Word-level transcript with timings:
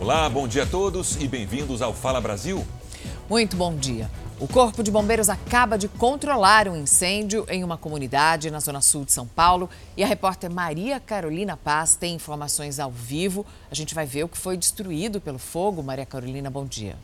Olá, 0.00 0.30
bom 0.30 0.48
dia 0.48 0.62
a 0.62 0.66
todos 0.66 1.20
e 1.20 1.28
bem-vindos 1.28 1.82
ao 1.82 1.92
Fala 1.92 2.22
Brasil. 2.22 2.66
Muito 3.28 3.54
bom 3.54 3.76
dia. 3.76 4.10
O 4.40 4.48
Corpo 4.48 4.82
de 4.82 4.90
Bombeiros 4.90 5.28
acaba 5.28 5.76
de 5.76 5.88
controlar 5.88 6.66
um 6.66 6.74
incêndio 6.74 7.44
em 7.50 7.62
uma 7.62 7.76
comunidade 7.76 8.50
na 8.50 8.60
zona 8.60 8.80
sul 8.80 9.04
de 9.04 9.12
São 9.12 9.26
Paulo 9.26 9.68
e 9.98 10.02
a 10.02 10.06
repórter 10.06 10.50
Maria 10.50 10.98
Carolina 10.98 11.54
Paz 11.54 11.96
tem 11.96 12.14
informações 12.14 12.80
ao 12.80 12.90
vivo. 12.90 13.44
A 13.70 13.74
gente 13.74 13.94
vai 13.94 14.06
ver 14.06 14.24
o 14.24 14.28
que 14.28 14.38
foi 14.38 14.56
destruído 14.56 15.20
pelo 15.20 15.38
fogo. 15.38 15.82
Maria 15.82 16.06
Carolina, 16.06 16.48
bom 16.48 16.64
dia 16.64 16.96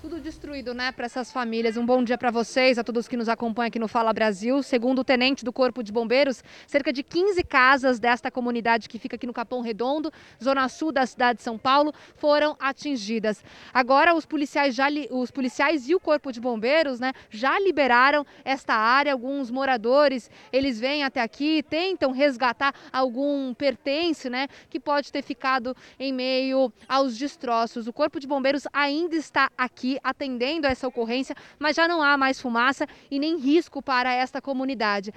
tudo 0.00 0.20
destruído, 0.20 0.72
né, 0.72 0.92
para 0.92 1.06
essas 1.06 1.32
famílias. 1.32 1.76
Um 1.76 1.84
bom 1.84 2.04
dia 2.04 2.16
para 2.16 2.30
vocês, 2.30 2.78
a 2.78 2.84
todos 2.84 3.08
que 3.08 3.16
nos 3.16 3.28
acompanham 3.28 3.66
aqui 3.66 3.80
no 3.80 3.88
Fala 3.88 4.12
Brasil. 4.12 4.62
Segundo 4.62 5.00
o 5.00 5.04
tenente 5.04 5.44
do 5.44 5.52
Corpo 5.52 5.82
de 5.82 5.90
Bombeiros, 5.90 6.42
cerca 6.68 6.92
de 6.92 7.02
15 7.02 7.42
casas 7.42 7.98
desta 7.98 8.30
comunidade 8.30 8.88
que 8.88 8.96
fica 8.96 9.16
aqui 9.16 9.26
no 9.26 9.32
Capão 9.32 9.60
Redondo, 9.60 10.12
zona 10.42 10.68
sul 10.68 10.92
da 10.92 11.04
cidade 11.04 11.38
de 11.38 11.42
São 11.42 11.58
Paulo, 11.58 11.92
foram 12.14 12.56
atingidas. 12.60 13.42
Agora 13.74 14.14
os 14.14 14.24
policiais 14.24 14.74
já 14.74 14.88
os 15.10 15.30
policiais 15.30 15.88
e 15.88 15.94
o 15.94 16.00
Corpo 16.00 16.32
de 16.32 16.40
Bombeiros, 16.40 17.00
né, 17.00 17.12
já 17.28 17.58
liberaram 17.58 18.24
esta 18.44 18.74
área. 18.74 19.12
Alguns 19.12 19.50
moradores, 19.50 20.30
eles 20.52 20.78
vêm 20.78 21.02
até 21.02 21.20
aqui, 21.20 21.62
tentam 21.68 22.12
resgatar 22.12 22.72
algum 22.92 23.52
pertence, 23.52 24.30
né, 24.30 24.46
que 24.70 24.78
pode 24.78 25.10
ter 25.10 25.22
ficado 25.22 25.76
em 25.98 26.12
meio 26.12 26.72
aos 26.88 27.18
destroços. 27.18 27.88
O 27.88 27.92
Corpo 27.92 28.20
de 28.20 28.26
Bombeiros 28.28 28.62
ainda 28.72 29.16
está 29.16 29.50
aqui 29.58 29.87
atendendo 30.02 30.66
a 30.66 30.70
essa 30.70 30.86
ocorrência, 30.86 31.34
mas 31.58 31.76
já 31.76 31.88
não 31.88 32.02
há 32.02 32.18
mais 32.18 32.40
fumaça 32.40 32.86
e 33.10 33.18
nem 33.18 33.38
risco 33.38 33.80
para 33.80 34.12
esta 34.12 34.42
comunidade. 34.42 35.14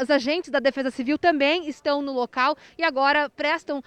Os 0.00 0.10
agentes 0.10 0.50
da 0.50 0.58
Defesa 0.58 0.90
Civil 0.90 1.18
também 1.18 1.68
estão 1.68 2.00
no 2.02 2.12
local 2.12 2.56
e 2.78 2.82
agora 2.82 3.28
prestam 3.28 3.82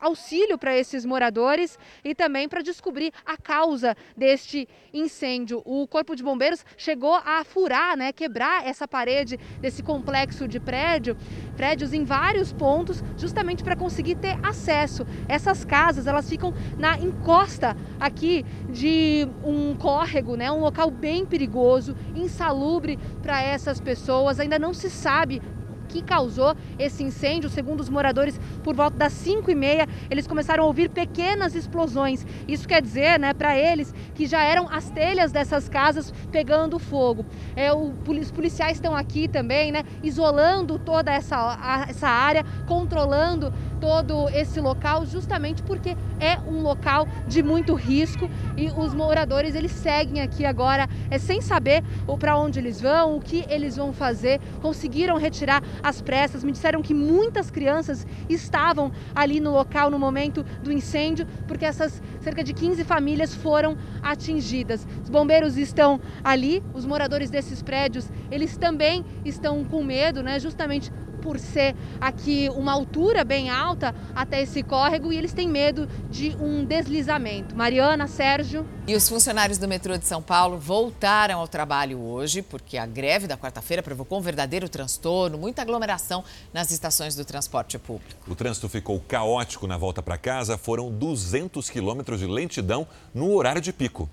auxílio 0.00 0.56
para 0.56 0.76
esses 0.76 1.04
moradores 1.04 1.78
e 2.04 2.14
também 2.14 2.48
para 2.48 2.62
descobrir 2.62 3.12
a 3.24 3.36
causa 3.36 3.96
deste 4.16 4.68
incêndio. 4.94 5.60
O 5.64 5.86
Corpo 5.86 6.14
de 6.14 6.22
Bombeiros 6.22 6.64
chegou 6.76 7.14
a 7.14 7.44
furar, 7.44 7.96
né, 7.96 8.12
quebrar 8.12 8.66
essa 8.66 8.86
parede 8.86 9.36
desse 9.60 9.82
complexo 9.82 10.46
de 10.46 10.60
prédio, 10.60 11.16
prédios 11.56 11.92
em 11.92 12.04
vários 12.04 12.52
pontos, 12.52 13.02
justamente 13.16 13.64
para 13.64 13.74
conseguir 13.76 14.14
ter 14.16 14.38
acesso. 14.42 15.06
Essas 15.28 15.64
casas, 15.64 16.06
elas 16.06 16.28
ficam 16.28 16.54
na 16.78 16.98
encosta 16.98 17.76
aqui 17.98 18.44
de 18.70 19.25
um 19.44 19.74
córrego, 19.74 20.36
né, 20.36 20.50
um 20.50 20.60
local 20.60 20.90
bem 20.90 21.24
perigoso, 21.24 21.96
insalubre 22.14 22.98
para 23.22 23.40
essas 23.42 23.80
pessoas. 23.80 24.40
Ainda 24.40 24.58
não 24.58 24.72
se 24.72 24.90
sabe 24.90 25.40
que 25.86 26.02
causou 26.02 26.54
esse 26.78 27.02
incêndio. 27.02 27.48
Segundo 27.48 27.80
os 27.80 27.88
moradores, 27.88 28.38
por 28.62 28.74
volta 28.74 28.96
das 28.96 29.12
5 29.12 29.50
e 29.50 29.54
meia, 29.54 29.88
eles 30.10 30.26
começaram 30.26 30.64
a 30.64 30.66
ouvir 30.66 30.90
pequenas 30.90 31.54
explosões. 31.54 32.26
Isso 32.46 32.68
quer 32.68 32.82
dizer, 32.82 33.18
né, 33.18 33.32
para 33.32 33.56
eles, 33.56 33.94
que 34.14 34.26
já 34.26 34.42
eram 34.42 34.68
as 34.70 34.90
telhas 34.90 35.32
dessas 35.32 35.68
casas 35.68 36.12
pegando 36.30 36.78
fogo. 36.78 37.24
É, 37.54 37.72
o, 37.72 37.92
os 38.06 38.30
policiais 38.30 38.76
estão 38.76 38.94
aqui 38.94 39.28
também, 39.28 39.72
né, 39.72 39.84
isolando 40.02 40.78
toda 40.78 41.12
essa, 41.12 41.36
a, 41.36 41.86
essa 41.88 42.08
área, 42.08 42.44
controlando 42.66 43.52
todo 43.86 44.28
esse 44.30 44.60
local, 44.60 45.06
justamente 45.06 45.62
porque 45.62 45.96
é 46.18 46.36
um 46.40 46.60
local 46.60 47.06
de 47.28 47.40
muito 47.40 47.72
risco 47.74 48.28
e 48.56 48.68
os 48.68 48.92
moradores 48.92 49.54
eles 49.54 49.70
seguem 49.70 50.20
aqui 50.20 50.44
agora 50.44 50.88
é 51.08 51.18
sem 51.18 51.40
saber 51.40 51.84
para 52.18 52.36
onde 52.36 52.58
eles 52.58 52.80
vão, 52.80 53.16
o 53.16 53.20
que 53.20 53.44
eles 53.48 53.76
vão 53.76 53.92
fazer. 53.92 54.40
Conseguiram 54.60 55.16
retirar 55.16 55.62
às 55.84 56.00
pressas. 56.00 56.42
Me 56.42 56.50
disseram 56.50 56.82
que 56.82 56.92
muitas 56.92 57.48
crianças 57.48 58.04
estavam 58.28 58.90
ali 59.14 59.38
no 59.38 59.52
local 59.52 59.88
no 59.88 60.00
momento 60.00 60.42
do 60.64 60.72
incêndio, 60.72 61.24
porque 61.46 61.64
essas 61.64 62.02
cerca 62.20 62.42
de 62.42 62.52
15 62.52 62.82
famílias 62.82 63.36
foram 63.36 63.76
atingidas. 64.02 64.84
Os 65.00 65.08
bombeiros 65.08 65.56
estão 65.56 66.00
ali, 66.24 66.60
os 66.74 66.84
moradores 66.84 67.30
desses 67.30 67.62
prédios, 67.62 68.10
eles 68.32 68.56
também 68.56 69.04
estão 69.24 69.64
com 69.64 69.84
medo, 69.84 70.24
né, 70.24 70.40
justamente 70.40 70.90
por 71.26 71.40
ser 71.40 71.74
aqui 72.00 72.48
uma 72.54 72.70
altura 72.70 73.24
bem 73.24 73.50
alta 73.50 73.92
até 74.14 74.40
esse 74.42 74.62
córrego 74.62 75.12
e 75.12 75.18
eles 75.18 75.32
têm 75.32 75.48
medo 75.48 75.88
de 76.08 76.36
um 76.40 76.64
deslizamento. 76.64 77.56
Mariana, 77.56 78.06
Sérgio. 78.06 78.64
E 78.86 78.94
os 78.94 79.08
funcionários 79.08 79.58
do 79.58 79.66
metrô 79.66 79.98
de 79.98 80.06
São 80.06 80.22
Paulo 80.22 80.56
voltaram 80.56 81.40
ao 81.40 81.48
trabalho 81.48 81.98
hoje, 81.98 82.42
porque 82.42 82.78
a 82.78 82.86
greve 82.86 83.26
da 83.26 83.36
quarta-feira 83.36 83.82
provocou 83.82 84.20
um 84.20 84.22
verdadeiro 84.22 84.68
transtorno, 84.68 85.36
muita 85.36 85.62
aglomeração 85.62 86.22
nas 86.54 86.70
estações 86.70 87.16
do 87.16 87.24
transporte 87.24 87.76
público. 87.76 88.14
O 88.28 88.36
trânsito 88.36 88.68
ficou 88.68 89.00
caótico 89.00 89.66
na 89.66 89.76
volta 89.76 90.00
para 90.00 90.16
casa, 90.16 90.56
foram 90.56 90.92
200 90.92 91.68
quilômetros 91.68 92.20
de 92.20 92.26
lentidão 92.26 92.86
no 93.12 93.34
horário 93.34 93.60
de 93.60 93.72
pico. 93.72 94.08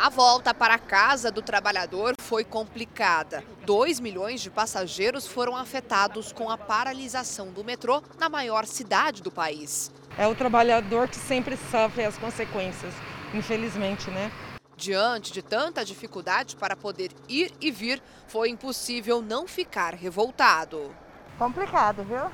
A 0.00 0.08
volta 0.10 0.54
para 0.54 0.74
a 0.74 0.78
casa 0.78 1.28
do 1.28 1.42
trabalhador 1.42 2.14
foi 2.20 2.44
complicada. 2.44 3.42
2 3.64 3.98
milhões 3.98 4.40
de 4.40 4.48
passageiros 4.48 5.26
foram 5.26 5.56
afetados 5.56 6.30
com 6.30 6.48
a 6.48 6.56
paralisação 6.56 7.48
do 7.48 7.64
metrô 7.64 8.00
na 8.16 8.28
maior 8.28 8.64
cidade 8.64 9.24
do 9.24 9.30
país. 9.32 9.90
É 10.16 10.24
o 10.28 10.36
trabalhador 10.36 11.08
que 11.08 11.16
sempre 11.16 11.56
sofre 11.68 12.04
as 12.04 12.16
consequências, 12.16 12.94
infelizmente, 13.34 14.08
né? 14.12 14.30
Diante 14.76 15.32
de 15.32 15.42
tanta 15.42 15.84
dificuldade 15.84 16.54
para 16.54 16.76
poder 16.76 17.10
ir 17.28 17.52
e 17.60 17.68
vir, 17.72 18.00
foi 18.28 18.50
impossível 18.50 19.20
não 19.20 19.48
ficar 19.48 19.94
revoltado. 19.94 20.94
Complicado, 21.36 22.04
viu? 22.04 22.30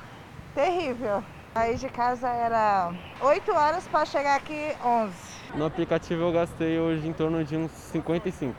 Terrível. 0.53 1.23
Aí 1.55 1.77
de 1.77 1.89
casa 1.89 2.27
era 2.29 2.93
8 3.19 3.51
horas 3.51 3.87
para 3.87 4.05
chegar 4.05 4.35
aqui 4.35 4.77
11. 4.85 5.24
No 5.57 5.65
aplicativo 5.65 6.21
eu 6.21 6.31
gastei 6.33 6.77
hoje 6.77 7.07
em 7.07 7.13
torno 7.13 7.43
de 7.43 7.55
uns 7.55 7.71
55. 7.71 8.53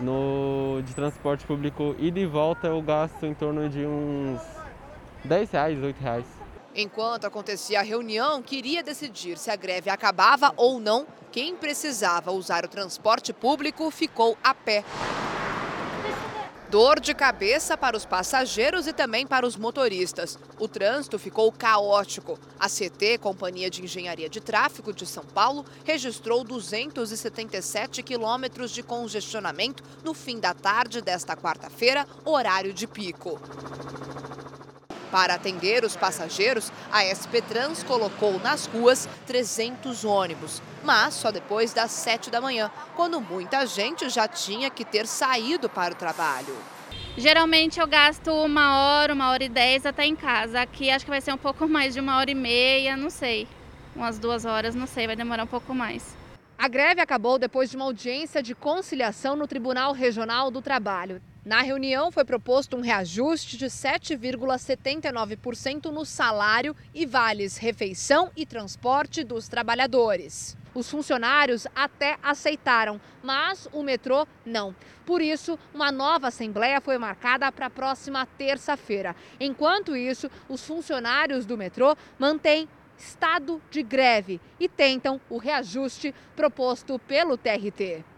No 0.00 0.80
de 0.84 0.94
transporte 0.94 1.44
público 1.44 1.96
ida 1.98 2.18
e 2.20 2.26
volta 2.26 2.68
eu 2.68 2.80
gasto 2.80 3.26
em 3.26 3.34
torno 3.34 3.68
de 3.68 3.84
uns 3.84 4.40
10 5.24 5.50
reais, 5.50 5.82
8 5.82 6.00
reais. 6.00 6.24
Enquanto 6.74 7.26
acontecia 7.26 7.80
a 7.80 7.82
reunião, 7.82 8.40
queria 8.40 8.82
decidir 8.82 9.36
se 9.36 9.50
a 9.50 9.56
greve 9.56 9.90
acabava 9.90 10.52
ou 10.56 10.78
não. 10.78 11.06
Quem 11.32 11.56
precisava 11.56 12.30
usar 12.30 12.64
o 12.64 12.68
transporte 12.68 13.32
público 13.32 13.90
ficou 13.90 14.38
a 14.44 14.54
pé. 14.54 14.84
Dor 16.72 17.00
de 17.00 17.12
cabeça 17.12 17.76
para 17.76 17.98
os 17.98 18.06
passageiros 18.06 18.86
e 18.86 18.94
também 18.94 19.26
para 19.26 19.46
os 19.46 19.58
motoristas. 19.58 20.38
O 20.58 20.66
trânsito 20.66 21.18
ficou 21.18 21.52
caótico. 21.52 22.38
A 22.58 22.66
CT, 22.66 23.18
Companhia 23.18 23.68
de 23.68 23.84
Engenharia 23.84 24.26
de 24.26 24.40
Tráfego 24.40 24.90
de 24.90 25.04
São 25.04 25.22
Paulo, 25.22 25.66
registrou 25.84 26.42
277 26.42 28.02
quilômetros 28.02 28.70
de 28.70 28.82
congestionamento 28.82 29.84
no 30.02 30.14
fim 30.14 30.40
da 30.40 30.54
tarde 30.54 31.02
desta 31.02 31.36
quarta-feira, 31.36 32.06
horário 32.24 32.72
de 32.72 32.86
pico. 32.86 33.38
Para 35.12 35.34
atender 35.34 35.84
os 35.84 35.94
passageiros, 35.94 36.72
a 36.90 37.04
SP 37.04 37.44
Trans 37.46 37.82
colocou 37.82 38.40
nas 38.40 38.64
ruas 38.64 39.06
300 39.26 40.06
ônibus, 40.06 40.62
mas 40.82 41.12
só 41.12 41.30
depois 41.30 41.74
das 41.74 41.90
7 41.90 42.30
da 42.30 42.40
manhã, 42.40 42.70
quando 42.96 43.20
muita 43.20 43.66
gente 43.66 44.08
já 44.08 44.26
tinha 44.26 44.70
que 44.70 44.86
ter 44.86 45.06
saído 45.06 45.68
para 45.68 45.92
o 45.92 45.96
trabalho. 45.96 46.56
Geralmente 47.14 47.78
eu 47.78 47.86
gasto 47.86 48.32
uma 48.32 48.78
hora, 48.78 49.12
uma 49.12 49.30
hora 49.30 49.44
e 49.44 49.50
dez 49.50 49.84
até 49.84 50.06
em 50.06 50.16
casa. 50.16 50.62
Aqui 50.62 50.88
acho 50.88 51.04
que 51.04 51.10
vai 51.10 51.20
ser 51.20 51.34
um 51.34 51.38
pouco 51.38 51.68
mais 51.68 51.92
de 51.92 52.00
uma 52.00 52.16
hora 52.16 52.30
e 52.30 52.34
meia, 52.34 52.96
não 52.96 53.10
sei. 53.10 53.46
Umas 53.94 54.18
duas 54.18 54.46
horas, 54.46 54.74
não 54.74 54.86
sei, 54.86 55.06
vai 55.06 55.14
demorar 55.14 55.44
um 55.44 55.46
pouco 55.46 55.74
mais. 55.74 56.16
A 56.56 56.68
greve 56.68 57.02
acabou 57.02 57.38
depois 57.38 57.68
de 57.68 57.76
uma 57.76 57.84
audiência 57.84 58.42
de 58.42 58.54
conciliação 58.54 59.36
no 59.36 59.46
Tribunal 59.46 59.92
Regional 59.92 60.50
do 60.50 60.62
Trabalho. 60.62 61.20
Na 61.44 61.60
reunião 61.60 62.12
foi 62.12 62.24
proposto 62.24 62.76
um 62.76 62.80
reajuste 62.80 63.56
de 63.56 63.66
7,79% 63.66 65.86
no 65.86 66.04
salário 66.04 66.76
e 66.94 67.04
vales 67.04 67.56
refeição 67.56 68.30
e 68.36 68.46
transporte 68.46 69.24
dos 69.24 69.48
trabalhadores. 69.48 70.56
Os 70.72 70.88
funcionários 70.88 71.66
até 71.74 72.16
aceitaram, 72.22 73.00
mas 73.24 73.68
o 73.72 73.82
metrô 73.82 74.24
não. 74.46 74.72
Por 75.04 75.20
isso, 75.20 75.58
uma 75.74 75.90
nova 75.90 76.28
assembleia 76.28 76.80
foi 76.80 76.96
marcada 76.96 77.50
para 77.50 77.66
a 77.66 77.70
próxima 77.70 78.24
terça-feira. 78.24 79.16
Enquanto 79.40 79.96
isso, 79.96 80.30
os 80.48 80.64
funcionários 80.64 81.44
do 81.44 81.58
metrô 81.58 81.96
mantêm 82.20 82.68
estado 82.96 83.60
de 83.68 83.82
greve 83.82 84.40
e 84.60 84.68
tentam 84.68 85.20
o 85.28 85.38
reajuste 85.38 86.14
proposto 86.36 87.00
pelo 87.00 87.36
TRT. 87.36 88.11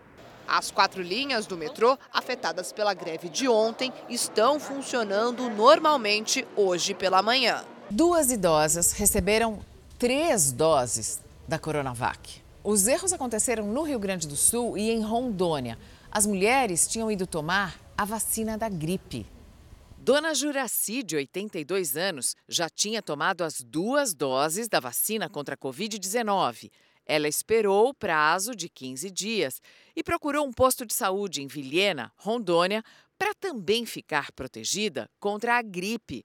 As 0.46 0.70
quatro 0.70 1.02
linhas 1.02 1.46
do 1.46 1.56
metrô 1.56 1.98
afetadas 2.12 2.72
pela 2.72 2.94
greve 2.94 3.28
de 3.28 3.48
ontem 3.48 3.92
estão 4.08 4.60
funcionando 4.60 5.48
normalmente 5.50 6.46
hoje 6.56 6.94
pela 6.94 7.22
manhã. 7.22 7.64
Duas 7.90 8.30
idosas 8.30 8.92
receberam 8.92 9.60
três 9.98 10.52
doses 10.52 11.20
da 11.46 11.58
Coronavac. 11.58 12.42
Os 12.62 12.86
erros 12.86 13.12
aconteceram 13.12 13.66
no 13.66 13.82
Rio 13.82 13.98
Grande 13.98 14.26
do 14.26 14.36
Sul 14.36 14.78
e 14.78 14.90
em 14.90 15.02
Rondônia. 15.02 15.78
As 16.10 16.26
mulheres 16.26 16.86
tinham 16.86 17.10
ido 17.10 17.26
tomar 17.26 17.78
a 17.96 18.04
vacina 18.04 18.56
da 18.56 18.68
gripe. 18.68 19.26
Dona 19.98 20.34
Juraci, 20.34 21.02
de 21.02 21.16
82 21.16 21.96
anos, 21.96 22.36
já 22.46 22.68
tinha 22.68 23.00
tomado 23.00 23.42
as 23.42 23.62
duas 23.62 24.12
doses 24.12 24.68
da 24.68 24.78
vacina 24.78 25.30
contra 25.30 25.54
a 25.54 25.58
Covid-19. 25.58 26.70
Ela 27.06 27.28
esperou 27.28 27.88
o 27.88 27.94
prazo 27.94 28.54
de 28.54 28.68
15 28.68 29.10
dias 29.10 29.60
e 29.94 30.02
procurou 30.02 30.46
um 30.46 30.52
posto 30.52 30.86
de 30.86 30.94
saúde 30.94 31.42
em 31.42 31.46
Vilhena, 31.46 32.12
Rondônia, 32.16 32.82
para 33.18 33.34
também 33.34 33.84
ficar 33.84 34.32
protegida 34.32 35.08
contra 35.20 35.58
a 35.58 35.62
gripe. 35.62 36.24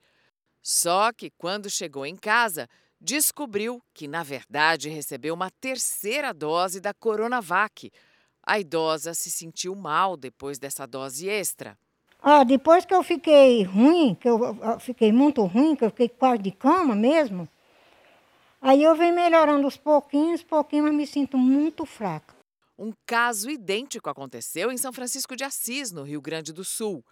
Só 0.62 1.12
que 1.12 1.30
quando 1.32 1.70
chegou 1.70 2.06
em 2.06 2.16
casa, 2.16 2.68
descobriu 3.00 3.82
que, 3.94 4.08
na 4.08 4.24
verdade, 4.24 4.90
recebeu 4.90 5.34
uma 5.34 5.50
terceira 5.50 6.34
dose 6.34 6.80
da 6.80 6.94
Coronavac. 6.94 7.92
A 8.44 8.60
idosa 8.60 9.14
se 9.14 9.30
sentiu 9.30 9.76
mal 9.76 10.18
depois 10.18 10.58
dessa 10.58 10.86
dose 10.86 11.30
extra. 11.30 11.78
Ah, 12.22 12.44
depois 12.44 12.86
que 12.86 12.94
eu 12.94 13.02
fiquei 13.02 13.64
ruim, 13.64 14.14
que 14.16 14.28
eu 14.28 14.40
fiquei 14.80 15.12
muito 15.12 15.44
ruim, 15.46 15.76
que 15.76 15.86
eu 15.86 15.90
fiquei 15.90 16.10
quase 16.10 16.42
de 16.42 16.52
cama 16.52 16.94
mesmo, 16.94 17.48
aí 18.62 18.84
eu 18.84 18.96
venho 18.96 19.16
melhorando 19.16 19.66
aos 19.66 19.78
pouquinhos, 19.78 20.44
pouquinho, 20.44 20.84
mas 20.84 20.94
me 20.94 21.08
sinto 21.08 21.38
muito 21.38 21.86
fraca. 21.86 22.36
Um 22.78 22.94
caso 23.06 23.50
idêntico 23.50 24.10
aconteceu 24.10 24.72
em 24.72 24.78
São 24.78 24.94
Francisco 24.94 25.36
de 25.36 25.44
Assis, 25.44 25.92
no 25.92 26.04
Rio 26.04 26.22
Grande 26.22 26.54
do 26.54 26.64
Sul. 26.64 27.04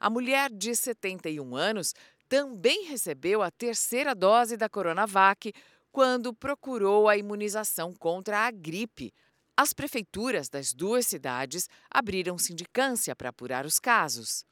A 0.00 0.10
mulher 0.10 0.50
de 0.50 0.74
71 0.74 1.54
anos 1.54 1.94
também 2.28 2.86
recebeu 2.86 3.42
a 3.42 3.50
terceira 3.50 4.14
dose 4.14 4.56
da 4.56 4.68
Coronavac 4.68 5.52
quando 5.92 6.34
procurou 6.34 7.08
a 7.08 7.16
imunização 7.16 7.94
contra 7.94 8.46
a 8.46 8.50
gripe. 8.50 9.12
As 9.56 9.72
prefeituras 9.72 10.48
das 10.48 10.72
duas 10.72 11.06
cidades 11.06 11.68
abriram 11.90 12.38
sindicância 12.38 13.14
para 13.14 13.28
apurar 13.28 13.66
os 13.66 13.78
casos. 13.78 14.44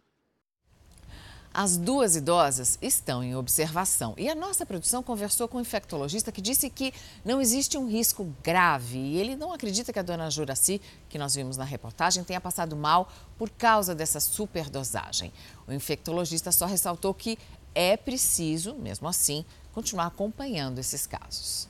As 1.52 1.76
duas 1.76 2.14
idosas 2.14 2.78
estão 2.80 3.24
em 3.24 3.34
observação 3.34 4.14
e 4.16 4.28
a 4.28 4.36
nossa 4.36 4.64
produção 4.64 5.02
conversou 5.02 5.48
com 5.48 5.58
um 5.58 5.60
infectologista 5.60 6.30
que 6.30 6.40
disse 6.40 6.70
que 6.70 6.94
não 7.24 7.40
existe 7.40 7.76
um 7.76 7.88
risco 7.88 8.24
grave 8.40 8.98
e 8.98 9.16
ele 9.18 9.34
não 9.34 9.52
acredita 9.52 9.92
que 9.92 9.98
a 9.98 10.02
dona 10.02 10.30
Juraci, 10.30 10.80
que 11.08 11.18
nós 11.18 11.34
vimos 11.34 11.56
na 11.56 11.64
reportagem, 11.64 12.22
tenha 12.22 12.40
passado 12.40 12.76
mal 12.76 13.12
por 13.36 13.50
causa 13.50 13.96
dessa 13.96 14.20
superdosagem. 14.20 15.32
O 15.66 15.72
infectologista 15.72 16.52
só 16.52 16.66
ressaltou 16.66 17.12
que 17.12 17.36
é 17.74 17.96
preciso, 17.96 18.74
mesmo 18.76 19.08
assim, 19.08 19.44
continuar 19.72 20.06
acompanhando 20.06 20.78
esses 20.78 21.04
casos. 21.04 21.69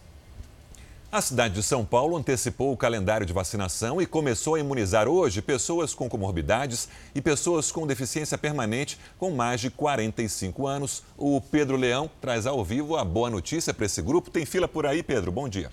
A 1.12 1.20
cidade 1.20 1.54
de 1.54 1.62
São 1.64 1.84
Paulo 1.84 2.16
antecipou 2.16 2.72
o 2.72 2.76
calendário 2.76 3.26
de 3.26 3.32
vacinação 3.32 4.00
e 4.00 4.06
começou 4.06 4.54
a 4.54 4.60
imunizar 4.60 5.08
hoje 5.08 5.42
pessoas 5.42 5.92
com 5.92 6.08
comorbidades 6.08 6.88
e 7.12 7.20
pessoas 7.20 7.72
com 7.72 7.84
deficiência 7.84 8.38
permanente 8.38 8.96
com 9.18 9.32
mais 9.32 9.60
de 9.60 9.70
45 9.70 10.68
anos. 10.68 11.02
O 11.18 11.40
Pedro 11.40 11.76
Leão 11.76 12.08
traz 12.20 12.46
ao 12.46 12.64
vivo 12.64 12.96
a 12.96 13.04
boa 13.04 13.28
notícia 13.28 13.74
para 13.74 13.86
esse 13.86 14.00
grupo. 14.00 14.30
Tem 14.30 14.46
fila 14.46 14.68
por 14.68 14.86
aí, 14.86 15.02
Pedro? 15.02 15.32
Bom 15.32 15.48
dia. 15.48 15.72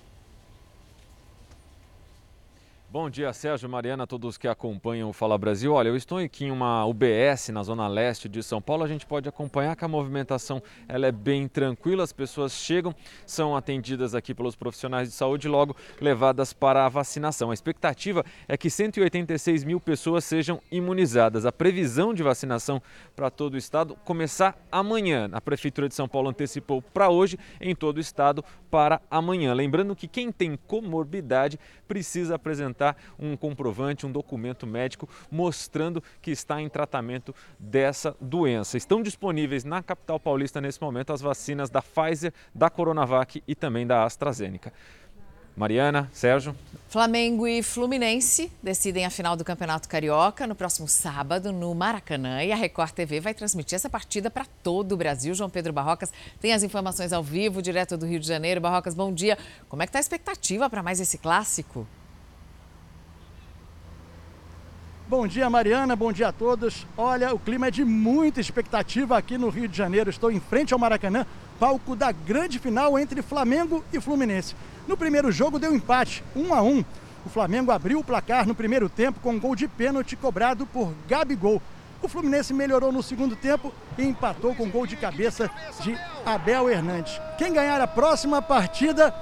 Bom 2.90 3.10
dia, 3.10 3.30
Sérgio, 3.34 3.68
Mariana, 3.68 4.06
todos 4.06 4.38
que 4.38 4.48
acompanham 4.48 5.10
o 5.10 5.12
Fala 5.12 5.36
Brasil. 5.36 5.74
Olha, 5.74 5.88
eu 5.88 5.96
estou 5.96 6.16
aqui 6.16 6.46
em 6.46 6.50
uma 6.50 6.86
UBS 6.86 7.50
na 7.50 7.62
zona 7.62 7.86
leste 7.86 8.30
de 8.30 8.42
São 8.42 8.62
Paulo. 8.62 8.82
A 8.82 8.88
gente 8.88 9.04
pode 9.04 9.28
acompanhar 9.28 9.76
que 9.76 9.84
a 9.84 9.88
movimentação 9.88 10.62
ela 10.88 11.06
é 11.06 11.12
bem 11.12 11.46
tranquila. 11.46 12.02
As 12.02 12.14
pessoas 12.14 12.52
chegam, 12.52 12.94
são 13.26 13.54
atendidas 13.54 14.14
aqui 14.14 14.32
pelos 14.32 14.56
profissionais 14.56 15.10
de 15.10 15.14
saúde 15.14 15.48
logo 15.48 15.76
levadas 16.00 16.54
para 16.54 16.86
a 16.86 16.88
vacinação. 16.88 17.50
A 17.50 17.54
expectativa 17.54 18.24
é 18.48 18.56
que 18.56 18.70
186 18.70 19.64
mil 19.64 19.80
pessoas 19.80 20.24
sejam 20.24 20.58
imunizadas. 20.72 21.44
A 21.44 21.52
previsão 21.52 22.14
de 22.14 22.22
vacinação 22.22 22.80
para 23.14 23.28
todo 23.28 23.52
o 23.52 23.58
estado 23.58 23.96
começar 24.02 24.56
amanhã. 24.72 25.28
A 25.32 25.42
Prefeitura 25.42 25.90
de 25.90 25.94
São 25.94 26.08
Paulo 26.08 26.30
antecipou 26.30 26.80
para 26.80 27.10
hoje 27.10 27.38
em 27.60 27.74
todo 27.74 27.98
o 27.98 28.00
estado 28.00 28.42
para 28.70 28.98
amanhã. 29.10 29.52
Lembrando 29.52 29.94
que 29.94 30.08
quem 30.08 30.32
tem 30.32 30.56
comorbidade 30.66 31.60
precisa 31.86 32.36
apresentar 32.36 32.77
apresentar 32.78 32.96
um 33.18 33.36
comprovante, 33.36 34.06
um 34.06 34.12
documento 34.12 34.66
médico 34.66 35.08
mostrando 35.30 36.02
que 36.22 36.30
está 36.30 36.60
em 36.60 36.68
tratamento 36.68 37.34
dessa 37.58 38.16
doença. 38.20 38.76
Estão 38.76 39.02
disponíveis 39.02 39.64
na 39.64 39.82
capital 39.82 40.20
paulista 40.20 40.60
nesse 40.60 40.80
momento 40.80 41.12
as 41.12 41.20
vacinas 41.20 41.68
da 41.68 41.82
Pfizer, 41.82 42.32
da 42.54 42.70
Coronavac 42.70 43.42
e 43.46 43.54
também 43.54 43.86
da 43.86 44.04
AstraZeneca. 44.04 44.72
Mariana, 45.56 46.08
Sérgio. 46.12 46.54
Flamengo 46.88 47.44
e 47.44 47.64
Fluminense 47.64 48.52
decidem 48.62 49.04
a 49.04 49.10
final 49.10 49.34
do 49.34 49.44
Campeonato 49.44 49.88
Carioca 49.88 50.46
no 50.46 50.54
próximo 50.54 50.86
sábado 50.86 51.50
no 51.52 51.74
Maracanã 51.74 52.44
e 52.44 52.52
a 52.52 52.56
Record 52.56 52.92
TV 52.92 53.18
vai 53.18 53.34
transmitir 53.34 53.74
essa 53.74 53.90
partida 53.90 54.30
para 54.30 54.46
todo 54.62 54.92
o 54.92 54.96
Brasil. 54.96 55.34
João 55.34 55.50
Pedro 55.50 55.72
Barrocas 55.72 56.12
tem 56.40 56.52
as 56.52 56.62
informações 56.62 57.12
ao 57.12 57.24
vivo, 57.24 57.60
direto 57.60 57.96
do 57.96 58.06
Rio 58.06 58.20
de 58.20 58.26
Janeiro. 58.28 58.60
Barrocas, 58.60 58.94
bom 58.94 59.12
dia. 59.12 59.36
Como 59.68 59.82
é 59.82 59.86
que 59.86 59.90
está 59.90 59.98
a 59.98 60.00
expectativa 60.00 60.70
para 60.70 60.80
mais 60.80 61.00
esse 61.00 61.18
clássico? 61.18 61.84
Bom 65.08 65.26
dia, 65.26 65.48
Mariana. 65.48 65.96
Bom 65.96 66.12
dia 66.12 66.28
a 66.28 66.32
todos. 66.32 66.86
Olha, 66.94 67.34
o 67.34 67.38
clima 67.38 67.68
é 67.68 67.70
de 67.70 67.82
muita 67.82 68.42
expectativa 68.42 69.16
aqui 69.16 69.38
no 69.38 69.48
Rio 69.48 69.66
de 69.66 69.74
Janeiro. 69.74 70.10
Estou 70.10 70.30
em 70.30 70.38
frente 70.38 70.74
ao 70.74 70.78
Maracanã, 70.78 71.24
palco 71.58 71.96
da 71.96 72.12
grande 72.12 72.58
final 72.58 72.98
entre 72.98 73.22
Flamengo 73.22 73.82
e 73.90 73.98
Fluminense. 74.02 74.54
No 74.86 74.98
primeiro 74.98 75.32
jogo 75.32 75.58
deu 75.58 75.74
empate, 75.74 76.22
1 76.36 76.52
a 76.52 76.60
1. 76.60 76.84
O 77.24 77.30
Flamengo 77.30 77.72
abriu 77.72 78.00
o 78.00 78.04
placar 78.04 78.46
no 78.46 78.54
primeiro 78.54 78.86
tempo 78.90 79.18
com 79.20 79.30
um 79.30 79.40
gol 79.40 79.56
de 79.56 79.66
pênalti 79.66 80.14
cobrado 80.14 80.66
por 80.66 80.92
Gabigol. 81.08 81.62
O 82.02 82.06
Fluminense 82.06 82.52
melhorou 82.52 82.92
no 82.92 83.02
segundo 83.02 83.34
tempo 83.34 83.72
e 83.96 84.04
empatou 84.04 84.54
com 84.54 84.68
gol 84.68 84.86
de 84.86 84.96
cabeça 84.96 85.50
de 85.80 85.98
Abel 86.26 86.68
Hernandes. 86.68 87.18
Quem 87.38 87.54
ganhar 87.54 87.80
a 87.80 87.86
próxima 87.86 88.42
partida 88.42 89.14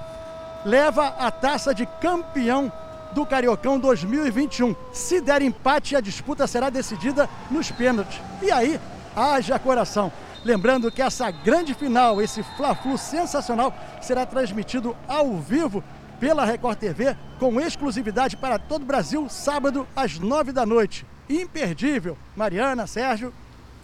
leva 0.64 1.06
a 1.06 1.30
taça 1.30 1.72
de 1.72 1.86
campeão 1.86 2.72
do 3.16 3.24
Cariocão 3.24 3.78
2021. 3.78 4.76
Se 4.92 5.22
der 5.22 5.40
empate, 5.40 5.96
a 5.96 6.00
disputa 6.00 6.46
será 6.46 6.68
decidida 6.68 7.26
nos 7.50 7.70
pênaltis. 7.70 8.20
E 8.42 8.52
aí, 8.52 8.78
haja 9.16 9.58
coração. 9.58 10.12
Lembrando 10.44 10.92
que 10.92 11.00
essa 11.00 11.30
grande 11.30 11.72
final, 11.72 12.20
esse 12.20 12.42
Fla-Flu 12.42 12.98
sensacional, 12.98 13.74
será 14.02 14.26
transmitido 14.26 14.94
ao 15.08 15.38
vivo 15.38 15.82
pela 16.20 16.44
Record 16.44 16.78
TV, 16.78 17.16
com 17.38 17.58
exclusividade 17.58 18.36
para 18.36 18.58
todo 18.58 18.82
o 18.82 18.86
Brasil, 18.86 19.26
sábado 19.30 19.88
às 19.96 20.18
nove 20.18 20.52
da 20.52 20.66
noite. 20.66 21.06
Imperdível. 21.28 22.18
Mariana, 22.36 22.86
Sérgio. 22.86 23.32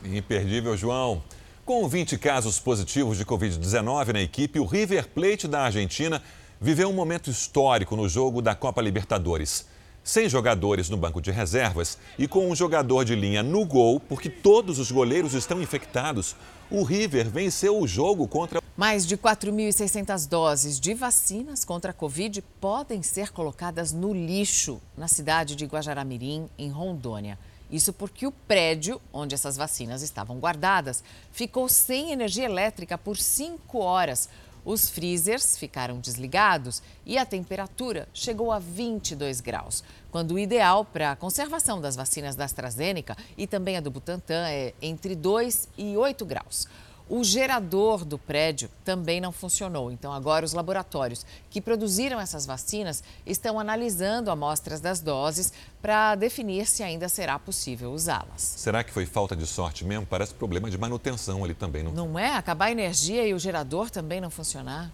Imperdível, 0.04 0.76
João. 0.76 1.22
Com 1.64 1.88
20 1.88 2.18
casos 2.18 2.60
positivos 2.60 3.16
de 3.16 3.24
Covid-19 3.24 4.12
na 4.12 4.20
equipe, 4.20 4.58
o 4.58 4.66
River 4.66 5.08
Plate 5.08 5.48
da 5.48 5.62
Argentina 5.62 6.20
viveu 6.62 6.88
um 6.88 6.92
momento 6.92 7.28
histórico 7.28 7.96
no 7.96 8.08
jogo 8.08 8.40
da 8.40 8.54
Copa 8.54 8.80
Libertadores. 8.80 9.66
Sem 10.04 10.28
jogadores 10.28 10.88
no 10.88 10.96
banco 10.96 11.20
de 11.20 11.32
reservas 11.32 11.98
e 12.16 12.28
com 12.28 12.48
um 12.48 12.54
jogador 12.54 13.04
de 13.04 13.16
linha 13.16 13.42
no 13.42 13.64
gol, 13.64 13.98
porque 13.98 14.30
todos 14.30 14.78
os 14.78 14.92
goleiros 14.92 15.34
estão 15.34 15.60
infectados, 15.60 16.36
o 16.70 16.84
River 16.84 17.28
venceu 17.28 17.80
o 17.80 17.86
jogo 17.86 18.28
contra. 18.28 18.62
Mais 18.76 19.04
de 19.04 19.16
4.600 19.16 20.28
doses 20.28 20.78
de 20.78 20.94
vacinas 20.94 21.64
contra 21.64 21.90
a 21.90 21.94
Covid 21.94 22.40
podem 22.60 23.02
ser 23.02 23.32
colocadas 23.32 23.92
no 23.92 24.14
lixo 24.14 24.80
na 24.96 25.08
cidade 25.08 25.56
de 25.56 25.66
Guajaramirim, 25.66 26.48
em 26.56 26.70
Rondônia. 26.70 27.36
Isso 27.72 27.92
porque 27.92 28.24
o 28.24 28.30
prédio 28.30 29.00
onde 29.12 29.34
essas 29.34 29.56
vacinas 29.56 30.00
estavam 30.00 30.38
guardadas 30.38 31.02
ficou 31.32 31.68
sem 31.68 32.12
energia 32.12 32.44
elétrica 32.44 32.96
por 32.96 33.16
cinco 33.16 33.78
horas 33.78 34.28
os 34.64 34.88
freezers 34.88 35.56
ficaram 35.56 35.98
desligados 35.98 36.82
e 37.04 37.18
a 37.18 37.26
temperatura 37.26 38.08
chegou 38.14 38.52
a 38.52 38.58
22 38.58 39.40
graus, 39.40 39.82
quando 40.10 40.32
o 40.32 40.38
ideal 40.38 40.84
para 40.84 41.12
a 41.12 41.16
conservação 41.16 41.80
das 41.80 41.96
vacinas 41.96 42.36
da 42.36 42.44
AstraZeneca 42.44 43.16
e 43.36 43.46
também 43.46 43.76
a 43.76 43.80
do 43.80 43.90
Butantan 43.90 44.46
é 44.48 44.74
entre 44.80 45.14
2 45.14 45.68
e 45.76 45.96
8 45.96 46.24
graus. 46.24 46.66
O 47.08 47.22
gerador 47.24 48.04
do 48.04 48.18
prédio 48.18 48.70
também 48.84 49.20
não 49.20 49.32
funcionou. 49.32 49.90
Então, 49.90 50.12
agora, 50.12 50.44
os 50.44 50.52
laboratórios 50.52 51.26
que 51.50 51.60
produziram 51.60 52.20
essas 52.20 52.46
vacinas 52.46 53.02
estão 53.26 53.58
analisando 53.58 54.30
amostras 54.30 54.80
das 54.80 55.00
doses 55.00 55.52
para 55.80 56.14
definir 56.14 56.66
se 56.66 56.82
ainda 56.82 57.08
será 57.08 57.38
possível 57.38 57.92
usá-las. 57.92 58.40
Será 58.40 58.82
que 58.82 58.92
foi 58.92 59.04
falta 59.04 59.36
de 59.36 59.46
sorte 59.46 59.84
mesmo? 59.84 60.06
Parece 60.06 60.32
problema 60.34 60.70
de 60.70 60.78
manutenção 60.78 61.44
ali 61.44 61.54
também, 61.54 61.82
não? 61.82 61.92
Não 61.92 62.18
é? 62.18 62.34
Acabar 62.36 62.66
a 62.66 62.72
energia 62.72 63.26
e 63.26 63.34
o 63.34 63.38
gerador 63.38 63.90
também 63.90 64.20
não 64.20 64.30
funcionar? 64.30 64.90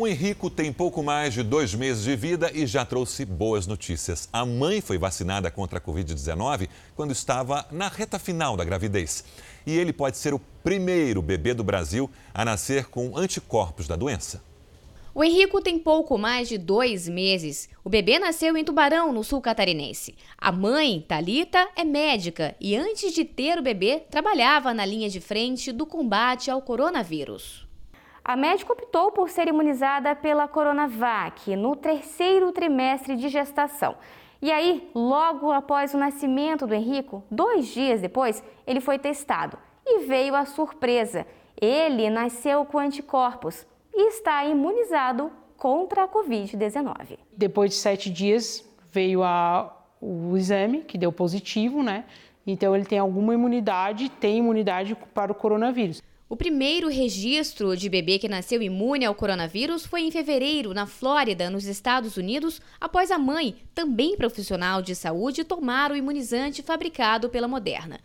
O 0.00 0.06
Henrico 0.06 0.48
tem 0.48 0.72
pouco 0.72 1.02
mais 1.02 1.34
de 1.34 1.42
dois 1.42 1.74
meses 1.74 2.04
de 2.04 2.14
vida 2.14 2.52
e 2.54 2.64
já 2.68 2.84
trouxe 2.84 3.24
boas 3.24 3.66
notícias. 3.66 4.28
A 4.32 4.46
mãe 4.46 4.80
foi 4.80 4.96
vacinada 4.96 5.50
contra 5.50 5.80
a 5.80 5.82
Covid-19 5.82 6.68
quando 6.94 7.10
estava 7.10 7.66
na 7.72 7.88
reta 7.88 8.16
final 8.16 8.56
da 8.56 8.64
gravidez 8.64 9.24
e 9.66 9.76
ele 9.76 9.92
pode 9.92 10.16
ser 10.16 10.32
o 10.32 10.38
primeiro 10.62 11.20
bebê 11.20 11.52
do 11.52 11.64
Brasil 11.64 12.08
a 12.32 12.44
nascer 12.44 12.84
com 12.84 13.18
anticorpos 13.18 13.88
da 13.88 13.96
doença. 13.96 14.40
O 15.12 15.24
Henrico 15.24 15.60
tem 15.60 15.80
pouco 15.80 16.16
mais 16.16 16.48
de 16.48 16.58
dois 16.58 17.08
meses. 17.08 17.68
O 17.82 17.90
bebê 17.90 18.20
nasceu 18.20 18.56
em 18.56 18.62
Tubarão, 18.62 19.12
no 19.12 19.24
sul 19.24 19.40
catarinense. 19.40 20.14
A 20.38 20.52
mãe, 20.52 21.04
Talita, 21.08 21.70
é 21.74 21.82
médica 21.82 22.54
e 22.60 22.76
antes 22.76 23.12
de 23.12 23.24
ter 23.24 23.58
o 23.58 23.62
bebê, 23.62 24.04
trabalhava 24.08 24.72
na 24.72 24.86
linha 24.86 25.10
de 25.10 25.20
frente 25.20 25.72
do 25.72 25.84
combate 25.84 26.52
ao 26.52 26.62
coronavírus. 26.62 27.67
A 28.28 28.36
médica 28.36 28.74
optou 28.74 29.10
por 29.10 29.30
ser 29.30 29.48
imunizada 29.48 30.14
pela 30.14 30.46
Coronavac 30.46 31.56
no 31.56 31.74
terceiro 31.74 32.52
trimestre 32.52 33.16
de 33.16 33.26
gestação. 33.26 33.96
E 34.42 34.52
aí, 34.52 34.90
logo 34.94 35.50
após 35.50 35.94
o 35.94 35.96
nascimento 35.96 36.66
do 36.66 36.74
Henrico, 36.74 37.24
dois 37.30 37.68
dias 37.68 38.02
depois, 38.02 38.44
ele 38.66 38.82
foi 38.82 38.98
testado 38.98 39.56
e 39.82 40.00
veio 40.00 40.34
a 40.34 40.44
surpresa. 40.44 41.26
Ele 41.58 42.10
nasceu 42.10 42.66
com 42.66 42.76
anticorpos 42.76 43.66
e 43.94 44.08
está 44.08 44.44
imunizado 44.44 45.32
contra 45.56 46.04
a 46.04 46.08
Covid-19. 46.08 47.16
Depois 47.34 47.70
de 47.70 47.76
sete 47.76 48.10
dias 48.10 48.62
veio 48.92 49.22
a, 49.22 49.74
o 50.02 50.36
exame 50.36 50.82
que 50.82 50.98
deu 50.98 51.10
positivo, 51.10 51.82
né? 51.82 52.04
Então 52.46 52.76
ele 52.76 52.84
tem 52.84 52.98
alguma 52.98 53.32
imunidade, 53.32 54.10
tem 54.10 54.36
imunidade 54.36 54.94
para 55.14 55.32
o 55.32 55.34
coronavírus. 55.34 56.02
O 56.30 56.36
primeiro 56.36 56.88
registro 56.88 57.74
de 57.74 57.88
bebê 57.88 58.18
que 58.18 58.28
nasceu 58.28 58.60
imune 58.60 59.02
ao 59.02 59.14
coronavírus 59.14 59.86
foi 59.86 60.02
em 60.02 60.10
fevereiro, 60.10 60.74
na 60.74 60.84
Flórida, 60.84 61.48
nos 61.48 61.64
Estados 61.64 62.18
Unidos, 62.18 62.60
após 62.78 63.10
a 63.10 63.18
mãe, 63.18 63.56
também 63.74 64.14
profissional 64.14 64.82
de 64.82 64.94
saúde, 64.94 65.42
tomar 65.42 65.90
o 65.90 65.96
imunizante 65.96 66.62
fabricado 66.62 67.30
pela 67.30 67.48
Moderna. 67.48 67.98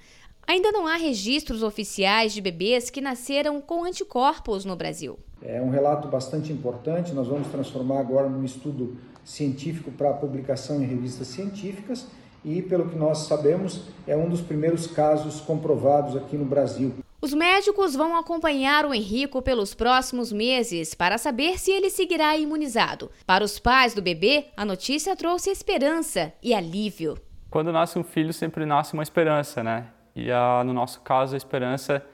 Ainda 0.48 0.72
não 0.72 0.88
há 0.88 0.96
registros 0.96 1.64
oficiais 1.64 2.34
de 2.34 2.40
bebês 2.40 2.90
que 2.90 3.02
nasceram 3.02 3.60
com 3.60 3.84
anticorpos 3.84 4.64
no 4.64 4.78
Brasil. 4.78 5.20
É 5.42 5.62
um 5.62 5.70
relato 5.70 6.08
bastante 6.08 6.50
importante, 6.50 7.12
nós 7.12 7.28
vamos 7.28 7.50
transformar 7.50 8.00
agora 8.00 8.30
num 8.30 8.46
estudo 8.46 8.96
científico 9.26 9.92
para 9.92 10.14
publicação 10.14 10.82
em 10.82 10.86
revistas 10.86 11.28
científicas 11.28 12.08
e, 12.46 12.62
pelo 12.62 12.88
que 12.88 12.96
nós 12.96 13.20
sabemos, 13.28 13.82
é 14.08 14.16
um 14.16 14.30
dos 14.30 14.40
primeiros 14.40 14.88
casos 14.88 15.42
comprovados 15.42 16.16
aqui 16.16 16.38
no 16.38 16.46
Brasil. 16.46 17.03
Os 17.24 17.34
médicos 17.34 17.96
vão 17.96 18.18
acompanhar 18.18 18.86
o 18.86 18.94
Henrico 18.94 19.42
pelos 19.42 19.74
próximos 19.74 20.30
meses 20.34 20.94
para 20.94 21.18
saber 21.18 21.58
se 21.58 21.72
ele 21.72 21.90
seguirá 21.90 22.36
imunizado. 22.36 23.10
Para 23.26 23.46
os 23.46 23.58
pais 23.58 23.94
do 23.94 24.02
bebê, 24.02 24.48
a 24.58 24.66
notícia 24.66 25.16
trouxe 25.16 25.50
esperança 25.50 26.34
e 26.44 26.54
alívio. 26.54 27.18
Quando 27.50 27.72
nasce 27.72 27.98
um 27.98 28.04
filho, 28.04 28.34
sempre 28.34 28.66
nasce 28.66 28.94
uma 28.94 29.04
esperança, 29.04 29.64
né? 29.64 29.86
E 30.14 30.30
a, 30.30 30.66
no 30.66 30.74
nosso 30.74 31.00
caso, 31.00 31.34
a 31.34 31.38
esperança 31.38 32.06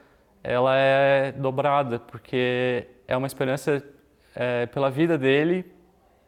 ela 0.44 0.76
é 0.76 1.32
dobrada, 1.32 1.98
porque 1.98 2.86
é 3.08 3.16
uma 3.16 3.26
esperança 3.26 3.84
é, 4.32 4.66
pela 4.66 4.92
vida 4.92 5.18
dele, 5.18 5.66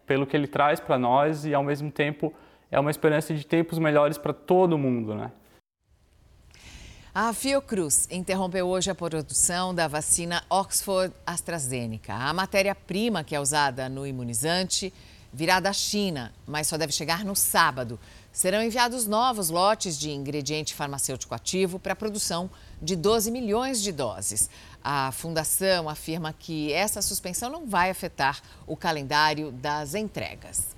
pelo 0.04 0.26
que 0.26 0.36
ele 0.36 0.48
traz 0.48 0.80
para 0.80 0.98
nós 0.98 1.44
e, 1.44 1.54
ao 1.54 1.62
mesmo 1.62 1.88
tempo, 1.88 2.34
é 2.68 2.80
uma 2.80 2.90
esperança 2.90 3.32
de 3.32 3.46
tempos 3.46 3.78
melhores 3.78 4.18
para 4.18 4.32
todo 4.32 4.76
mundo, 4.76 5.14
né? 5.14 5.30
A 7.14 7.34
Fiocruz 7.34 8.08
interrompeu 8.10 8.66
hoje 8.66 8.90
a 8.90 8.94
produção 8.94 9.74
da 9.74 9.86
vacina 9.86 10.42
Oxford 10.48 11.14
AstraZeneca. 11.26 12.14
A 12.14 12.32
matéria-prima 12.32 13.22
que 13.22 13.34
é 13.34 13.40
usada 13.40 13.86
no 13.86 14.06
imunizante 14.06 14.90
virá 15.30 15.60
da 15.60 15.74
China, 15.74 16.32
mas 16.46 16.68
só 16.68 16.78
deve 16.78 16.90
chegar 16.90 17.22
no 17.22 17.36
sábado 17.36 18.00
serão 18.32 18.62
enviados 18.62 19.06
novos 19.06 19.50
lotes 19.50 19.98
de 19.98 20.10
ingrediente 20.10 20.74
farmacêutico 20.74 21.34
ativo 21.34 21.78
para 21.78 21.92
a 21.92 21.96
produção 21.96 22.48
de 22.80 22.96
12 22.96 23.30
milhões 23.30 23.82
de 23.82 23.92
doses. 23.92 24.48
A 24.82 25.12
fundação 25.12 25.90
afirma 25.90 26.32
que 26.32 26.72
essa 26.72 27.02
suspensão 27.02 27.50
não 27.50 27.66
vai 27.66 27.90
afetar 27.90 28.40
o 28.66 28.74
calendário 28.74 29.52
das 29.52 29.94
entregas. 29.94 30.74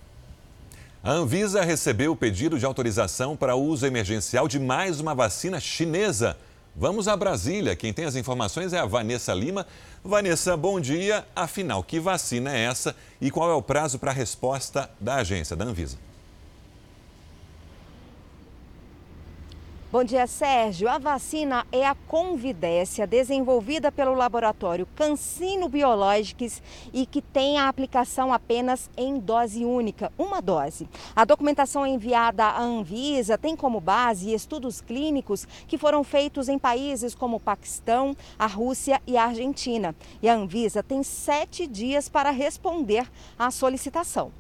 A 1.05 1.13
Anvisa 1.13 1.63
recebeu 1.63 2.13
o 2.13 2.17
pedido 2.17 2.59
de 2.59 2.65
autorização 2.65 3.37
para 3.37 3.55
uso 3.55 3.85
emergencial 3.85 4.49
de 4.49 4.59
mais 4.59 5.01
uma 5.01 5.15
vacina 5.15 5.61
chinesa. 5.61 6.35
Vamos 6.75 7.09
a 7.09 7.15
Brasília. 7.15 7.77
Quem 7.77 7.93
tem 7.93 8.07
as 8.07 8.17
informações 8.17 8.73
é 8.73 8.79
a 8.79 8.87
Vanessa 8.87 9.35
Lima. 9.35 9.67
Vanessa, 10.03 10.57
bom 10.57 10.81
dia. 10.81 11.27
Afinal, 11.37 11.85
que 11.85 12.01
vacina 12.01 12.57
é 12.57 12.61
essa 12.61 12.97
e 13.21 13.31
qual 13.31 13.51
é 13.51 13.55
o 13.55 13.61
prazo 13.61 13.99
para 13.99 14.13
a 14.13 14.15
resposta 14.15 14.89
da 14.99 15.17
agência, 15.17 15.55
da 15.55 15.67
Anvisa? 15.67 15.99
Bom 19.95 20.03
dia, 20.03 20.27
Sérgio. 20.27 20.89
A 20.89 20.99
vacina 20.99 21.65
é 21.71 21.87
a 21.87 21.95
Convidécia, 21.95 23.07
desenvolvida 23.07 23.93
pelo 23.93 24.13
laboratório 24.13 24.89
Cancino 24.97 25.69
Biológicos 25.69 26.61
e 26.93 27.07
que 27.07 27.23
tem 27.23 27.59
a 27.59 27.69
aplicação 27.69 28.33
apenas 28.33 28.91
em 28.97 29.21
dose 29.21 29.65
única, 29.65 30.11
uma 30.19 30.43
dose. 30.43 30.89
A 31.15 31.25
documentação 31.25 31.87
enviada 31.87 32.43
à 32.43 32.61
Anvisa 32.61 33.39
tem 33.39 33.55
como 33.55 33.81
base 33.81 34.35
estudos 34.35 34.81
clínicos 34.81 35.47
que 35.69 35.79
foram 35.79 36.03
feitos 36.03 36.49
em 36.49 36.59
países 36.59 37.15
como 37.15 37.37
o 37.37 37.41
Paquistão, 37.41 38.17
a 38.37 38.49
Rússia 38.49 39.01
e 39.07 39.17
a 39.17 39.27
Argentina. 39.27 39.95
E 40.21 40.29
a 40.29 40.35
Anvisa 40.35 40.83
tem 40.83 41.05
sete 41.05 41.69
dias 41.69 42.09
para 42.09 42.33
responder 42.33 43.09
à 43.39 43.49
solicitação. 43.49 44.33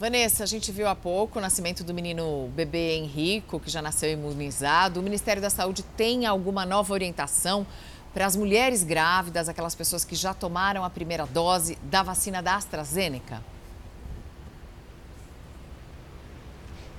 Vanessa, 0.00 0.44
a 0.44 0.46
gente 0.46 0.72
viu 0.72 0.88
há 0.88 0.94
pouco 0.94 1.38
o 1.38 1.42
nascimento 1.42 1.84
do 1.84 1.92
menino 1.92 2.50
bebê 2.54 2.96
Henrico, 2.96 3.60
que 3.60 3.68
já 3.68 3.82
nasceu 3.82 4.10
imunizado. 4.10 4.98
O 4.98 5.02
Ministério 5.02 5.42
da 5.42 5.50
Saúde 5.50 5.82
tem 5.94 6.24
alguma 6.24 6.64
nova 6.64 6.94
orientação 6.94 7.66
para 8.14 8.24
as 8.24 8.34
mulheres 8.34 8.82
grávidas, 8.82 9.46
aquelas 9.46 9.74
pessoas 9.74 10.02
que 10.02 10.14
já 10.14 10.32
tomaram 10.32 10.82
a 10.82 10.88
primeira 10.88 11.26
dose 11.26 11.76
da 11.82 12.02
vacina 12.02 12.40
da 12.40 12.56
AstraZeneca? 12.56 13.42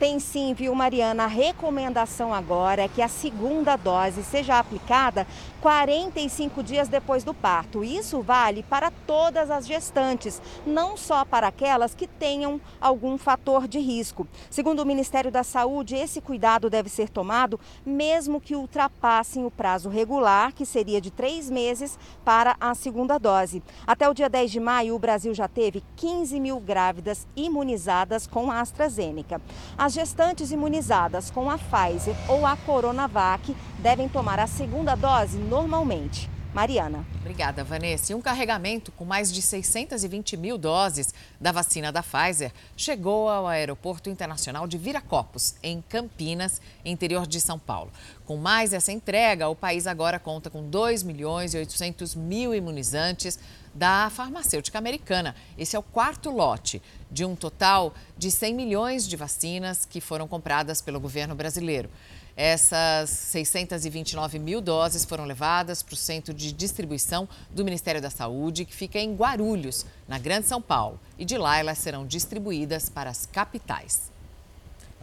Tem 0.01 0.19
sim, 0.19 0.55
viu, 0.55 0.73
Mariana? 0.73 1.25
A 1.25 1.27
recomendação 1.27 2.33
agora 2.33 2.81
é 2.81 2.87
que 2.87 3.03
a 3.03 3.07
segunda 3.07 3.75
dose 3.75 4.23
seja 4.23 4.57
aplicada 4.57 5.27
45 5.61 6.63
dias 6.63 6.87
depois 6.89 7.23
do 7.23 7.35
parto. 7.35 7.83
Isso 7.83 8.19
vale 8.19 8.63
para 8.63 8.89
todas 9.05 9.51
as 9.51 9.67
gestantes, 9.67 10.41
não 10.65 10.97
só 10.97 11.23
para 11.23 11.47
aquelas 11.47 11.93
que 11.93 12.07
tenham 12.07 12.59
algum 12.81 13.15
fator 13.15 13.67
de 13.67 13.77
risco. 13.77 14.27
Segundo 14.49 14.79
o 14.79 14.85
Ministério 14.87 15.29
da 15.29 15.43
Saúde, 15.43 15.95
esse 15.95 16.19
cuidado 16.19 16.67
deve 16.67 16.89
ser 16.89 17.07
tomado 17.07 17.59
mesmo 17.85 18.41
que 18.41 18.55
ultrapassem 18.55 19.45
o 19.45 19.51
prazo 19.51 19.87
regular, 19.87 20.51
que 20.51 20.65
seria 20.65 20.99
de 20.99 21.11
três 21.11 21.47
meses, 21.47 21.99
para 22.25 22.55
a 22.59 22.73
segunda 22.73 23.19
dose. 23.19 23.61
Até 23.85 24.09
o 24.09 24.15
dia 24.15 24.27
10 24.27 24.49
de 24.49 24.59
maio, 24.59 24.95
o 24.95 24.99
Brasil 24.99 25.31
já 25.35 25.47
teve 25.47 25.83
15 25.95 26.39
mil 26.39 26.59
grávidas 26.59 27.27
imunizadas 27.35 28.25
com 28.25 28.49
a 28.49 28.61
AstraZeneca. 28.61 29.39
As 29.77 29.90
gestantes 29.93 30.51
imunizadas 30.51 31.29
com 31.29 31.49
a 31.49 31.57
Pfizer 31.57 32.15
ou 32.27 32.45
a 32.45 32.55
Coronavac 32.55 33.55
devem 33.79 34.07
tomar 34.07 34.39
a 34.39 34.47
segunda 34.47 34.95
dose 34.95 35.37
normalmente. 35.37 36.29
Mariana. 36.53 37.05
Obrigada, 37.21 37.63
Vanessa. 37.63 38.11
E 38.11 38.15
um 38.15 38.21
carregamento 38.21 38.91
com 38.91 39.05
mais 39.05 39.31
de 39.31 39.41
620 39.41 40.35
mil 40.35 40.57
doses 40.57 41.13
da 41.39 41.51
vacina 41.51 41.91
da 41.91 42.03
Pfizer 42.03 42.51
chegou 42.75 43.29
ao 43.29 43.47
Aeroporto 43.47 44.09
Internacional 44.09 44.67
de 44.67 44.77
Viracopos, 44.77 45.55
em 45.63 45.81
Campinas, 45.87 46.61
interior 46.83 47.25
de 47.25 47.39
São 47.39 47.57
Paulo. 47.57 47.89
Com 48.25 48.35
mais 48.35 48.73
essa 48.73 48.91
entrega, 48.91 49.47
o 49.47 49.55
país 49.55 49.87
agora 49.87 50.19
conta 50.19 50.49
com 50.49 50.69
2 50.69 51.03
milhões 51.03 51.53
e 51.53 51.57
800 51.57 52.15
mil 52.15 52.53
imunizantes 52.53 53.39
da 53.73 54.09
farmacêutica 54.09 54.77
americana. 54.77 55.35
Esse 55.57 55.75
é 55.75 55.79
o 55.79 55.83
quarto 55.83 56.29
lote 56.29 56.81
de 57.09 57.25
um 57.25 57.35
total 57.35 57.93
de 58.17 58.29
100 58.29 58.53
milhões 58.53 59.07
de 59.07 59.15
vacinas 59.15 59.85
que 59.85 60.01
foram 60.01 60.27
compradas 60.27 60.81
pelo 60.81 60.99
governo 60.99 61.35
brasileiro. 61.35 61.89
Essas 62.35 63.09
629 63.09 64.39
mil 64.39 64.61
doses 64.61 65.03
foram 65.03 65.25
levadas 65.25 65.83
para 65.83 65.93
o 65.93 65.97
centro 65.97 66.33
de 66.33 66.51
distribuição 66.51 67.27
do 67.51 67.63
Ministério 67.65 68.01
da 68.01 68.09
Saúde, 68.09 68.65
que 68.65 68.73
fica 68.73 68.99
em 68.99 69.15
Guarulhos, 69.15 69.85
na 70.07 70.17
Grande 70.17 70.47
São 70.47 70.61
Paulo. 70.61 70.99
E 71.17 71.25
de 71.25 71.37
lá 71.37 71.57
elas 71.57 71.77
serão 71.77 72.05
distribuídas 72.05 72.89
para 72.89 73.09
as 73.09 73.25
capitais. 73.25 74.10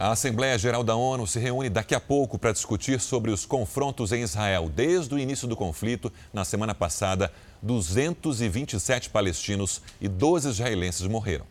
A 0.01 0.13
Assembleia 0.13 0.57
Geral 0.57 0.85
da 0.85 0.95
ONU 0.95 1.27
se 1.27 1.41
reúne 1.41 1.69
daqui 1.69 1.93
a 1.93 1.99
pouco 1.99 2.39
para 2.39 2.53
discutir 2.53 3.01
sobre 3.01 3.33
os 3.33 3.45
confrontos 3.45 4.13
em 4.13 4.23
Israel. 4.23 4.71
Desde 4.73 5.13
o 5.13 5.19
início 5.19 5.49
do 5.49 5.57
conflito, 5.57 6.13
na 6.33 6.45
semana 6.45 6.73
passada, 6.73 7.33
227 7.61 9.11
palestinos 9.11 9.83
e 10.01 10.07
12 10.07 10.51
israelenses 10.51 11.05
morreram. 11.09 11.45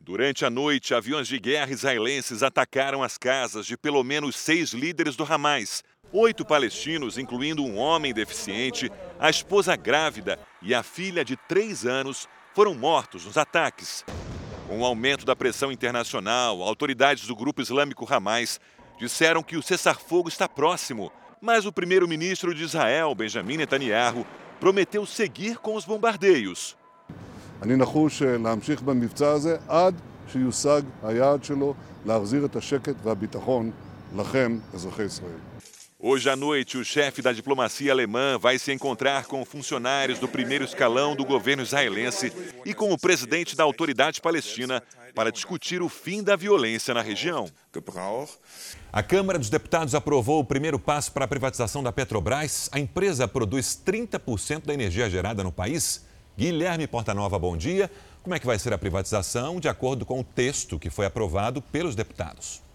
Durante 0.00 0.46
a 0.46 0.48
noite, 0.48 0.94
aviões 0.94 1.28
de 1.28 1.38
guerra 1.38 1.72
israelenses 1.72 2.42
atacaram 2.42 3.02
as 3.02 3.18
casas 3.18 3.66
de 3.66 3.76
pelo 3.76 4.02
menos 4.02 4.34
seis 4.36 4.70
líderes 4.70 5.14
do 5.14 5.30
Hamas. 5.30 5.84
Oito 6.10 6.42
palestinos, 6.42 7.18
incluindo 7.18 7.62
um 7.62 7.76
homem 7.76 8.14
deficiente, 8.14 8.90
a 9.20 9.28
esposa 9.28 9.76
grávida 9.76 10.38
e 10.62 10.74
a 10.74 10.82
filha 10.82 11.22
de 11.22 11.36
três 11.36 11.84
anos, 11.84 12.26
foram 12.54 12.72
mortos 12.74 13.26
nos 13.26 13.36
ataques. 13.36 14.06
Com 14.67 14.79
o 14.79 14.85
aumento 14.85 15.25
da 15.25 15.35
pressão 15.35 15.71
internacional, 15.71 16.61
autoridades 16.61 17.27
do 17.27 17.35
grupo 17.35 17.61
islâmico 17.61 18.07
Hamas 18.11 18.59
disseram 18.99 19.43
que 19.43 19.57
o 19.57 19.61
cessar-fogo 19.61 20.29
está 20.29 20.47
próximo, 20.47 21.11
mas 21.41 21.65
o 21.65 21.71
primeiro-ministro 21.71 22.53
de 22.53 22.63
Israel, 22.63 23.13
Benjamin 23.13 23.57
Netanyahu, 23.57 24.25
prometeu 24.59 25.05
seguir 25.05 25.57
com 25.57 25.75
os 25.75 25.85
bombardeios. 25.85 26.75
אני 27.61 27.75
נחוש 27.75 28.21
להמשיך 28.21 28.81
במבצע 28.81 29.31
הזה 29.31 29.57
עד 29.67 29.95
שיושג 30.31 30.81
היעד 31.03 31.43
שלו 31.43 31.73
להחזיר 32.05 32.45
את 32.45 32.55
השקט 32.55 32.95
והביטחון 33.03 33.71
לכם, 34.17 34.59
אזרחי 34.73 35.03
ישראל. 35.03 35.46
Hoje 36.00 36.30
à 36.30 36.36
noite, 36.36 36.78
o 36.78 36.84
chefe 36.84 37.20
da 37.20 37.32
diplomacia 37.32 37.90
alemã 37.90 38.38
vai 38.38 38.56
se 38.56 38.72
encontrar 38.72 39.24
com 39.24 39.44
funcionários 39.44 40.20
do 40.20 40.28
primeiro 40.28 40.64
escalão 40.64 41.16
do 41.16 41.24
governo 41.24 41.64
israelense 41.64 42.32
e 42.64 42.72
com 42.72 42.92
o 42.92 42.96
presidente 42.96 43.56
da 43.56 43.64
autoridade 43.64 44.20
palestina 44.20 44.80
para 45.12 45.32
discutir 45.32 45.82
o 45.82 45.88
fim 45.88 46.22
da 46.22 46.36
violência 46.36 46.94
na 46.94 47.02
região. 47.02 47.50
A 48.92 49.02
Câmara 49.02 49.40
dos 49.40 49.50
Deputados 49.50 49.92
aprovou 49.92 50.38
o 50.38 50.44
primeiro 50.44 50.78
passo 50.78 51.10
para 51.10 51.24
a 51.24 51.28
privatização 51.28 51.82
da 51.82 51.90
Petrobras. 51.90 52.68
A 52.70 52.78
empresa 52.78 53.26
produz 53.26 53.76
30% 53.84 54.66
da 54.66 54.74
energia 54.74 55.10
gerada 55.10 55.42
no 55.42 55.50
país. 55.50 56.06
Guilherme 56.36 56.86
Portanova, 56.86 57.40
bom 57.40 57.56
dia. 57.56 57.90
Como 58.22 58.36
é 58.36 58.38
que 58.38 58.46
vai 58.46 58.60
ser 58.60 58.72
a 58.72 58.78
privatização 58.78 59.58
de 59.58 59.68
acordo 59.68 60.06
com 60.06 60.20
o 60.20 60.24
texto 60.24 60.78
que 60.78 60.90
foi 60.90 61.06
aprovado 61.06 61.60
pelos 61.60 61.96
deputados? 61.96 62.67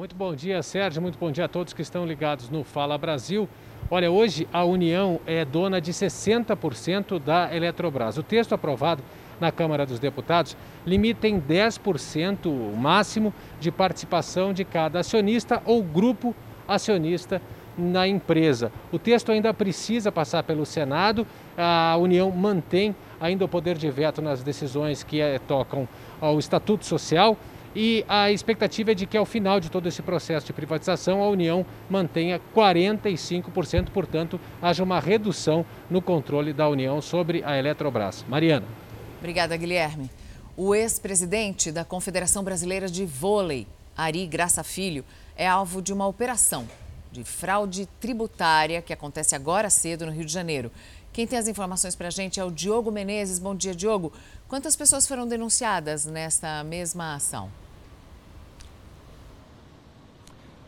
Muito 0.00 0.16
bom 0.16 0.34
dia, 0.34 0.62
Sérgio. 0.62 1.02
Muito 1.02 1.18
bom 1.18 1.30
dia 1.30 1.44
a 1.44 1.48
todos 1.48 1.74
que 1.74 1.82
estão 1.82 2.06
ligados 2.06 2.48
no 2.48 2.64
Fala 2.64 2.96
Brasil. 2.96 3.46
Olha, 3.90 4.10
hoje 4.10 4.48
a 4.50 4.64
União 4.64 5.20
é 5.26 5.44
dona 5.44 5.78
de 5.78 5.92
60% 5.92 7.18
da 7.18 7.54
Eletrobras. 7.54 8.16
O 8.16 8.22
texto 8.22 8.54
aprovado 8.54 9.02
na 9.38 9.52
Câmara 9.52 9.84
dos 9.84 9.98
Deputados 9.98 10.56
limita 10.86 11.28
em 11.28 11.38
10% 11.38 12.46
o 12.46 12.74
máximo 12.74 13.34
de 13.60 13.70
participação 13.70 14.54
de 14.54 14.64
cada 14.64 15.00
acionista 15.00 15.60
ou 15.66 15.82
grupo 15.82 16.34
acionista 16.66 17.42
na 17.76 18.08
empresa. 18.08 18.72
O 18.90 18.98
texto 18.98 19.30
ainda 19.30 19.52
precisa 19.52 20.10
passar 20.10 20.44
pelo 20.44 20.64
Senado. 20.64 21.26
A 21.58 21.94
União 21.98 22.30
mantém 22.30 22.96
ainda 23.20 23.44
o 23.44 23.48
poder 23.48 23.76
de 23.76 23.90
veto 23.90 24.22
nas 24.22 24.42
decisões 24.42 25.04
que 25.04 25.20
é, 25.20 25.38
tocam 25.38 25.86
ao 26.22 26.38
Estatuto 26.38 26.86
Social 26.86 27.36
e 27.74 28.04
a 28.08 28.30
expectativa 28.30 28.92
é 28.92 28.94
de 28.94 29.06
que 29.06 29.16
ao 29.16 29.24
final 29.24 29.60
de 29.60 29.70
todo 29.70 29.88
esse 29.88 30.02
processo 30.02 30.46
de 30.46 30.52
privatização 30.52 31.22
a 31.22 31.28
União 31.28 31.64
mantenha 31.88 32.40
45%, 32.54 33.90
portanto, 33.90 34.40
haja 34.60 34.82
uma 34.82 34.98
redução 34.98 35.64
no 35.88 36.02
controle 36.02 36.52
da 36.52 36.68
União 36.68 37.00
sobre 37.00 37.44
a 37.44 37.56
Eletrobras. 37.56 38.24
Mariana. 38.28 38.66
Obrigada, 39.18 39.56
Guilherme. 39.56 40.10
O 40.56 40.74
ex-presidente 40.74 41.70
da 41.70 41.84
Confederação 41.84 42.42
Brasileira 42.42 42.88
de 42.88 43.06
Vôlei, 43.06 43.66
Ari 43.96 44.26
Graça 44.26 44.64
Filho, 44.64 45.04
é 45.36 45.46
alvo 45.46 45.80
de 45.80 45.92
uma 45.92 46.06
operação 46.06 46.66
de 47.12 47.24
fraude 47.24 47.88
tributária 48.00 48.80
que 48.80 48.92
acontece 48.92 49.34
agora 49.34 49.68
cedo 49.68 50.06
no 50.06 50.12
Rio 50.12 50.24
de 50.24 50.32
Janeiro. 50.32 50.70
Quem 51.12 51.26
tem 51.26 51.38
as 51.38 51.48
informações 51.48 51.96
para 51.96 52.06
a 52.06 52.10
gente 52.10 52.38
é 52.38 52.44
o 52.44 52.50
Diogo 52.52 52.92
Menezes. 52.92 53.40
Bom 53.40 53.54
dia, 53.54 53.74
Diogo. 53.74 54.12
Quantas 54.48 54.76
pessoas 54.76 55.08
foram 55.08 55.26
denunciadas 55.26 56.06
nesta 56.06 56.62
mesma 56.62 57.14
ação? 57.14 57.50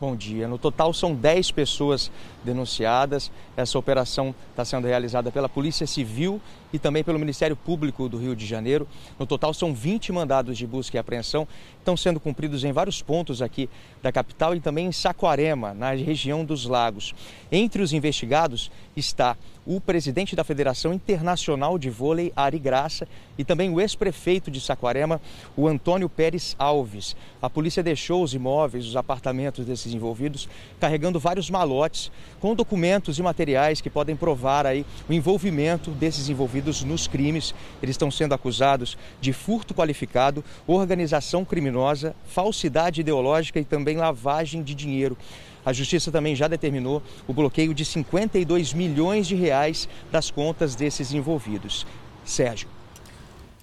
Bom 0.01 0.17
dia. 0.17 0.49
No 0.49 0.59
total 0.59 0.93
são 0.93 1.15
10 1.15 1.53
pessoas 1.53 2.11
denunciadas. 2.43 3.31
Essa 3.57 3.79
operação 3.79 4.35
está 4.51 4.65
sendo 4.65 4.89
realizada 4.89 5.31
pela 5.31 5.49
Polícia 5.49 5.87
Civil 5.87 6.41
e 6.73 6.79
também 6.79 7.05
pelo 7.05 7.19
Ministério 7.19 7.57
Público 7.57 8.09
do 8.09 8.19
Rio 8.19 8.35
de 8.35 8.47
Janeiro. 8.47 8.89
No 9.19 9.27
total 9.27 9.53
são 9.53 9.75
20 9.75 10.13
mandados 10.13 10.57
de 10.57 10.67
busca 10.67 10.97
e 10.97 11.01
apreensão. 11.01 11.47
Estão 11.79 11.97
sendo 11.97 12.19
cumpridos 12.19 12.65
em 12.65 12.73
vários 12.73 13.03
pontos 13.03 13.43
aqui 13.43 13.69
da 14.03 14.11
capital 14.11 14.55
e 14.55 14.61
também 14.61 14.87
em 14.87 14.93
Saquarema, 14.93 15.75
na 15.75 15.93
região 15.93 16.45
dos 16.45 16.67
Lagos. 16.67 17.15
Entre 17.51 17.83
os 17.83 17.93
investigados 17.93 18.71
está 18.97 19.37
o 19.65 19.81
presidente 19.81 20.35
da 20.35 20.43
Federação 20.43 20.93
Internacional 20.93 21.79
de 21.79 21.89
Vôlei, 21.89 22.33
Ari 22.35 22.59
Graça, 22.59 23.07
e 23.39 23.45
também 23.45 23.71
o 23.71 23.81
ex-prefeito 23.81 24.51
de 24.51 24.61
Saquarema, 24.61 25.21
o 25.57 25.69
Antônio 25.69 26.09
Pérez 26.09 26.57
Alves. 26.59 27.15
A 27.41 27.49
polícia 27.49 27.83
deixou 27.83 28.25
os 28.25 28.35
imóveis, 28.35 28.87
os 28.87 28.97
apartamentos 28.97 29.65
desses 29.65 29.95
envolvidos, 29.95 30.49
carregando 30.81 31.21
vários 31.21 31.49
malotes 31.49 32.11
com 32.41 32.55
documentos 32.55 33.19
e 33.19 33.23
materiais 33.23 33.81
que 33.81 33.89
podem 33.89 34.17
provar 34.17 34.67
aí 34.67 34.85
o 35.09 35.13
envolvimento 35.13 35.93
desses 35.93 36.29
envolvidos 36.29 36.62
nos 36.85 37.07
crimes. 37.07 37.55
Eles 37.83 37.95
estão 37.95 38.11
sendo 38.11 38.35
acusados 38.35 38.97
de 39.21 39.33
furto 39.33 39.75
qualificado, 39.75 40.45
organização 40.67 41.45
criminosa, 41.45 42.15
falsidade 42.27 43.01
ideológica 43.01 43.61
e 43.61 43.65
também 43.65 43.97
lavagem 43.97 44.63
de 44.63 44.75
dinheiro. 44.75 45.17
A 45.65 45.73
justiça 45.73 46.11
também 46.11 46.35
já 46.35 46.49
determinou 46.49 47.03
o 47.27 47.33
bloqueio 47.33 47.73
de 47.73 47.85
52 47.85 48.73
milhões 48.73 49.27
de 49.27 49.35
reais 49.35 49.89
das 50.11 50.31
contas 50.31 50.75
desses 50.75 51.13
envolvidos. 51.13 51.87
Sérgio. 52.25 52.69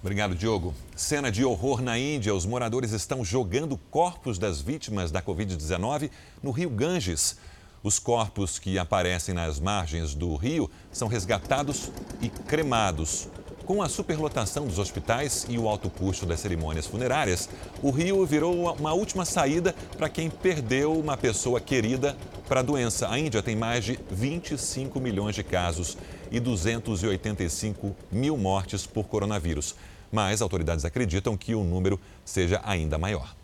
Obrigado, 0.02 0.34
Diogo. 0.34 0.74
Cena 0.96 1.30
de 1.30 1.44
horror 1.44 1.82
na 1.82 1.98
Índia. 1.98 2.34
Os 2.34 2.46
moradores 2.46 2.92
estão 2.92 3.22
jogando 3.22 3.76
corpos 3.90 4.38
das 4.38 4.62
vítimas 4.62 5.10
da 5.10 5.20
Covid-19 5.20 6.10
no 6.42 6.50
rio 6.50 6.70
Ganges. 6.70 7.36
Os 7.82 7.98
corpos 7.98 8.58
que 8.58 8.78
aparecem 8.78 9.34
nas 9.34 9.58
margens 9.58 10.14
do 10.14 10.36
rio 10.36 10.70
são 10.92 11.08
resgatados 11.08 11.90
e 12.20 12.28
cremados. 12.28 13.26
Com 13.64 13.82
a 13.82 13.88
superlotação 13.88 14.66
dos 14.66 14.78
hospitais 14.78 15.46
e 15.48 15.56
o 15.56 15.66
alto 15.66 15.88
custo 15.88 16.26
das 16.26 16.40
cerimônias 16.40 16.86
funerárias, 16.86 17.48
o 17.80 17.90
Rio 17.90 18.26
virou 18.26 18.74
uma 18.74 18.92
última 18.92 19.24
saída 19.24 19.74
para 19.96 20.08
quem 20.08 20.28
perdeu 20.28 20.92
uma 20.92 21.16
pessoa 21.16 21.60
querida 21.60 22.16
para 22.48 22.60
a 22.60 22.64
doença. 22.64 23.08
A 23.08 23.18
Índia 23.18 23.42
tem 23.42 23.54
mais 23.54 23.84
de 23.84 23.98
25 24.10 24.98
milhões 25.00 25.36
de 25.36 25.44
casos 25.44 25.96
e 26.32 26.40
285 26.40 27.94
mil 28.10 28.36
mortes 28.36 28.86
por 28.86 29.04
coronavírus. 29.04 29.76
Mas 30.10 30.42
autoridades 30.42 30.84
acreditam 30.84 31.36
que 31.36 31.54
o 31.54 31.62
número 31.62 31.98
seja 32.24 32.60
ainda 32.64 32.98
maior. 32.98 33.39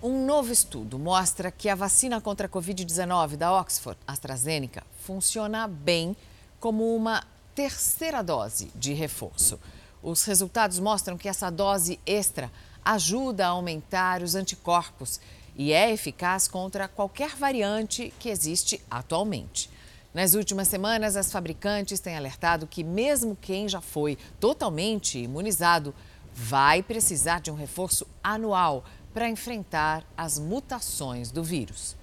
Um 0.00 0.24
novo 0.24 0.52
estudo 0.52 0.96
mostra 0.96 1.50
que 1.50 1.68
a 1.68 1.74
vacina 1.74 2.20
contra 2.20 2.46
a 2.46 2.48
Covid-19 2.50 3.34
da 3.34 3.52
Oxford 3.52 3.98
AstraZeneca 4.06 4.84
funciona 5.00 5.66
bem 5.66 6.16
como 6.60 6.94
uma 6.94 7.24
terceira 7.52 8.22
dose 8.22 8.70
de 8.76 8.92
reforço. 8.92 9.58
Os 10.00 10.22
resultados 10.22 10.78
mostram 10.78 11.18
que 11.18 11.28
essa 11.28 11.50
dose 11.50 11.98
extra 12.06 12.48
ajuda 12.84 13.46
a 13.46 13.48
aumentar 13.48 14.22
os 14.22 14.36
anticorpos 14.36 15.20
e 15.56 15.72
é 15.72 15.90
eficaz 15.90 16.46
contra 16.46 16.86
qualquer 16.86 17.34
variante 17.34 18.14
que 18.20 18.28
existe 18.28 18.80
atualmente. 18.88 19.68
Nas 20.14 20.34
últimas 20.34 20.68
semanas, 20.68 21.16
as 21.16 21.32
fabricantes 21.32 21.98
têm 21.98 22.16
alertado 22.16 22.68
que, 22.68 22.84
mesmo 22.84 23.34
quem 23.34 23.68
já 23.68 23.80
foi 23.80 24.16
totalmente 24.38 25.18
imunizado, 25.18 25.92
vai 26.32 26.84
precisar 26.84 27.40
de 27.40 27.50
um 27.50 27.56
reforço 27.56 28.06
anual 28.22 28.84
para 29.18 29.28
enfrentar 29.28 30.04
as 30.16 30.38
mutações 30.38 31.32
do 31.32 31.42
vírus. 31.42 31.96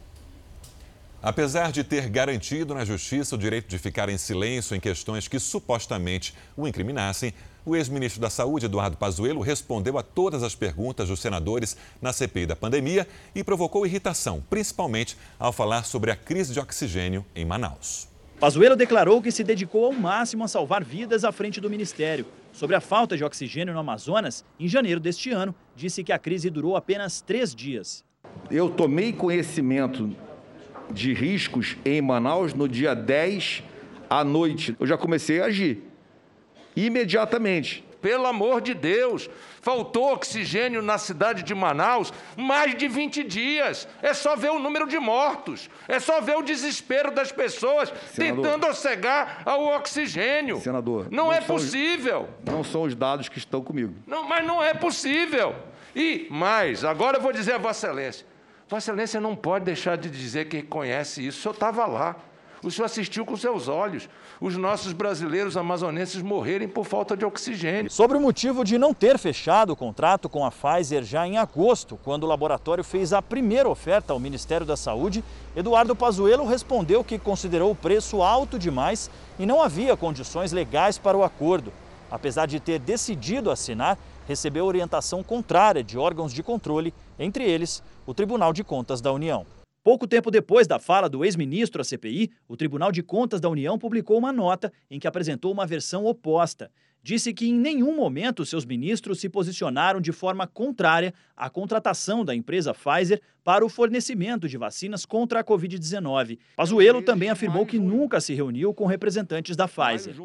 Apesar 1.23 1.71
de 1.71 1.81
ter 1.81 2.09
garantido 2.09 2.75
na 2.75 2.83
justiça 2.83 3.35
o 3.35 3.37
direito 3.37 3.69
de 3.69 3.79
ficar 3.79 4.09
em 4.09 4.17
silêncio 4.17 4.75
em 4.75 4.81
questões 4.81 5.25
que 5.25 5.39
supostamente 5.39 6.35
o 6.57 6.67
incriminassem, 6.67 7.33
o 7.65 7.73
ex-ministro 7.73 8.19
da 8.19 8.29
Saúde, 8.29 8.65
Eduardo 8.65 8.97
Pazuello, 8.97 9.39
respondeu 9.39 9.97
a 9.97 10.03
todas 10.03 10.43
as 10.43 10.55
perguntas 10.55 11.07
dos 11.07 11.21
senadores 11.21 11.77
na 12.01 12.11
CPI 12.11 12.47
da 12.47 12.55
pandemia 12.57 13.07
e 13.33 13.45
provocou 13.45 13.85
irritação, 13.85 14.43
principalmente 14.49 15.17
ao 15.39 15.53
falar 15.53 15.85
sobre 15.85 16.11
a 16.11 16.17
crise 16.17 16.51
de 16.51 16.59
oxigênio 16.59 17.25
em 17.33 17.45
Manaus. 17.45 18.09
Pazuello 18.39 18.75
declarou 18.75 19.21
que 19.21 19.31
se 19.31 19.43
dedicou 19.43 19.85
ao 19.85 19.93
máximo 19.93 20.43
a 20.43 20.47
salvar 20.47 20.83
vidas 20.83 21.23
à 21.23 21.31
frente 21.31 21.61
do 21.61 21.69
ministério. 21.69 22.25
Sobre 22.51 22.75
a 22.75 22.81
falta 22.81 23.15
de 23.15 23.23
oxigênio 23.23 23.73
no 23.73 23.79
Amazonas, 23.79 24.43
em 24.59 24.67
janeiro 24.67 24.99
deste 24.99 25.31
ano, 25.31 25.55
disse 25.75 26.03
que 26.03 26.11
a 26.11 26.19
crise 26.19 26.49
durou 26.49 26.75
apenas 26.75 27.21
três 27.21 27.55
dias. 27.55 28.03
Eu 28.51 28.69
tomei 28.69 29.13
conhecimento 29.13 30.13
de 30.91 31.13
riscos 31.13 31.77
em 31.85 32.01
Manaus 32.01 32.53
no 32.53 32.67
dia 32.67 32.93
10 32.93 33.63
à 34.09 34.23
noite. 34.23 34.75
Eu 34.79 34.85
já 34.85 34.97
comecei 34.97 35.41
a 35.41 35.45
agir 35.45 35.81
imediatamente. 36.75 37.85
Pelo 38.05 38.27
amor 38.27 38.61
de 38.61 38.75
Deus, 38.75 39.27
faltou 39.63 40.13
oxigênio 40.13 40.79
na 40.79 40.95
cidade 40.95 41.41
de 41.41 41.55
Manaus 41.55 42.13
mais 42.37 42.77
de 42.77 42.87
20 42.87 43.23
dias. 43.23 43.87
É 43.99 44.13
só 44.13 44.35
ver 44.35 44.51
o 44.51 44.59
número 44.59 44.85
de 44.85 44.99
mortos, 44.99 45.71
é 45.87 45.99
só 45.99 46.21
ver 46.21 46.37
o 46.37 46.43
desespero 46.43 47.09
das 47.09 47.31
pessoas 47.31 47.91
Senador, 48.11 48.43
tentando 48.43 48.71
cegar 48.75 49.41
ao 49.43 49.65
oxigênio. 49.75 50.61
Senador, 50.61 51.07
não, 51.09 51.25
não 51.25 51.33
é 51.33 51.41
possível. 51.41 52.29
Os, 52.45 52.53
não 52.53 52.63
são 52.63 52.83
os 52.83 52.93
dados 52.93 53.27
que 53.27 53.39
estão 53.39 53.59
comigo. 53.63 53.95
Não, 54.05 54.23
mas 54.23 54.45
não 54.45 54.61
é 54.61 54.75
possível. 54.75 55.55
E 55.95 56.27
mais, 56.29 56.85
agora 56.85 57.17
eu 57.17 57.21
vou 57.23 57.33
dizer 57.33 57.53
a 57.53 57.57
Vossa 57.57 57.87
Excelência: 57.87 58.27
Vossa 58.67 58.91
Excelência 58.91 59.19
não 59.19 59.35
pode 59.35 59.65
deixar 59.65 59.97
de 59.97 60.11
dizer 60.11 60.47
que 60.47 60.61
conhece 60.61 61.25
isso. 61.25 61.39
O 61.39 61.41
senhor 61.41 61.53
estava 61.53 61.87
lá. 61.87 62.15
O 62.65 62.71
senhor 62.71 62.87
assistiu 62.87 63.23
com 63.23 63.37
seus 63.37 63.67
olhos 63.67 64.09
os 64.41 64.57
nossos 64.57 64.91
brasileiros 64.91 65.55
amazonenses 65.55 66.23
morrerem 66.23 66.67
por 66.67 66.83
falta 66.83 67.15
de 67.15 67.23
oxigênio. 67.23 67.91
Sobre 67.91 68.17
o 68.17 68.19
motivo 68.19 68.63
de 68.63 68.79
não 68.79 68.91
ter 68.91 69.19
fechado 69.19 69.73
o 69.73 69.75
contrato 69.75 70.27
com 70.27 70.43
a 70.43 70.49
Pfizer 70.49 71.03
já 71.03 71.27
em 71.27 71.37
agosto, 71.37 71.95
quando 72.03 72.23
o 72.23 72.27
laboratório 72.27 72.83
fez 72.83 73.13
a 73.13 73.21
primeira 73.21 73.69
oferta 73.69 74.13
ao 74.13 74.19
Ministério 74.19 74.65
da 74.65 74.75
Saúde, 74.75 75.23
Eduardo 75.55 75.95
Pazuello 75.95 76.43
respondeu 76.43 77.03
que 77.03 77.19
considerou 77.19 77.69
o 77.69 77.75
preço 77.75 78.23
alto 78.23 78.57
demais 78.57 79.11
e 79.37 79.45
não 79.45 79.61
havia 79.61 79.95
condições 79.95 80.51
legais 80.51 80.97
para 80.97 81.15
o 81.15 81.23
acordo. 81.23 81.71
Apesar 82.09 82.47
de 82.47 82.59
ter 82.59 82.79
decidido 82.79 83.51
assinar, 83.51 83.95
recebeu 84.27 84.65
orientação 84.65 85.21
contrária 85.21 85.83
de 85.83 85.99
órgãos 85.99 86.33
de 86.33 86.41
controle, 86.41 86.95
entre 87.19 87.43
eles 87.43 87.83
o 88.07 88.13
Tribunal 88.15 88.51
de 88.51 88.63
Contas 88.63 89.01
da 89.01 89.13
União. 89.13 89.45
Pouco 89.85 90.07
tempo 90.07 90.31
depois 90.31 90.65
da 90.65 90.79
fala 90.79 91.07
do 91.07 91.23
ex-ministro 91.23 91.79
à 91.79 91.85
CPI, 91.85 92.31
o 92.47 92.57
Tribunal 92.57 92.91
de 92.91 93.03
Contas 93.03 93.39
da 93.39 93.47
União 93.47 93.77
publicou 93.77 94.17
uma 94.17 94.33
nota 94.33 94.73
em 94.89 94.99
que 94.99 95.05
apresentou 95.07 95.51
uma 95.51 95.67
versão 95.67 96.05
oposta. 96.05 96.71
Disse 97.03 97.31
que 97.31 97.47
em 97.47 97.53
nenhum 97.53 97.95
momento 97.95 98.43
seus 98.47 98.65
ministros 98.65 99.19
se 99.19 99.29
posicionaram 99.29 100.01
de 100.01 100.11
forma 100.11 100.47
contrária 100.47 101.13
à 101.37 101.51
contratação 101.51 102.25
da 102.25 102.33
empresa 102.33 102.73
Pfizer 102.73 103.21
para 103.43 103.63
o 103.63 103.69
fornecimento 103.69 104.49
de 104.49 104.57
vacinas 104.57 105.05
contra 105.05 105.41
a 105.41 105.43
Covid-19. 105.43 106.39
Pazuello 106.57 107.03
também 107.03 107.29
afirmou 107.29 107.63
que 107.63 107.77
nunca 107.77 108.19
se 108.19 108.33
reuniu 108.33 108.73
com 108.73 108.87
representantes 108.87 109.55
da 109.55 109.67
Pfizer. 109.67 110.15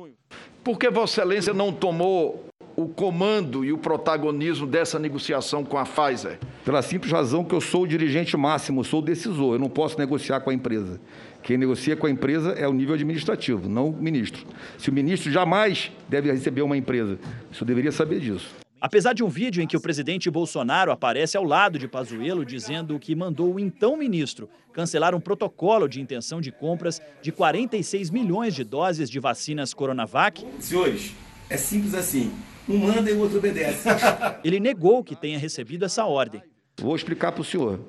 Por 0.64 0.78
que 0.78 0.88
Vossa 0.88 1.20
Excelência 1.20 1.52
não 1.52 1.70
tomou 1.70 2.49
o 2.76 2.88
comando 2.88 3.64
e 3.64 3.72
o 3.72 3.78
protagonismo 3.78 4.66
dessa 4.66 4.98
negociação 4.98 5.64
com 5.64 5.78
a 5.78 5.85
Pfizer? 5.85 6.38
Pela 6.64 6.83
simples 6.83 7.12
razão 7.12 7.44
que 7.44 7.54
eu 7.54 7.61
sou 7.61 7.83
o 7.83 7.87
dirigente 7.87 8.37
máximo, 8.37 8.85
sou 8.85 9.00
o 9.00 9.04
decisor, 9.04 9.54
eu 9.54 9.59
não 9.59 9.68
posso 9.68 9.98
negociar 9.98 10.40
com 10.40 10.50
a 10.50 10.54
empresa. 10.54 11.00
Quem 11.42 11.56
negocia 11.56 11.96
com 11.96 12.06
a 12.06 12.11
empresa 12.11 12.50
é 12.52 12.68
o 12.68 12.72
nível 12.72 12.94
administrativo, 12.94 13.68
não 13.68 13.88
o 13.88 13.96
ministro. 13.96 14.46
Se 14.78 14.90
o 14.90 14.92
ministro 14.92 15.30
jamais 15.30 15.90
deve 16.09 16.30
receber 16.30 16.62
uma 16.62 16.76
empresa, 16.76 17.18
isso 17.50 17.64
deveria 17.64 17.92
saber 17.92 18.20
disso. 18.20 18.54
Apesar 18.80 19.12
de 19.12 19.22
um 19.22 19.28
vídeo 19.28 19.62
em 19.62 19.66
que 19.66 19.76
o 19.76 19.80
presidente 19.80 20.30
Bolsonaro 20.30 20.90
aparece 20.90 21.37
ao 21.37 21.44
lado 21.44 21.78
de 21.78 21.87
Pazuello 21.87 22.46
dizendo 22.46 22.98
que 22.98 23.14
mandou 23.14 23.54
o 23.54 23.61
então 23.61 23.94
ministro 23.94 24.48
cancelar 24.72 25.14
um 25.14 25.20
protocolo 25.20 25.87
de 25.87 26.00
intenção 26.00 26.40
de 26.40 26.50
compras 26.50 27.00
de 27.20 27.30
46 27.30 28.09
milhões 28.09 28.54
de 28.54 28.64
doses 28.64 29.11
de 29.11 29.20
vacinas 29.20 29.74
Coronavac. 29.74 30.46
Senhores, 30.59 31.12
é 31.50 31.59
simples 31.59 31.94
assim. 31.94 32.33
Um 32.70 32.78
manda 32.78 33.11
e 33.11 33.14
o 33.14 33.18
outro 33.18 33.38
obedece. 33.38 33.88
Ele 34.44 34.61
negou 34.61 35.02
que 35.02 35.16
tenha 35.16 35.37
recebido 35.37 35.85
essa 35.85 36.04
ordem. 36.04 36.40
Vou 36.80 36.94
explicar 36.94 37.33
para 37.33 37.40
o 37.40 37.44
senhor. 37.44 37.80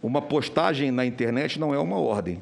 Uma 0.00 0.22
postagem 0.22 0.92
na 0.92 1.04
internet 1.04 1.58
não 1.58 1.74
é 1.74 1.78
uma 1.78 1.98
ordem. 1.98 2.40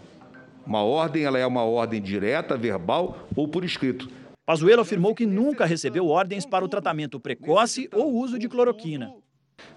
Uma 0.67 0.83
ordem 0.83 1.25
ela 1.25 1.39
é 1.39 1.47
uma 1.47 1.63
ordem 1.63 2.03
direta, 2.03 2.59
verbal 2.59 3.27
ou 3.35 3.49
por 3.49 3.65
escrito. 3.65 4.11
Pazuello 4.45 4.83
afirmou 4.83 5.15
que 5.15 5.25
nunca 5.25 5.65
recebeu 5.65 6.07
ordens 6.09 6.45
para 6.45 6.63
o 6.63 6.69
tratamento 6.69 7.19
precoce 7.19 7.89
ou 7.91 8.13
uso 8.13 8.39
de 8.39 8.49
cloroquina. 8.49 9.11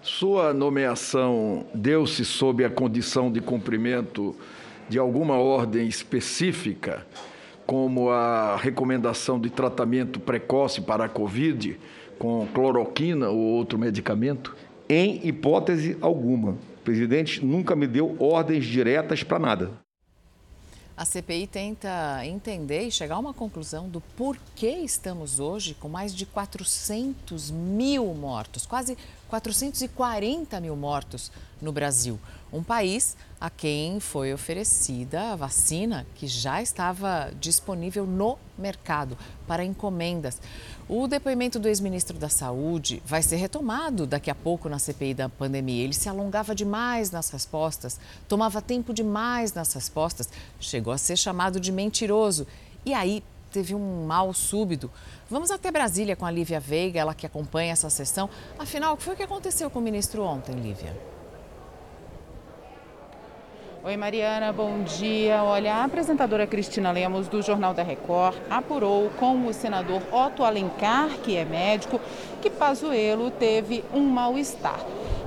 Sua 0.02 0.52
nomeação 0.52 1.64
deu-se 1.74 2.26
sob 2.26 2.62
a 2.62 2.68
condição 2.68 3.32
de 3.32 3.40
cumprimento 3.40 4.36
de 4.86 4.98
alguma 4.98 5.38
ordem 5.38 5.86
específica, 5.86 7.06
como 7.70 8.10
a 8.10 8.56
recomendação 8.56 9.38
de 9.38 9.48
tratamento 9.48 10.18
precoce 10.18 10.80
para 10.80 11.04
a 11.04 11.08
Covid 11.08 11.78
com 12.18 12.44
cloroquina 12.52 13.28
ou 13.28 13.38
outro 13.38 13.78
medicamento? 13.78 14.56
Em 14.88 15.24
hipótese 15.24 15.96
alguma. 16.00 16.50
O 16.50 16.82
presidente 16.82 17.46
nunca 17.46 17.76
me 17.76 17.86
deu 17.86 18.16
ordens 18.18 18.64
diretas 18.64 19.22
para 19.22 19.38
nada. 19.38 19.70
A 20.96 21.04
CPI 21.04 21.46
tenta 21.46 22.26
entender 22.26 22.88
e 22.88 22.90
chegar 22.90 23.14
a 23.14 23.18
uma 23.20 23.32
conclusão 23.32 23.88
do 23.88 24.00
porquê 24.16 24.80
estamos 24.82 25.38
hoje 25.38 25.72
com 25.72 25.88
mais 25.88 26.12
de 26.12 26.26
400 26.26 27.52
mil 27.52 28.04
mortos, 28.14 28.66
quase 28.66 28.98
440 29.28 30.60
mil 30.60 30.74
mortos 30.74 31.30
no 31.62 31.70
Brasil. 31.70 32.18
Um 32.52 32.64
país 32.64 33.16
a 33.40 33.48
quem 33.48 33.98
foi 33.98 34.34
oferecida 34.34 35.32
a 35.32 35.36
vacina 35.36 36.06
que 36.14 36.26
já 36.26 36.60
estava 36.60 37.32
disponível 37.40 38.06
no 38.06 38.36
mercado 38.58 39.16
para 39.46 39.64
encomendas. 39.64 40.38
O 40.86 41.06
depoimento 41.06 41.58
do 41.58 41.66
ex-ministro 41.66 42.18
da 42.18 42.28
Saúde 42.28 43.02
vai 43.06 43.22
ser 43.22 43.36
retomado 43.36 44.06
daqui 44.06 44.30
a 44.30 44.34
pouco 44.34 44.68
na 44.68 44.78
CPI 44.78 45.14
da 45.14 45.28
pandemia. 45.28 45.84
Ele 45.84 45.94
se 45.94 46.08
alongava 46.08 46.54
demais 46.54 47.10
nas 47.10 47.30
respostas, 47.30 47.98
tomava 48.28 48.60
tempo 48.60 48.92
demais 48.92 49.54
nas 49.54 49.72
respostas, 49.72 50.28
chegou 50.58 50.92
a 50.92 50.98
ser 50.98 51.16
chamado 51.16 51.58
de 51.58 51.72
mentiroso. 51.72 52.46
E 52.84 52.92
aí 52.92 53.22
teve 53.50 53.74
um 53.74 54.06
mal 54.06 54.34
súbito. 54.34 54.90
Vamos 55.30 55.50
até 55.50 55.70
Brasília 55.70 56.14
com 56.14 56.26
a 56.26 56.30
Lívia 56.30 56.60
Veiga, 56.60 57.00
ela 57.00 57.14
que 57.14 57.26
acompanha 57.26 57.72
essa 57.72 57.88
sessão. 57.88 58.28
Afinal, 58.58 58.94
o 58.94 58.96
que 58.96 59.02
foi 59.02 59.16
que 59.16 59.22
aconteceu 59.22 59.70
com 59.70 59.78
o 59.78 59.82
ministro 59.82 60.22
ontem, 60.22 60.52
Lívia? 60.54 61.09
Oi, 63.82 63.96
Mariana, 63.96 64.52
bom 64.52 64.82
dia. 64.82 65.42
Olha, 65.42 65.76
a 65.76 65.84
apresentadora 65.84 66.46
Cristina 66.46 66.92
Lemos, 66.92 67.28
do 67.28 67.40
Jornal 67.40 67.72
da 67.72 67.82
Record, 67.82 68.36
apurou 68.50 69.08
com 69.18 69.46
o 69.46 69.54
senador 69.54 70.02
Otto 70.12 70.44
Alencar, 70.44 71.08
que 71.22 71.34
é 71.34 71.46
médico, 71.46 71.98
que 72.42 72.50
Pazuello 72.50 73.30
teve 73.30 73.82
um 73.94 74.02
mal-estar. 74.02 74.78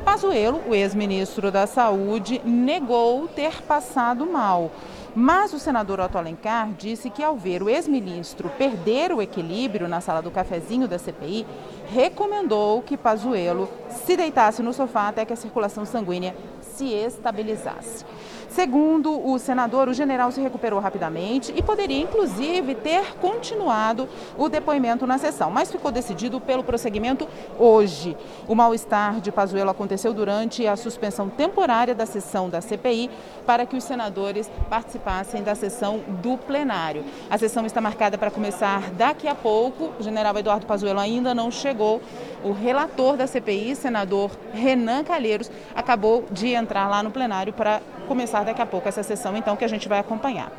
Pazuello, 0.06 0.62
o 0.68 0.76
ex-ministro 0.76 1.50
da 1.50 1.66
Saúde, 1.66 2.42
negou 2.46 3.28
ter 3.28 3.60
passado 3.63 4.24
mal. 4.28 4.70
Mas 5.16 5.52
o 5.52 5.58
senador 5.58 6.00
Otto 6.00 6.20
Alencar 6.20 6.70
disse 6.78 7.10
que 7.10 7.24
ao 7.24 7.36
ver 7.36 7.63
o 7.63 7.70
ex-ministro 7.70 8.50
perder 8.50 9.12
o 9.12 9.22
equilíbrio 9.22 9.88
na 9.88 10.00
sala 10.00 10.22
do 10.22 10.30
cafezinho 10.30 10.88
da 10.88 11.00
CPI, 11.00 11.44
recomendou 11.88 12.84
que 12.84 12.98
Pazuello 12.98 13.68
se 13.89 14.16
deitasse 14.16 14.62
no 14.62 14.74
sofá 14.74 15.08
até 15.08 15.26
que 15.26 15.34
a 15.34 15.36
circulação 15.36 15.86
sanguínea 15.86 16.36
se 16.62 16.86
estabilizasse. 16.92 18.06
Segundo 18.54 19.28
o 19.28 19.39
senador, 19.39 19.88
o 19.89 19.96
general 19.96 20.32
se 20.32 20.39
recuperou 20.39 20.80
rapidamente 20.80 21.52
e 21.56 21.63
poderia, 21.63 22.00
inclusive, 22.00 22.76
ter 22.76 23.16
continuado 23.16 24.08
o 24.38 24.48
depoimento 24.48 25.08
na 25.08 25.18
sessão, 25.18 25.50
mas 25.50 25.72
ficou 25.72 25.92
decidido 25.92 26.39
pelo 26.39 26.63
prosseguimento 26.63 27.28
hoje. 27.58 28.16
O 28.48 28.54
mal-estar 28.54 29.20
de 29.20 29.32
Pazuello 29.32 29.72
aconteceu 29.72 30.13
durante 30.13 30.68
a 30.68 30.76
suspensão 30.76 31.30
temporária 31.30 31.96
da 31.96 32.06
sessão 32.06 32.48
da 32.48 32.62
CPI 32.62 33.10
para 33.44 33.66
que 33.66 33.76
os 33.76 33.84
senadores 33.84 34.52
participassem 34.70 35.42
da 35.42 35.56
sessão 35.56 36.02
do 36.22 36.38
plenário. 36.38 37.04
A 37.32 37.39
sessão 37.39 37.66
está 37.66 37.82
marcada 37.82 38.20
para 38.20 38.30
começar 38.30 38.92
daqui 38.92 39.28
a 39.28 39.34
pouco. 39.34 39.92
O 40.00 40.04
general 40.04 40.38
Eduardo 40.38 40.68
Pazuello 40.68 41.00
ainda 41.00 41.34
não 41.34 41.50
chegou. 41.50 42.04
O 42.44 42.52
relator 42.52 43.18
da 43.18 43.26
CPI, 43.26 43.76
senador 43.76 44.30
Renan 44.54 45.04
Calheiros, 45.04 45.50
acabou 45.76 46.26
de 46.30 46.50
entrar 46.50 46.88
lá 46.88 47.02
no 47.02 47.10
plenário 47.10 47.52
para 47.52 47.82
começar 48.08 48.42
daqui 48.43 48.62
a 48.62 48.65
pouco 48.65 48.88
essa 48.88 49.03
sessão, 49.03 49.36
então, 49.36 49.56
que 49.56 49.65
a 49.65 49.67
gente 49.67 49.88
vai 49.88 49.99
acompanhar. 49.99 50.51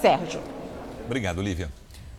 Sérgio. 0.00 0.40
Obrigado, 1.04 1.42
Lívia. 1.42 1.70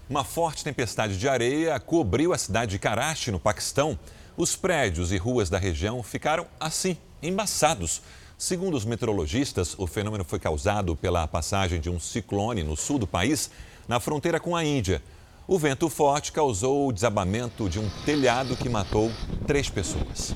Uma 0.10 0.24
forte 0.24 0.64
tempestade 0.64 1.18
de 1.18 1.30
areia 1.30 1.80
cobriu 1.80 2.34
a 2.34 2.38
cidade 2.38 2.72
de 2.72 2.80
Karachi, 2.80 3.32
no 3.32 3.40
Paquistão. 3.40 3.98
Os 4.36 4.56
prédios 4.56 5.12
e 5.12 5.18
ruas 5.18 5.50
da 5.50 5.60
região 5.60 6.02
ficaram 6.02 6.48
assim, 6.60 6.98
embaçados. 7.22 8.02
Segundo 8.38 8.76
os 8.76 8.86
meteorologistas, 8.86 9.76
o 9.78 9.86
fenômeno 9.86 10.24
foi 10.24 10.40
causado 10.40 10.96
pela 10.96 11.28
passagem 11.28 11.80
de 11.80 11.90
um 11.90 12.00
ciclone 12.00 12.64
no 12.64 12.76
sul 12.76 12.98
do 12.98 13.06
país, 13.06 13.52
na 13.88 14.00
fronteira 14.00 14.40
com 14.40 14.56
a 14.56 14.64
Índia. 14.64 15.02
O 15.48 15.60
vento 15.60 15.90
forte 15.90 16.32
causou 16.32 16.88
o 16.88 16.92
desabamento 16.92 17.70
de 17.70 17.80
um 17.80 17.90
telhado 18.06 18.56
que 18.56 18.70
matou 18.70 19.12
três 19.46 19.70
pessoas. 19.70 20.34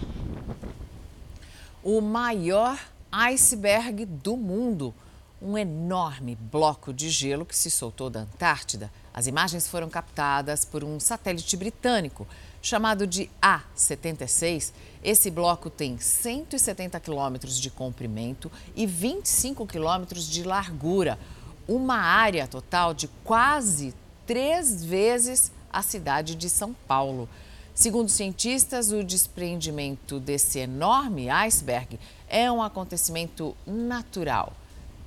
O 1.83 2.01
maior 2.01 2.77
iceberg 3.13 4.05
do 4.05 4.35
mundo. 4.35 4.91
Um 5.39 5.55
enorme 5.55 6.35
bloco 6.35 6.91
de 6.91 7.11
gelo 7.11 7.45
que 7.45 7.55
se 7.55 7.69
soltou 7.69 8.09
da 8.09 8.21
Antártida. 8.21 8.91
As 9.13 9.27
imagens 9.27 9.67
foram 9.67 9.87
captadas 9.87 10.65
por 10.65 10.83
um 10.83 10.99
satélite 10.99 11.55
britânico 11.55 12.25
chamado 12.59 13.05
de 13.05 13.29
A76. 13.39 14.71
Esse 15.03 15.29
bloco 15.29 15.69
tem 15.69 15.99
170 15.99 16.99
quilômetros 17.01 17.59
de 17.59 17.69
comprimento 17.69 18.51
e 18.75 18.87
25 18.87 19.67
quilômetros 19.67 20.27
de 20.27 20.43
largura, 20.43 21.19
uma 21.67 21.97
área 21.97 22.47
total 22.47 22.93
de 22.93 23.07
quase 23.23 23.93
três 24.25 24.83
vezes 24.83 25.51
a 25.71 25.83
cidade 25.83 26.33
de 26.33 26.49
São 26.49 26.73
Paulo. 26.87 27.29
Segundo 27.75 28.07
cientistas, 28.07 28.91
o 28.91 29.03
desprendimento 29.03 30.19
desse 30.19 30.59
enorme 30.59 31.27
iceberg 31.29 31.99
é 32.33 32.51
um 32.51 32.63
acontecimento 32.63 33.55
natural 33.65 34.53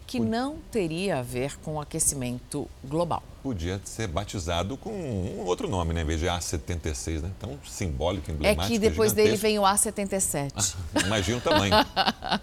que 0.07 0.21
não 0.21 0.59
teria 0.71 1.19
a 1.19 1.23
ver 1.23 1.57
com 1.59 1.75
o 1.75 1.81
aquecimento 1.81 2.69
global. 2.85 3.21
Podia 3.43 3.81
ser 3.85 4.07
batizado 4.07 4.77
com 4.77 4.93
um 4.93 5.45
outro 5.45 5.69
nome, 5.69 5.93
né? 5.93 6.03
Em 6.03 6.05
vez 6.05 6.21
de 6.21 6.27
A76, 6.27 7.23
né? 7.23 7.31
Tão 7.41 7.59
simbólico, 7.67 8.31
emblemático. 8.31 8.65
É 8.65 8.69
que 8.69 8.79
depois 8.79 9.13
dele 9.13 9.37
vem 9.37 9.59
o 9.59 9.63
A77. 9.63 10.77
Imagina 11.05 11.39
o 11.39 11.41
tamanho. 11.41 11.75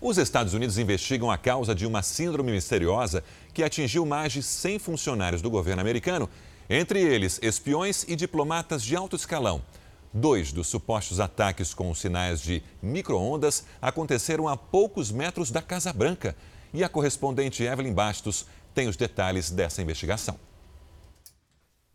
Os 0.00 0.16
Estados 0.16 0.54
Unidos 0.54 0.78
investigam 0.78 1.30
a 1.30 1.36
causa 1.36 1.74
de 1.74 1.84
uma 1.84 2.02
síndrome 2.02 2.52
misteriosa 2.52 3.22
que 3.52 3.62
atingiu 3.62 4.06
mais 4.06 4.32
de 4.32 4.42
100 4.42 4.78
funcionários 4.78 5.42
do 5.42 5.50
governo 5.50 5.82
americano, 5.82 6.30
entre 6.70 7.00
eles 7.02 7.40
espiões 7.42 8.04
e 8.08 8.14
diplomatas 8.14 8.82
de 8.82 8.94
alto 8.94 9.16
escalão. 9.16 9.60
Dois 10.12 10.52
dos 10.52 10.66
supostos 10.66 11.20
ataques 11.20 11.72
com 11.72 11.94
sinais 11.94 12.40
de 12.40 12.62
micro-ondas 12.82 13.64
aconteceram 13.80 14.48
a 14.48 14.56
poucos 14.56 15.12
metros 15.12 15.52
da 15.52 15.62
Casa 15.62 15.92
Branca. 15.92 16.36
E 16.74 16.82
a 16.82 16.88
correspondente 16.88 17.62
Evelyn 17.62 17.92
Bastos 17.92 18.44
tem 18.74 18.88
os 18.88 18.96
detalhes 18.96 19.50
dessa 19.50 19.80
investigação. 19.82 20.38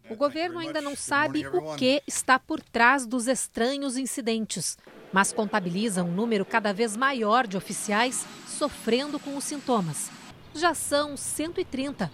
O 0.10 0.15
governo 0.15 0.60
ainda 0.60 0.82
não 0.82 0.95
sabe 0.95 1.45
o 1.47 1.75
que 1.75 2.01
está 2.08 2.38
por 2.38 2.62
trás 2.62 3.06
dos 3.06 3.28
estranhos 3.28 3.97
incidentes, 3.97 4.78
mas 5.12 5.34
contabiliza 5.34 6.04
um 6.04 6.12
número 6.12 6.45
cada 6.45 6.71
vez 6.71 6.95
maior 6.95 7.47
de 7.47 7.58
oficiais 7.58 8.25
sofrendo 8.47 9.19
com 9.19 9.36
os 9.36 9.43
sintomas. 9.43 10.10
Já 10.54 10.73
são 10.73 11.17
130, 11.17 12.12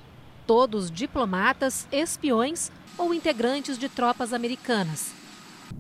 todos 0.48 0.90
diplomatas, 0.90 1.86
espiões 1.92 2.72
ou 2.98 3.14
integrantes 3.14 3.78
de 3.78 3.90
tropas 3.90 4.34
americanas. 4.34 5.21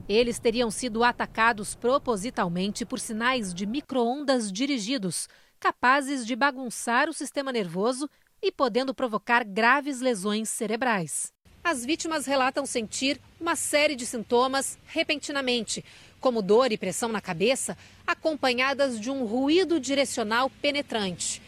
Eles 0.07 0.39
teriam 0.39 0.69
sido 0.69 1.03
atacados 1.03 1.75
propositalmente 1.75 2.85
por 2.85 2.99
sinais 2.99 3.53
de 3.53 3.65
microondas 3.65 4.51
dirigidos, 4.51 5.29
capazes 5.59 6.25
de 6.25 6.35
bagunçar 6.35 7.07
o 7.07 7.13
sistema 7.13 7.51
nervoso 7.51 8.09
e 8.41 8.51
podendo 8.51 8.93
provocar 8.93 9.43
graves 9.43 10.01
lesões 10.01 10.49
cerebrais. 10.49 11.31
As 11.63 11.85
vítimas 11.85 12.25
relatam 12.25 12.65
sentir 12.65 13.21
uma 13.39 13.55
série 13.55 13.95
de 13.95 14.05
sintomas 14.05 14.79
repentinamente, 14.87 15.85
como 16.19 16.41
dor 16.41 16.71
e 16.71 16.77
pressão 16.77 17.09
na 17.09 17.21
cabeça, 17.21 17.77
acompanhadas 18.05 18.99
de 18.99 19.11
um 19.11 19.25
ruído 19.25 19.79
direcional 19.79 20.49
penetrante. 20.49 21.41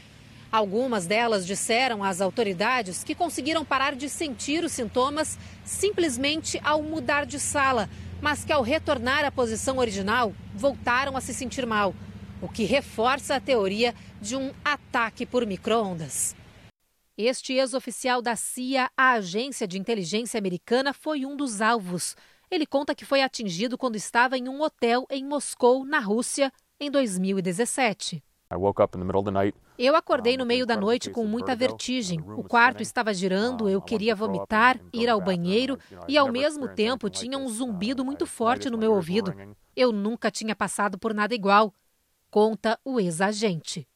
Algumas 0.52 1.08
delas 1.08 1.48
disseram 1.48 2.04
às 2.04 2.22
autoridades 2.22 3.04
que 3.04 3.16
conseguiram 3.16 3.66
parar 3.66 3.96
de 3.96 4.08
sentir 4.08 4.64
os 4.64 4.72
sintomas 4.72 5.36
simplesmente 5.66 6.62
ao 6.64 6.84
mudar 6.84 7.26
de 7.26 7.40
sala, 7.40 7.90
mas 8.24 8.46
que 8.46 8.54
ao 8.54 8.62
retornar 8.62 9.26
à 9.26 9.30
posição 9.30 9.80
original 9.80 10.34
voltaram 10.56 11.18
a 11.18 11.20
se 11.20 11.34
sentir 11.34 11.66
mal, 11.66 11.94
o 12.42 12.48
que 12.48 12.64
reforça 12.64 13.36
a 13.36 13.40
teoria 13.42 13.94
de 14.22 14.38
um 14.38 14.54
ataque 14.64 15.26
por 15.26 15.46
microondas. 15.46 16.34
Este 17.18 17.52
ex-oficial 17.52 18.22
da 18.22 18.38
CIA, 18.38 18.90
a 18.96 19.12
agência 19.12 19.68
de 19.68 19.78
inteligência 19.78 20.38
americana, 20.38 20.94
foi 20.94 21.26
um 21.26 21.36
dos 21.36 21.60
alvos. 21.60 22.16
Ele 22.50 22.66
conta 22.66 22.96
que 22.96 23.04
foi 23.04 23.22
atingido 23.22 23.78
quando 23.78 23.98
estava 23.98 24.38
em 24.38 24.48
um 24.48 24.62
hotel 24.62 25.06
em 25.10 25.26
Moscou, 25.26 25.84
na 25.84 26.00
Rússia, 26.00 26.50
em 26.80 26.90
2017. 26.90 28.24
Eu 29.78 29.96
acordei 29.96 30.38
no 30.38 30.46
meio 30.46 30.66
da 30.66 30.78
noite 30.78 31.10
com 31.10 31.26
muita 31.26 31.56
vertigem. 31.56 32.20
O 32.22 32.44
quarto 32.44 32.82
estava 32.82 33.14
girando, 33.14 33.68
eu 33.68 33.82
queria 33.82 34.16
vomitar, 34.16 34.80
ir 34.94 35.10
ao 35.10 35.20
banheiro 35.20 35.78
e, 36.08 36.18
ao 36.18 36.32
mesmo 36.32 36.68
tempo, 36.68 37.10
tinha 37.10 37.38
um 37.38 37.48
zumbido 37.48 38.06
muito 38.06 38.26
forte 38.26 38.70
no 38.70 38.78
meu 38.78 38.94
ouvido. 38.94 39.34
Eu 39.76 39.92
nunca 39.92 40.30
tinha 40.30 40.56
passado 40.56 40.98
por 40.98 41.14
nada 41.14 41.34
igual, 41.34 41.74
conta 42.30 42.80
o 42.86 43.00
ex-agente. 43.00 43.88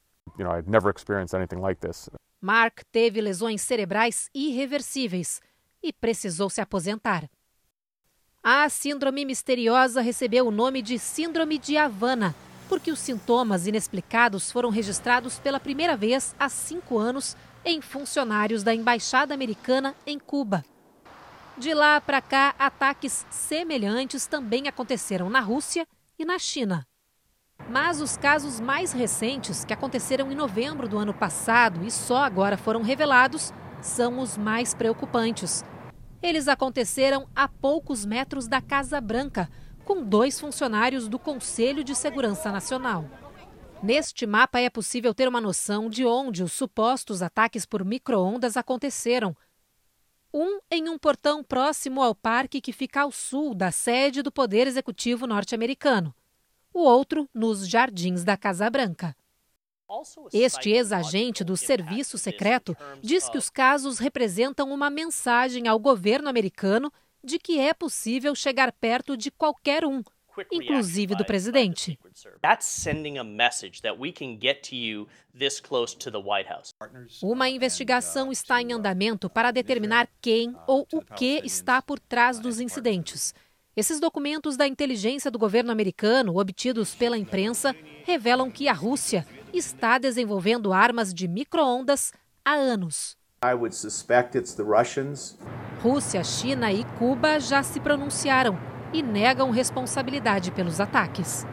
Mark 2.41 2.81
teve 2.91 3.21
lesões 3.21 3.61
cerebrais 3.61 4.29
irreversíveis 4.33 5.41
e 5.81 5.91
precisou 5.93 6.49
se 6.49 6.61
aposentar. 6.61 7.29
A 8.43 8.69
síndrome 8.69 9.25
misteriosa 9.25 10.01
recebeu 10.01 10.47
o 10.47 10.51
nome 10.51 10.81
de 10.81 10.97
Síndrome 10.97 11.57
de 11.57 11.77
Havana 11.77 12.35
porque 12.67 12.91
os 12.91 12.99
sintomas 12.99 13.67
inexplicados 13.67 14.51
foram 14.51 14.69
registrados 14.69 15.39
pela 15.39 15.59
primeira 15.59 15.95
vez 15.95 16.35
há 16.39 16.49
cinco 16.49 16.97
anos 16.97 17.35
em 17.65 17.81
funcionários 17.81 18.63
da 18.63 18.73
Embaixada 18.73 19.33
Americana 19.33 19.95
em 20.05 20.19
Cuba. 20.19 20.63
De 21.57 21.73
lá 21.73 21.99
para 21.99 22.21
cá, 22.21 22.53
ataques 22.59 23.25
semelhantes 23.29 24.27
também 24.27 24.67
aconteceram 24.67 25.29
na 25.29 25.39
Rússia 25.39 25.87
e 26.19 26.23
na 26.23 26.37
China. 26.37 26.85
Mas 27.69 27.99
os 27.99 28.15
casos 28.15 28.59
mais 28.59 28.91
recentes, 28.91 29.65
que 29.65 29.73
aconteceram 29.73 30.31
em 30.31 30.35
novembro 30.35 30.87
do 30.87 30.97
ano 30.97 31.13
passado 31.13 31.83
e 31.83 31.91
só 31.91 32.23
agora 32.23 32.57
foram 32.57 32.81
revelados, 32.81 33.51
são 33.81 34.19
os 34.19 34.37
mais 34.37 34.73
preocupantes. 34.73 35.65
Eles 36.21 36.47
aconteceram 36.47 37.27
a 37.35 37.47
poucos 37.47 38.05
metros 38.05 38.47
da 38.47 38.61
Casa 38.61 39.01
Branca, 39.01 39.49
com 39.87 40.03
dois 40.03 40.37
funcionários 40.37 41.07
do 41.07 41.17
Conselho 41.17 41.81
de 41.81 41.95
Segurança 41.95 42.51
Nacional. 42.51 43.05
Neste 43.81 44.27
mapa 44.27 44.59
é 44.59 44.69
possível 44.69 45.13
ter 45.13 45.29
uma 45.29 45.39
noção 45.39 45.89
de 45.89 46.05
onde 46.05 46.43
os 46.43 46.51
supostos 46.51 47.21
ataques 47.21 47.65
por 47.65 47.85
microondas 47.85 48.57
aconteceram. 48.57 49.33
Um 50.33 50.59
em 50.69 50.89
um 50.89 50.97
portão 50.97 51.41
próximo 51.41 52.03
ao 52.03 52.13
parque 52.13 52.59
que 52.59 52.73
fica 52.73 53.03
ao 53.03 53.13
sul 53.13 53.55
da 53.55 53.71
sede 53.71 54.21
do 54.21 54.29
Poder 54.29 54.67
Executivo 54.67 55.25
norte-americano. 55.25 56.13
O 56.73 56.81
outro 56.81 57.29
nos 57.33 57.65
jardins 57.65 58.25
da 58.25 58.35
Casa 58.35 58.69
Branca. 58.69 59.15
Este 60.33 60.71
ex-agente 60.71 61.45
do 61.45 61.55
Serviço 61.55 62.17
Secreto 62.17 62.75
diz 63.01 63.29
que 63.29 63.37
os 63.37 63.49
casos 63.49 63.99
representam 63.99 64.69
uma 64.69 64.89
mensagem 64.89 65.65
ao 65.65 65.79
governo 65.79 66.27
americano 66.27 66.91
de 67.27 67.37
que 67.37 67.59
é 67.59 67.73
possível 67.73 68.33
chegar 68.33 68.71
perto 68.71 69.15
de 69.15 69.29
qualquer 69.29 69.85
um, 69.85 70.01
inclusive 70.51 71.15
do 71.15 71.25
presidente. 71.25 71.99
Uma 77.21 77.49
investigação 77.49 78.31
está 78.31 78.61
em 78.61 78.71
andamento 78.71 79.29
para 79.29 79.51
determinar 79.51 80.07
quem 80.21 80.55
ou 80.65 80.87
o 80.91 81.01
que 81.01 81.41
está 81.43 81.81
por 81.81 81.99
trás 81.99 82.39
dos 82.39 82.59
incidentes. 82.59 83.35
Esses 83.75 83.99
documentos 83.99 84.57
da 84.57 84.65
inteligência 84.65 85.29
do 85.29 85.37
governo 85.37 85.71
americano, 85.71 86.39
obtidos 86.39 86.95
pela 86.95 87.17
imprensa, 87.17 87.75
revelam 88.05 88.49
que 88.49 88.67
a 88.67 88.73
Rússia 88.73 89.27
está 89.53 89.97
desenvolvendo 89.97 90.73
armas 90.73 91.13
de 91.13 91.27
microondas 91.27 92.11
há 92.43 92.53
anos. 92.53 93.15
Rússia, 95.81 96.23
China 96.23 96.71
e 96.71 96.83
Cuba 96.97 97.39
já 97.39 97.61
se 97.61 97.79
pronunciaram 97.79 98.57
e 98.91 99.03
negam 99.03 99.51
responsabilidade 99.51 100.51
pelos 100.51 100.79
ataques. 100.79 101.45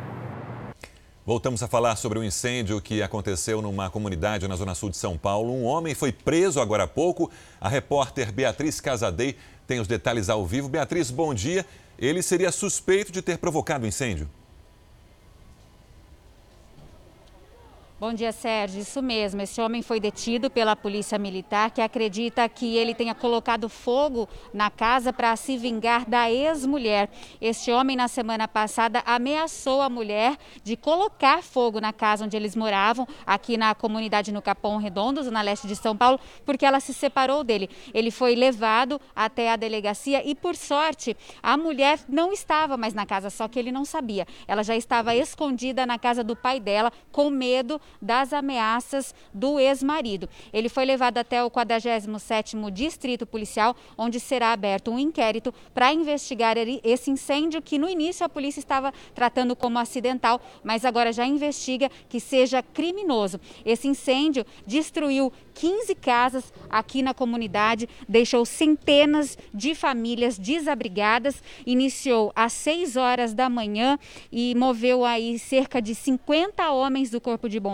Voltamos 1.27 1.63
a 1.63 1.69
falar 1.69 1.97
sobre 1.97 2.19
o 2.19 2.23
um 2.23 2.25
incêndio 2.25 2.81
que 2.81 3.03
aconteceu 3.03 3.63
numa 3.63 3.89
comunidade 3.89 4.47
na 4.47 4.57
zona 4.57 4.75
sul 4.75 4.91
de 4.91 4.97
São 4.97 5.17
Paulo. 5.17 5.53
Um 5.53 5.65
homem 5.65 5.95
foi 5.95 6.13
preso 6.13 6.61
agora 6.61 6.85
há 6.85 6.87
pouco. 6.87 7.31
A 7.61 7.69
repórter 7.69 8.31
Beatriz 8.31 8.81
Casadei 8.81 9.37
tem 9.67 9.81
os 9.81 9.89
detalhes 9.89 10.29
ao 10.29 10.45
vivo. 10.45 10.69
Beatriz, 10.69 11.11
bom 11.11 11.33
dia. 11.33 11.65
Ele 11.99 12.23
seria 12.23 12.53
suspeito 12.53 13.11
de 13.11 13.23
ter 13.23 13.39
provocado 13.39 13.85
o 13.85 13.89
incêndio. 13.89 14.29
Bom 18.05 18.12
dia, 18.12 18.33
Sérgio. 18.33 18.83
Isso 18.83 19.01
mesmo. 19.01 19.40
Esse 19.40 19.62
homem 19.62 19.81
foi 19.81 19.99
detido 19.99 20.51
pela 20.51 20.77
Polícia 20.77 21.19
Militar, 21.19 21.71
que 21.71 21.81
acredita 21.81 22.47
que 22.51 22.77
ele 22.77 22.95
tenha 22.95 23.14
colocado 23.14 23.67
fogo 23.67 24.29
na 24.53 24.71
casa 24.71 25.11
para 25.11 25.35
se 25.37 25.57
vingar 25.57 26.05
da 26.07 26.31
ex-mulher. 26.31 27.09
Este 27.40 27.73
homem, 27.73 27.97
na 27.97 28.07
semana 28.07 28.47
passada, 28.47 29.03
ameaçou 29.07 29.81
a 29.81 29.88
mulher 29.88 30.37
de 30.62 30.77
colocar 30.77 31.43
fogo 31.43 31.81
na 31.81 31.95
casa 31.95 32.27
onde 32.27 32.37
eles 32.37 32.55
moravam, 32.55 33.09
aqui 33.27 33.57
na 33.57 33.75
comunidade 33.75 34.33
no 34.33 34.43
Capão 34.43 34.77
Redondo, 34.77 35.31
na 35.31 35.40
leste 35.40 35.67
de 35.67 35.75
São 35.75 35.97
Paulo, 35.97 36.21
porque 36.45 36.67
ela 36.67 36.81
se 36.81 36.93
separou 36.93 37.43
dele. 37.43 37.71
Ele 37.95 38.11
foi 38.11 38.35
levado 38.35 39.01
até 39.17 39.51
a 39.51 39.57
delegacia 39.57 40.23
e, 40.29 40.35
por 40.35 40.57
sorte, 40.57 41.17
a 41.43 41.57
mulher 41.57 42.01
não 42.07 42.35
estava 42.35 42.77
mais 42.77 42.93
na 42.93 43.07
casa, 43.07 43.31
só 43.31 43.49
que 43.49 43.59
ele 43.59 43.73
não 43.73 43.87
sabia. 43.87 44.27
Ela 44.47 44.62
já 44.62 44.77
estava 44.77 45.17
escondida 45.17 45.87
na 45.87 45.99
casa 45.99 46.23
do 46.23 46.37
pai 46.37 46.61
dela, 46.61 46.93
com 47.11 47.31
medo 47.31 47.81
das 48.00 48.33
ameaças 48.33 49.14
do 49.33 49.59
ex-marido. 49.59 50.28
Ele 50.52 50.68
foi 50.68 50.85
levado 50.85 51.18
até 51.18 51.42
o 51.44 51.50
47º 51.50 52.70
Distrito 52.70 53.26
Policial, 53.26 53.76
onde 53.96 54.20
será 54.20 54.52
aberto 54.52 54.90
um 54.90 54.98
inquérito 54.98 55.52
para 55.72 55.92
investigar 55.92 56.57
esse 56.83 57.11
incêndio 57.11 57.62
que 57.62 57.78
no 57.78 57.88
início 57.88 58.24
a 58.24 58.28
polícia 58.28 58.61
estava 58.61 58.92
tratando 59.14 59.57
como 59.57 59.78
acidental, 59.78 60.40
mas 60.62 60.85
agora 60.85 61.12
já 61.12 61.26
investiga 61.26 61.90
que 62.09 62.20
seja 62.20 62.62
criminoso. 62.62 63.40
Esse 63.64 63.88
incêndio 63.88 64.44
destruiu 64.66 65.33
15 65.54 65.94
casas 65.94 66.52
aqui 66.68 67.00
na 67.02 67.14
comunidade, 67.14 67.88
deixou 68.09 68.44
centenas 68.44 69.38
de 69.52 69.74
famílias 69.74 70.37
desabrigadas, 70.37 71.42
iniciou 71.64 72.33
às 72.35 72.52
6 72.52 72.96
horas 72.96 73.35
da 73.35 73.48
manhã 73.48 73.98
e 74.33 74.54
moveu 74.54 75.04
aí 75.04 75.38
cerca 75.38 75.80
de 75.80 75.94
50 75.94 76.70
homens 76.70 77.11
do 77.11 77.20
Corpo 77.20 77.48
de 77.48 77.61
Bombeiros, 77.61 77.74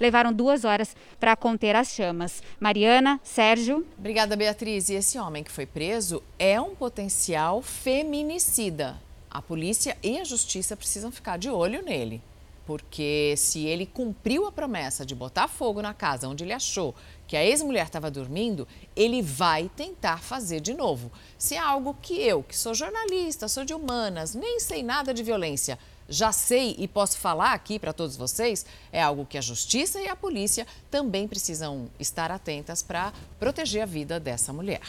levaram 0.00 0.32
duas 0.32 0.64
horas 0.64 0.96
para 1.18 1.36
conter 1.36 1.74
as 1.76 1.88
chamas. 1.88 2.42
Mariana, 2.58 3.20
Sérgio. 3.22 3.86
Obrigada, 3.98 4.36
Beatriz. 4.36 4.88
E 4.88 4.94
esse 4.94 5.18
homem 5.18 5.42
que 5.44 5.50
foi 5.52 5.66
preso 5.66 6.22
é 6.38 6.60
um 6.60 6.74
potencial 6.74 7.62
feminicida. 7.62 9.00
A 9.30 9.42
polícia 9.42 9.96
e 10.02 10.18
a 10.18 10.24
justiça 10.24 10.76
precisam 10.76 11.10
ficar 11.12 11.38
de 11.38 11.50
olho 11.50 11.82
nele. 11.82 12.22
porque 12.68 13.32
se 13.38 13.64
ele 13.64 13.86
cumpriu 13.86 14.46
a 14.46 14.52
promessa 14.52 15.06
de 15.06 15.14
botar 15.14 15.48
fogo 15.48 15.80
na 15.80 15.94
casa 15.94 16.28
onde 16.28 16.44
ele 16.44 16.52
achou 16.52 16.94
que 17.26 17.34
a 17.34 17.42
ex-mulher 17.42 17.86
estava 17.86 18.10
dormindo, 18.10 18.68
ele 18.94 19.22
vai 19.22 19.70
tentar 19.74 20.18
fazer 20.18 20.60
de 20.60 20.74
novo. 20.74 21.10
Se 21.38 21.54
é 21.54 21.58
algo 21.58 21.96
que 22.02 22.20
eu, 22.20 22.42
que 22.42 22.54
sou 22.54 22.74
jornalista, 22.74 23.48
sou 23.48 23.64
de 23.64 23.72
humanas, 23.72 24.34
nem 24.34 24.60
sei 24.60 24.82
nada 24.82 25.14
de 25.14 25.22
violência, 25.22 25.78
já 26.08 26.32
sei 26.32 26.74
e 26.78 26.88
posso 26.88 27.18
falar 27.18 27.52
aqui 27.52 27.78
para 27.78 27.92
todos 27.92 28.16
vocês, 28.16 28.64
é 28.90 29.02
algo 29.02 29.26
que 29.26 29.36
a 29.36 29.42
justiça 29.42 30.00
e 30.00 30.08
a 30.08 30.16
polícia 30.16 30.66
também 30.90 31.28
precisam 31.28 31.90
estar 32.00 32.30
atentas 32.30 32.82
para 32.82 33.12
proteger 33.38 33.82
a 33.82 33.86
vida 33.86 34.18
dessa 34.18 34.52
mulher. 34.52 34.82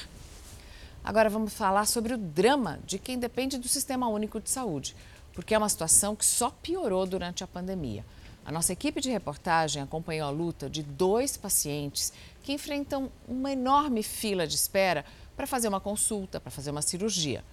Agora 1.03 1.29
vamos 1.29 1.53
falar 1.53 1.85
sobre 1.85 2.13
o 2.13 2.17
drama 2.17 2.79
de 2.85 2.97
quem 2.97 3.17
depende 3.17 3.57
do 3.57 3.67
Sistema 3.67 4.07
Único 4.07 4.39
de 4.39 4.49
Saúde, 4.49 4.95
porque 5.33 5.53
é 5.53 5.57
uma 5.57 5.69
situação 5.69 6.15
que 6.15 6.25
só 6.25 6.49
piorou 6.49 7.05
durante 7.05 7.43
a 7.43 7.47
pandemia. 7.47 8.05
A 8.45 8.51
nossa 8.51 8.73
equipe 8.73 8.99
de 8.99 9.09
reportagem 9.09 9.81
acompanhou 9.81 10.27
a 10.27 10.31
luta 10.31 10.69
de 10.69 10.81
dois 10.81 11.37
pacientes 11.37 12.11
que 12.41 12.53
enfrentam 12.53 13.11
uma 13.27 13.51
enorme 13.51 14.01
fila 14.01 14.47
de 14.47 14.55
espera 14.55 15.05
para 15.35 15.45
fazer 15.45 15.67
uma 15.67 15.79
consulta, 15.79 16.39
para 16.39 16.51
fazer 16.51 16.71
uma 16.71 16.81
cirurgia. 16.81 17.43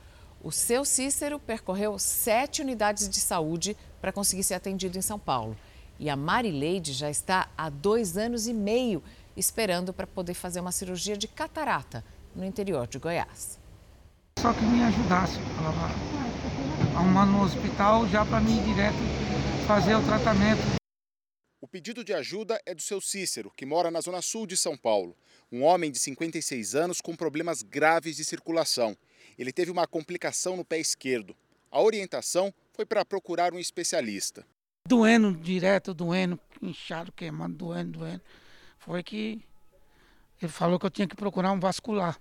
O 0.46 0.52
seu 0.52 0.84
Cícero 0.84 1.40
percorreu 1.40 1.98
sete 1.98 2.62
unidades 2.62 3.08
de 3.08 3.18
saúde 3.18 3.76
para 4.00 4.12
conseguir 4.12 4.44
ser 4.44 4.54
atendido 4.54 4.96
em 4.96 5.02
São 5.02 5.18
Paulo. 5.18 5.56
E 5.98 6.08
a 6.08 6.14
Marileide 6.14 6.92
já 6.92 7.10
está 7.10 7.50
há 7.58 7.68
dois 7.68 8.16
anos 8.16 8.46
e 8.46 8.54
meio 8.54 9.02
esperando 9.36 9.92
para 9.92 10.06
poder 10.06 10.34
fazer 10.34 10.60
uma 10.60 10.70
cirurgia 10.70 11.16
de 11.16 11.26
catarata 11.26 12.04
no 12.32 12.44
interior 12.44 12.86
de 12.86 12.96
Goiás. 12.96 13.58
Só 14.38 14.52
que 14.52 14.64
me 14.64 14.84
ajudasse, 14.84 15.40
arrumando 16.94 17.32
no 17.32 17.42
hospital 17.42 18.06
já 18.06 18.24
para 18.24 18.38
mim 18.38 18.56
ir 18.56 18.72
direto 18.72 18.98
fazer 19.66 19.96
o 19.96 20.04
tratamento. 20.04 20.76
O 21.60 21.66
pedido 21.66 22.04
de 22.04 22.14
ajuda 22.14 22.62
é 22.64 22.72
do 22.72 22.82
seu 22.82 23.00
Cícero, 23.00 23.50
que 23.56 23.66
mora 23.66 23.90
na 23.90 24.00
zona 24.00 24.22
sul 24.22 24.46
de 24.46 24.56
São 24.56 24.76
Paulo. 24.76 25.16
Um 25.50 25.64
homem 25.64 25.90
de 25.90 25.98
56 25.98 26.76
anos 26.76 27.00
com 27.00 27.16
problemas 27.16 27.62
graves 27.62 28.14
de 28.14 28.24
circulação. 28.24 28.96
Ele 29.38 29.52
teve 29.52 29.70
uma 29.70 29.86
complicação 29.86 30.56
no 30.56 30.64
pé 30.64 30.78
esquerdo. 30.78 31.36
A 31.70 31.80
orientação 31.80 32.52
foi 32.72 32.86
para 32.86 33.04
procurar 33.04 33.52
um 33.52 33.58
especialista. 33.58 34.46
Doendo 34.88 35.32
direto, 35.32 35.92
doendo, 35.92 36.38
inchado, 36.62 37.12
queimando, 37.12 37.56
doendo, 37.56 37.98
doendo. 37.98 38.22
Foi 38.78 39.02
que 39.02 39.42
ele 40.40 40.52
falou 40.52 40.78
que 40.78 40.86
eu 40.86 40.90
tinha 40.90 41.08
que 41.08 41.16
procurar 41.16 41.52
um 41.52 41.60
vascular. 41.60 42.20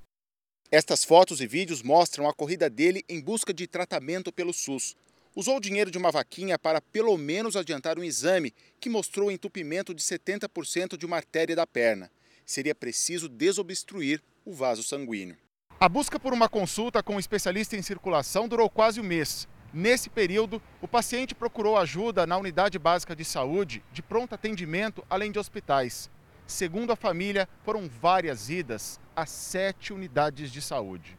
Estas 0.72 1.04
fotos 1.04 1.42
e 1.42 1.48
vídeos 1.48 1.84
mostram 1.84 2.28
a 2.28 2.34
corrida 2.34 2.70
dele 2.70 3.04
em 3.08 3.22
busca 3.22 3.54
de 3.54 3.68
tratamento 3.68 4.32
pelo 4.32 4.52
SUS. 4.52 4.96
Usou 5.36 5.58
o 5.58 5.62
dinheiro 5.62 5.92
de 5.92 5.98
uma 5.98 6.12
vaquinha 6.12 6.58
para 6.58 6.82
pelo 6.82 7.18
menos 7.18 7.56
adiantar 7.56 8.00
um 8.00 8.04
exame 8.04 8.54
que 8.80 8.90
mostrou 8.90 9.30
entupimento 9.30 9.94
de 9.94 10.02
70% 10.02 10.98
de 10.98 11.06
uma 11.06 11.18
artéria 11.18 11.56
da 11.56 11.68
perna. 11.68 12.10
Seria 12.46 12.74
preciso 12.74 13.28
desobstruir 13.28 14.22
o 14.44 14.54
vaso 14.54 14.82
sanguíneo. 14.82 15.38
A 15.78 15.90
busca 15.90 16.18
por 16.18 16.32
uma 16.32 16.48
consulta 16.48 17.04
com 17.04 17.16
um 17.16 17.20
especialista 17.20 17.76
em 17.76 17.82
circulação 17.82 18.48
durou 18.48 18.70
quase 18.70 19.02
um 19.02 19.04
mês. 19.04 19.46
Nesse 19.74 20.10
período, 20.10 20.62
o 20.82 20.88
paciente 20.88 21.36
procurou 21.36 21.78
ajuda 21.78 22.26
na 22.26 22.38
unidade 22.38 22.80
básica 22.80 23.14
de 23.14 23.26
saúde, 23.26 23.84
de 23.92 24.02
pronto 24.02 24.34
atendimento, 24.34 25.06
além 25.10 25.34
de 25.34 25.38
hospitais. 25.38 26.10
Segundo 26.48 26.94
a 26.94 26.96
família, 26.96 27.50
foram 27.64 27.90
várias 27.90 28.50
idas 28.50 29.02
a 29.14 29.26
sete 29.26 29.92
unidades 29.92 30.50
de 30.50 30.62
saúde. 30.62 31.18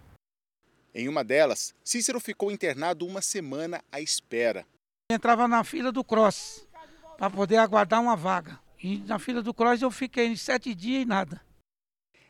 Em 0.94 1.06
uma 1.06 1.22
delas, 1.22 1.74
Cícero 1.84 2.18
ficou 2.18 2.50
internado 2.50 3.06
uma 3.06 3.20
semana 3.20 3.84
à 3.92 4.00
espera. 4.00 4.64
Entrava 5.12 5.46
na 5.46 5.64
fila 5.64 5.92
do 5.92 6.02
Cross 6.02 6.66
para 7.18 7.28
poder 7.28 7.58
aguardar 7.58 8.00
uma 8.00 8.16
vaga. 8.16 8.58
E 8.82 8.98
na 9.00 9.18
fila 9.18 9.42
do 9.42 9.52
Cross 9.52 9.82
eu 9.82 9.90
fiquei 9.90 10.34
sete 10.34 10.74
dias 10.74 11.02
e 11.02 11.04
nada. 11.04 11.45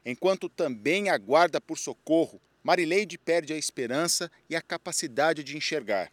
Enquanto 0.09 0.49
também 0.49 1.11
aguarda 1.11 1.61
por 1.61 1.77
socorro, 1.77 2.40
Marileide 2.62 3.19
perde 3.19 3.53
a 3.53 3.59
esperança 3.59 4.31
e 4.49 4.55
a 4.55 4.62
capacidade 4.62 5.42
de 5.42 5.57
enxergar. 5.57 6.12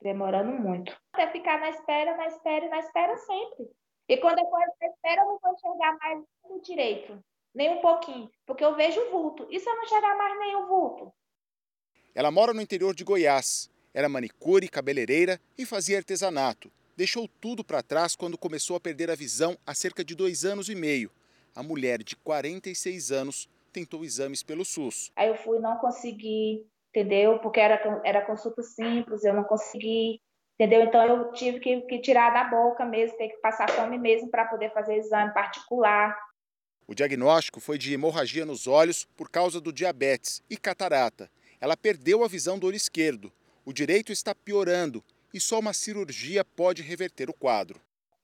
Demorando 0.00 0.52
muito. 0.52 0.96
Até 1.12 1.28
ficar 1.32 1.58
na 1.58 1.70
espera, 1.70 2.16
na 2.16 2.28
espera 2.28 2.66
e 2.66 2.68
na 2.68 2.78
espera 2.78 3.16
sempre. 3.16 3.68
E 4.08 4.16
quando 4.18 4.38
eu 4.38 4.44
for 4.44 4.60
na 4.60 4.86
espera, 4.86 5.22
eu 5.22 5.26
não 5.26 5.38
vou 5.42 5.52
enxergar 5.54 5.98
mais 5.98 6.24
o 6.44 6.60
direito, 6.60 7.18
nem 7.52 7.70
um 7.70 7.80
pouquinho, 7.80 8.30
porque 8.46 8.64
eu 8.64 8.76
vejo 8.76 9.00
o 9.00 9.10
vulto. 9.10 9.48
E 9.50 9.58
se 9.58 9.68
eu 9.68 9.74
não 9.74 9.82
enxergar 9.82 10.16
mais 10.16 10.38
nem 10.38 10.56
o 10.56 10.66
vulto? 10.68 11.12
Ela 12.14 12.30
mora 12.30 12.54
no 12.54 12.60
interior 12.60 12.94
de 12.94 13.02
Goiás. 13.02 13.68
Era 13.92 14.08
manicure, 14.08 14.68
cabeleireira 14.68 15.40
e 15.58 15.66
fazia 15.66 15.98
artesanato. 15.98 16.70
Deixou 16.96 17.26
tudo 17.40 17.64
para 17.64 17.82
trás 17.82 18.14
quando 18.14 18.38
começou 18.38 18.76
a 18.76 18.80
perder 18.80 19.10
a 19.10 19.16
visão 19.16 19.58
há 19.66 19.74
cerca 19.74 20.04
de 20.04 20.14
dois 20.14 20.44
anos 20.44 20.68
e 20.68 20.76
meio. 20.76 21.10
A 21.54 21.62
mulher 21.62 22.02
de 22.02 22.16
46 22.16 23.12
anos 23.12 23.48
tentou 23.72 24.04
exames 24.04 24.42
pelo 24.42 24.64
SUS. 24.64 25.10
Aí 25.16 25.28
eu 25.28 25.36
fui, 25.36 25.58
não 25.58 25.76
consegui, 25.76 26.66
entendeu? 26.90 27.38
Porque 27.40 27.60
era, 27.60 28.00
era 28.04 28.24
consulta 28.24 28.62
simples, 28.62 29.24
eu 29.24 29.34
não 29.34 29.44
consegui, 29.44 30.20
entendeu? 30.58 30.82
Então 30.82 31.04
eu 31.04 31.32
tive 31.32 31.60
que, 31.60 31.80
que 31.82 31.98
tirar 32.00 32.30
da 32.30 32.44
boca 32.44 32.84
mesmo, 32.84 33.16
ter 33.16 33.28
que 33.28 33.36
passar 33.38 33.70
fome 33.70 33.98
mesmo 33.98 34.30
para 34.30 34.46
poder 34.46 34.72
fazer 34.72 34.96
exame 34.96 35.32
particular. 35.32 36.16
O 36.86 36.94
diagnóstico 36.94 37.60
foi 37.60 37.78
de 37.78 37.92
hemorragia 37.92 38.44
nos 38.44 38.66
olhos 38.66 39.04
por 39.16 39.30
causa 39.30 39.60
do 39.60 39.72
diabetes 39.72 40.42
e 40.50 40.56
catarata. 40.56 41.30
Ela 41.60 41.76
perdeu 41.76 42.24
a 42.24 42.28
visão 42.28 42.58
do 42.58 42.66
olho 42.66 42.76
esquerdo. 42.76 43.32
O 43.64 43.72
direito 43.72 44.10
está 44.10 44.34
piorando 44.34 45.02
e 45.32 45.40
só 45.40 45.58
uma 45.58 45.72
cirurgia 45.72 46.44
pode 46.44 46.82
reverter 46.82 47.30
o 47.30 47.34
quadro. 47.34 47.80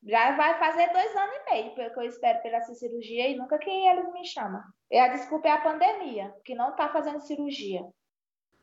Já 0.08 0.34
vai 0.36 0.58
fazer 0.58 0.90
dois 0.90 1.14
anos 1.14 1.36
e 1.36 1.50
meio 1.50 1.74
que 1.74 2.00
eu 2.00 2.02
espero 2.04 2.40
pela 2.40 2.62
cirurgia 2.62 3.28
e 3.28 3.36
nunca 3.36 3.58
que 3.58 3.68
eles 3.68 4.10
me 4.10 4.24
chamam. 4.26 4.62
E 4.90 4.98
a 4.98 5.08
desculpa 5.08 5.48
é 5.48 5.50
a 5.50 5.60
pandemia, 5.60 6.32
que 6.46 6.54
não 6.54 6.70
está 6.70 6.88
fazendo 6.88 7.20
cirurgia. 7.20 7.82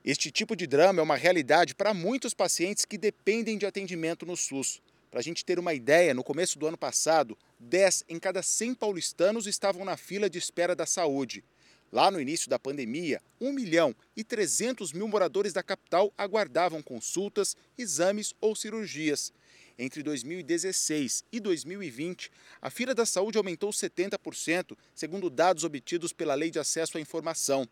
Este 0.04 0.32
tipo 0.32 0.56
de 0.56 0.66
drama 0.66 1.02
é 1.02 1.04
uma 1.04 1.16
realidade 1.16 1.76
para 1.76 1.94
muitos 1.94 2.34
pacientes 2.34 2.84
que 2.84 2.98
dependem 2.98 3.60
de 3.60 3.66
atendimento 3.68 4.26
no 4.26 4.36
SUS. 4.36 4.82
Para 5.12 5.20
a 5.20 5.24
gente 5.24 5.46
ter 5.46 5.60
uma 5.60 5.76
ideia, 5.76 6.16
no 6.16 6.24
começo 6.24 6.58
do 6.58 6.66
ano 6.66 6.78
passado, 6.78 7.38
10 7.60 8.06
em 8.10 8.20
cada 8.20 8.42
100 8.42 8.74
paulistanos 8.74 9.46
estavam 9.46 9.86
na 9.86 9.96
fila 9.96 10.28
de 10.28 10.40
espera 10.40 10.76
da 10.76 10.88
saúde. 10.88 11.44
Lá 11.92 12.10
no 12.10 12.20
início 12.20 12.50
da 12.50 12.58
pandemia, 12.58 13.22
1 13.40 13.54
milhão 13.54 13.96
e 14.18 14.24
300 14.24 14.92
mil 14.92 15.08
moradores 15.08 15.54
da 15.54 15.62
capital 15.62 16.12
aguardavam 16.18 16.82
consultas, 16.82 17.56
exames 17.78 18.34
ou 18.42 18.56
cirurgias. 18.56 19.32
Entre 19.78 20.02
2016 20.02 21.26
e 21.32 21.40
2020, 21.40 22.32
a 22.62 22.70
fila 22.70 22.96
da 22.96 23.06
saúde 23.06 23.38
aumentou 23.38 23.72
70%, 23.72 24.78
segundo 24.94 25.30
dados 25.30 25.66
obtidos 25.66 26.14
pela 26.14 26.34
Lei 26.34 26.50
de 26.50 26.60
Acesso 26.60 26.98
à 26.98 27.02
Informação. 27.02 27.68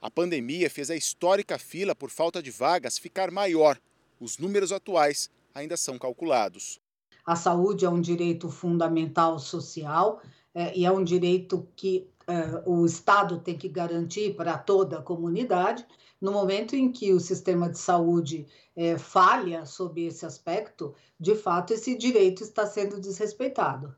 A 0.00 0.10
pandemia 0.10 0.68
fez 0.68 0.90
a 0.90 0.96
histórica 0.96 1.56
fila 1.58 1.94
por 1.94 2.10
falta 2.10 2.42
de 2.42 2.50
vagas 2.50 2.98
ficar 2.98 3.30
maior. 3.30 3.80
Os 4.20 4.36
números 4.38 4.72
atuais 4.72 5.30
ainda 5.54 5.76
são 5.76 5.98
calculados. 5.98 6.80
A 7.24 7.36
saúde 7.36 7.84
é 7.84 7.88
um 7.88 8.00
direito 8.00 8.50
fundamental 8.50 9.38
social 9.38 10.20
é, 10.54 10.76
e 10.76 10.84
é 10.84 10.90
um 10.90 11.02
direito 11.02 11.66
que 11.76 12.06
é, 12.26 12.62
o 12.66 12.84
Estado 12.84 13.38
tem 13.38 13.56
que 13.56 13.68
garantir 13.68 14.34
para 14.34 14.58
toda 14.58 14.98
a 14.98 15.02
comunidade. 15.02 15.86
No 16.20 16.32
momento 16.32 16.74
em 16.74 16.90
que 16.90 17.12
o 17.12 17.20
sistema 17.20 17.68
de 17.68 17.78
saúde 17.78 18.46
é, 18.76 18.96
falha 18.96 19.66
sob 19.66 20.04
esse 20.04 20.24
aspecto, 20.24 20.94
de 21.18 21.34
fato, 21.34 21.72
esse 21.72 21.96
direito 21.96 22.42
está 22.42 22.66
sendo 22.66 23.00
desrespeitado. 23.00 23.94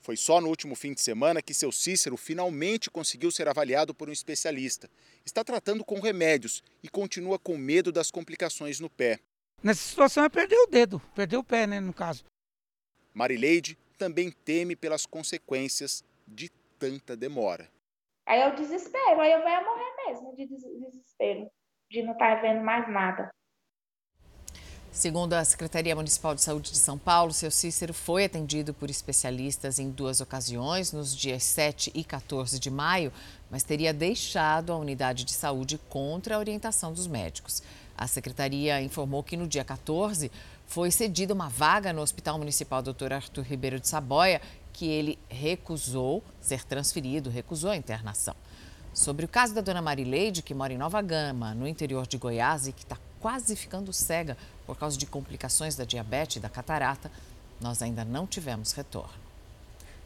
Foi 0.00 0.18
só 0.18 0.38
no 0.38 0.48
último 0.48 0.74
fim 0.74 0.92
de 0.92 1.00
semana 1.00 1.40
que 1.40 1.54
seu 1.54 1.72
Cícero 1.72 2.18
finalmente 2.18 2.90
conseguiu 2.90 3.30
ser 3.30 3.48
avaliado 3.48 3.94
por 3.94 4.08
um 4.08 4.12
especialista. 4.12 4.90
Está 5.24 5.42
tratando 5.42 5.82
com 5.82 5.98
remédios 5.98 6.62
e 6.82 6.90
continua 6.90 7.38
com 7.38 7.56
medo 7.56 7.90
das 7.90 8.10
complicações 8.10 8.80
no 8.80 8.90
pé. 8.90 9.18
Nessa 9.62 9.80
situação 9.80 10.22
é 10.22 10.28
perder 10.28 10.58
o 10.58 10.66
dedo, 10.66 11.00
perder 11.14 11.38
o 11.38 11.42
pé, 11.42 11.66
né, 11.66 11.80
no 11.80 11.94
caso. 11.94 12.22
Marileide 13.14 13.78
também 13.96 14.30
teme 14.30 14.76
pelas 14.76 15.06
consequências 15.06 16.04
de 16.28 16.50
tanta 16.78 17.16
demora. 17.16 17.70
Aí 18.26 18.42
eu 18.42 18.54
desespero, 18.54 19.20
aí 19.20 19.32
eu 19.32 19.42
venho 19.42 19.64
morrer 19.64 19.83
mesmo 20.06 20.34
de 20.34 20.46
desespero, 20.46 21.50
de 21.90 22.02
não 22.02 22.12
estar 22.12 22.40
vendo 22.40 22.64
mais 22.64 22.90
nada. 22.90 23.30
Segundo 24.94 25.32
a 25.32 25.44
Secretaria 25.44 25.96
Municipal 25.96 26.36
de 26.36 26.40
Saúde 26.40 26.70
de 26.70 26.78
São 26.78 26.96
Paulo, 26.96 27.32
seu 27.32 27.50
Cícero 27.50 27.92
foi 27.92 28.26
atendido 28.26 28.72
por 28.72 28.88
especialistas 28.88 29.80
em 29.80 29.90
duas 29.90 30.20
ocasiões, 30.20 30.92
nos 30.92 31.16
dias 31.16 31.42
7 31.42 31.90
e 31.92 32.04
14 32.04 32.60
de 32.60 32.70
maio, 32.70 33.12
mas 33.50 33.64
teria 33.64 33.92
deixado 33.92 34.72
a 34.72 34.76
unidade 34.76 35.24
de 35.24 35.32
saúde 35.32 35.80
contra 35.88 36.36
a 36.36 36.38
orientação 36.38 36.92
dos 36.92 37.08
médicos. 37.08 37.60
A 37.98 38.06
secretaria 38.06 38.80
informou 38.80 39.24
que 39.24 39.36
no 39.36 39.48
dia 39.48 39.64
14 39.64 40.30
foi 40.64 40.92
cedida 40.92 41.34
uma 41.34 41.48
vaga 41.48 41.92
no 41.92 42.00
Hospital 42.00 42.38
Municipal 42.38 42.80
Dr. 42.80 43.14
Arthur 43.14 43.42
Ribeiro 43.42 43.80
de 43.80 43.88
Saboia, 43.88 44.40
que 44.72 44.86
ele 44.86 45.18
recusou 45.28 46.22
ser 46.40 46.64
transferido, 46.64 47.30
recusou 47.30 47.70
a 47.70 47.76
internação. 47.76 48.36
Sobre 48.94 49.24
o 49.24 49.28
caso 49.28 49.52
da 49.52 49.60
dona 49.60 49.82
Marileide, 49.82 50.40
que 50.40 50.54
mora 50.54 50.72
em 50.72 50.78
Nova 50.78 51.02
Gama, 51.02 51.52
no 51.52 51.66
interior 51.66 52.06
de 52.06 52.16
Goiás, 52.16 52.68
e 52.68 52.72
que 52.72 52.84
está 52.84 52.96
quase 53.18 53.56
ficando 53.56 53.92
cega 53.92 54.36
por 54.64 54.78
causa 54.78 54.96
de 54.96 55.04
complicações 55.04 55.74
da 55.74 55.84
diabetes 55.84 56.36
e 56.36 56.40
da 56.40 56.48
catarata, 56.48 57.10
nós 57.60 57.82
ainda 57.82 58.04
não 58.04 58.24
tivemos 58.24 58.70
retorno. 58.70 59.12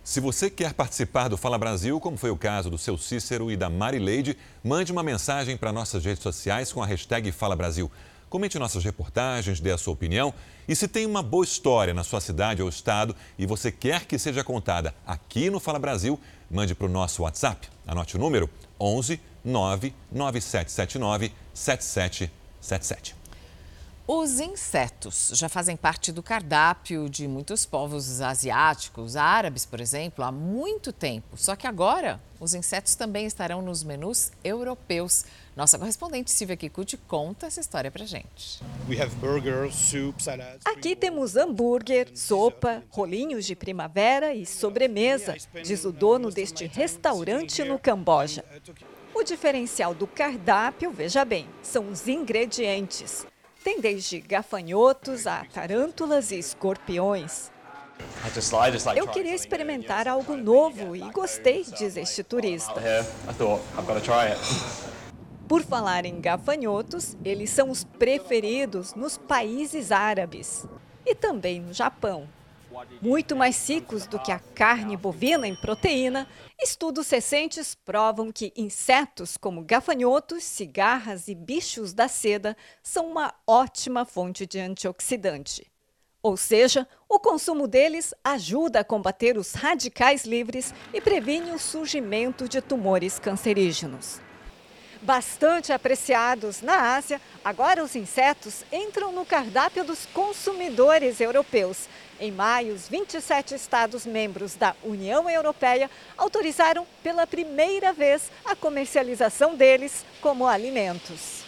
Se 0.02 0.20
você 0.20 0.48
quer 0.48 0.72
participar 0.72 1.28
do 1.28 1.36
Fala 1.36 1.58
Brasil, 1.58 2.00
como 2.00 2.16
foi 2.16 2.30
o 2.30 2.36
caso 2.36 2.70
do 2.70 2.78
seu 2.78 2.96
Cícero 2.96 3.50
e 3.50 3.58
da 3.58 3.68
Marileide, 3.68 4.38
mande 4.64 4.90
uma 4.90 5.02
mensagem 5.02 5.54
para 5.54 5.70
nossas 5.70 6.02
redes 6.02 6.22
sociais 6.22 6.72
com 6.72 6.82
a 6.82 6.86
hashtag 6.86 7.30
Fala 7.30 7.54
Brasil. 7.54 7.92
Comente 8.30 8.58
nossas 8.58 8.82
reportagens, 8.82 9.60
dê 9.60 9.70
a 9.70 9.76
sua 9.76 9.92
opinião 9.92 10.32
e 10.66 10.74
se 10.74 10.88
tem 10.88 11.04
uma 11.04 11.22
boa 11.22 11.44
história 11.44 11.92
na 11.92 12.04
sua 12.04 12.22
cidade 12.22 12.62
ou 12.62 12.68
estado 12.70 13.14
e 13.38 13.44
você 13.44 13.70
quer 13.70 14.06
que 14.06 14.18
seja 14.18 14.42
contada 14.42 14.94
aqui 15.06 15.50
no 15.50 15.60
Fala 15.60 15.78
Brasil, 15.78 16.18
mande 16.50 16.74
para 16.74 16.86
o 16.86 16.90
nosso 16.90 17.22
WhatsApp. 17.22 17.68
Anote 17.86 18.16
o 18.16 18.18
número 18.18 18.48
11 18.80 19.20
99779 19.44 21.32
7777. 21.54 23.18
Os 24.10 24.40
insetos 24.40 25.32
já 25.34 25.50
fazem 25.50 25.76
parte 25.76 26.10
do 26.10 26.22
cardápio 26.22 27.10
de 27.10 27.28
muitos 27.28 27.66
povos 27.66 28.22
asiáticos, 28.22 29.16
árabes, 29.16 29.66
por 29.66 29.82
exemplo, 29.82 30.24
há 30.24 30.32
muito 30.32 30.94
tempo. 30.94 31.36
Só 31.36 31.54
que 31.54 31.66
agora 31.66 32.18
os 32.40 32.54
insetos 32.54 32.94
também 32.94 33.26
estarão 33.26 33.60
nos 33.60 33.84
menus 33.84 34.32
europeus. 34.42 35.26
Nossa 35.58 35.76
correspondente 35.76 36.30
Silvia 36.30 36.56
Kikuchi 36.56 36.96
conta 36.96 37.48
essa 37.48 37.58
história 37.58 37.90
pra 37.90 38.04
gente. 38.04 38.62
Aqui 40.64 40.94
temos 40.94 41.34
hambúrguer, 41.34 42.12
sopa, 42.14 42.84
rolinhos 42.90 43.44
de 43.44 43.56
primavera 43.56 44.32
e 44.32 44.46
sobremesa, 44.46 45.34
diz 45.64 45.84
o 45.84 45.90
dono 45.90 46.30
deste 46.30 46.64
restaurante 46.66 47.64
no 47.64 47.76
Camboja. 47.76 48.44
O 49.12 49.24
diferencial 49.24 49.94
do 49.94 50.06
cardápio, 50.06 50.92
veja 50.92 51.24
bem, 51.24 51.48
são 51.60 51.88
os 51.90 52.06
ingredientes. 52.06 53.26
Tem 53.64 53.80
desde 53.80 54.20
gafanhotos 54.20 55.26
a 55.26 55.44
tarântulas 55.52 56.30
e 56.30 56.38
escorpiões. 56.38 57.50
Eu 58.96 59.08
queria 59.08 59.34
experimentar 59.34 60.06
algo 60.06 60.36
novo 60.36 60.94
e 60.94 61.00
gostei, 61.10 61.64
diz 61.64 61.96
este 61.96 62.22
turista. 62.22 62.80
Por 65.48 65.62
falar 65.62 66.04
em 66.04 66.20
gafanhotos, 66.20 67.16
eles 67.24 67.48
são 67.48 67.70
os 67.70 67.82
preferidos 67.82 68.94
nos 68.94 69.16
países 69.16 69.90
árabes 69.90 70.66
e 71.06 71.14
também 71.14 71.58
no 71.58 71.72
Japão. 71.72 72.28
Muito 73.00 73.34
mais 73.34 73.66
ricos 73.66 74.06
do 74.06 74.18
que 74.18 74.30
a 74.30 74.38
carne 74.38 74.94
bovina 74.94 75.48
em 75.48 75.56
proteína, 75.56 76.28
estudos 76.60 77.08
recentes 77.08 77.74
provam 77.74 78.30
que 78.30 78.52
insetos 78.54 79.38
como 79.38 79.62
gafanhotos, 79.62 80.44
cigarras 80.44 81.28
e 81.28 81.34
bichos 81.34 81.94
da 81.94 82.08
seda 82.08 82.54
são 82.82 83.06
uma 83.10 83.32
ótima 83.46 84.04
fonte 84.04 84.46
de 84.46 84.60
antioxidante. 84.60 85.66
Ou 86.22 86.36
seja, 86.36 86.86
o 87.08 87.18
consumo 87.18 87.66
deles 87.66 88.12
ajuda 88.22 88.80
a 88.80 88.84
combater 88.84 89.38
os 89.38 89.54
radicais 89.54 90.26
livres 90.26 90.74
e 90.92 91.00
previne 91.00 91.52
o 91.52 91.58
surgimento 91.58 92.46
de 92.46 92.60
tumores 92.60 93.18
cancerígenos. 93.18 94.27
Bastante 95.00 95.72
apreciados 95.72 96.60
na 96.60 96.96
Ásia, 96.96 97.20
agora 97.44 97.84
os 97.84 97.94
insetos 97.94 98.64
entram 98.72 99.12
no 99.12 99.24
cardápio 99.24 99.84
dos 99.84 100.06
consumidores 100.06 101.20
europeus. 101.20 101.88
Em 102.18 102.32
maio, 102.32 102.74
os 102.74 102.88
27 102.88 103.54
Estados-membros 103.54 104.56
da 104.56 104.74
União 104.82 105.30
Europeia 105.30 105.88
autorizaram 106.16 106.84
pela 107.00 107.28
primeira 107.28 107.92
vez 107.92 108.28
a 108.44 108.56
comercialização 108.56 109.54
deles 109.54 110.04
como 110.20 110.48
alimentos. 110.48 111.44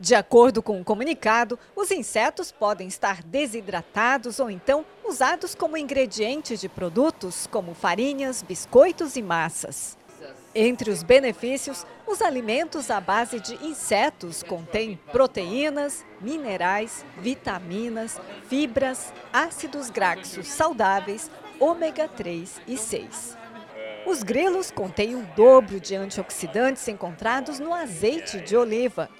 De 0.00 0.14
acordo 0.14 0.62
com 0.62 0.80
o 0.80 0.84
comunicado, 0.84 1.58
os 1.76 1.90
insetos 1.90 2.50
podem 2.50 2.88
estar 2.88 3.22
desidratados 3.22 4.40
ou 4.40 4.50
então 4.50 4.84
usados 5.04 5.54
como 5.54 5.76
ingredientes 5.76 6.58
de 6.58 6.70
produtos 6.70 7.46
como 7.48 7.74
farinhas, 7.74 8.42
biscoitos 8.42 9.14
e 9.14 9.22
massas. 9.22 9.96
Entre 10.56 10.88
os 10.88 11.02
benefícios, 11.02 11.84
os 12.06 12.22
alimentos 12.22 12.88
à 12.88 13.00
base 13.00 13.40
de 13.40 13.54
insetos 13.66 14.44
contêm 14.44 14.96
proteínas, 15.10 16.06
minerais, 16.20 17.04
vitaminas, 17.18 18.20
fibras, 18.48 19.12
ácidos 19.32 19.90
graxos 19.90 20.46
saudáveis, 20.46 21.28
ômega 21.58 22.06
3 22.06 22.60
e 22.68 22.76
6. 22.76 23.36
Os 24.06 24.22
grilos 24.22 24.70
contêm 24.70 25.16
o 25.16 25.26
dobro 25.34 25.80
de 25.80 25.96
antioxidantes 25.96 26.86
encontrados 26.86 27.58
no 27.58 27.74
azeite 27.74 28.40
de 28.40 28.56
oliva, 28.56 29.10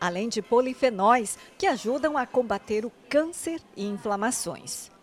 além 0.00 0.28
de 0.28 0.40
polifenóis 0.40 1.36
que 1.58 1.66
ajudam 1.66 2.16
a 2.16 2.24
combater 2.24 2.84
o 2.84 2.92
câncer 3.08 3.60
e 3.76 3.84
inflamações. 3.84 4.93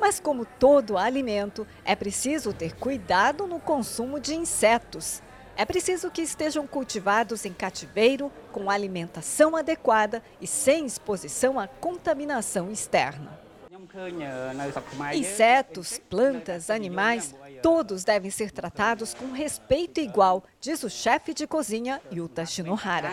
Mas, 0.00 0.20
como 0.20 0.44
todo 0.44 0.98
alimento, 0.98 1.66
é 1.84 1.96
preciso 1.96 2.52
ter 2.52 2.74
cuidado 2.74 3.46
no 3.46 3.58
consumo 3.58 4.20
de 4.20 4.34
insetos. 4.34 5.22
É 5.56 5.64
preciso 5.64 6.10
que 6.10 6.20
estejam 6.20 6.66
cultivados 6.66 7.46
em 7.46 7.52
cativeiro, 7.52 8.30
com 8.52 8.70
alimentação 8.70 9.56
adequada 9.56 10.22
e 10.40 10.46
sem 10.46 10.84
exposição 10.84 11.58
à 11.58 11.66
contaminação 11.66 12.70
externa. 12.70 13.40
Insetos, 15.14 15.98
plantas, 16.10 16.68
animais, 16.68 17.34
todos 17.62 18.04
devem 18.04 18.30
ser 18.30 18.50
tratados 18.50 19.14
com 19.14 19.32
respeito 19.32 20.00
igual, 20.00 20.44
diz 20.60 20.82
o 20.82 20.90
chefe 20.90 21.32
de 21.32 21.46
cozinha 21.46 22.02
Yuta 22.12 22.44
Shinohara. 22.44 23.10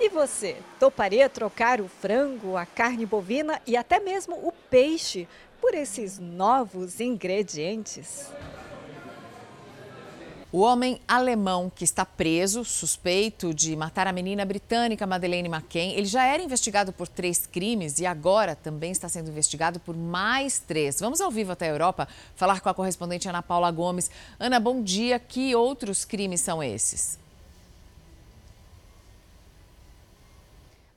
E 0.00 0.08
você, 0.08 0.56
toparia 0.78 1.28
trocar 1.28 1.80
o 1.80 1.88
frango, 1.88 2.56
a 2.56 2.64
carne 2.64 3.04
bovina 3.04 3.60
e 3.66 3.76
até 3.76 3.98
mesmo 3.98 4.36
o 4.36 4.52
peixe 4.70 5.26
por 5.60 5.74
esses 5.74 6.20
novos 6.20 7.00
ingredientes? 7.00 8.30
O 10.52 10.60
homem 10.60 11.00
alemão 11.06 11.70
que 11.74 11.84
está 11.84 12.06
preso, 12.06 12.64
suspeito 12.64 13.52
de 13.52 13.74
matar 13.74 14.06
a 14.06 14.12
menina 14.12 14.46
britânica 14.46 15.06
Madeleine 15.06 15.48
McCann, 15.48 15.92
ele 15.94 16.06
já 16.06 16.24
era 16.24 16.42
investigado 16.42 16.92
por 16.92 17.08
três 17.08 17.46
crimes 17.46 17.98
e 17.98 18.06
agora 18.06 18.54
também 18.54 18.92
está 18.92 19.08
sendo 19.08 19.28
investigado 19.30 19.80
por 19.80 19.96
mais 19.96 20.60
três. 20.60 21.00
Vamos 21.00 21.20
ao 21.20 21.30
vivo 21.30 21.52
até 21.52 21.66
a 21.66 21.72
Europa 21.72 22.08
falar 22.36 22.60
com 22.60 22.68
a 22.68 22.74
correspondente 22.74 23.28
Ana 23.28 23.42
Paula 23.42 23.70
Gomes. 23.70 24.10
Ana, 24.38 24.60
bom 24.60 24.80
dia. 24.80 25.18
Que 25.18 25.54
outros 25.54 26.04
crimes 26.04 26.40
são 26.40 26.62
esses? 26.62 27.18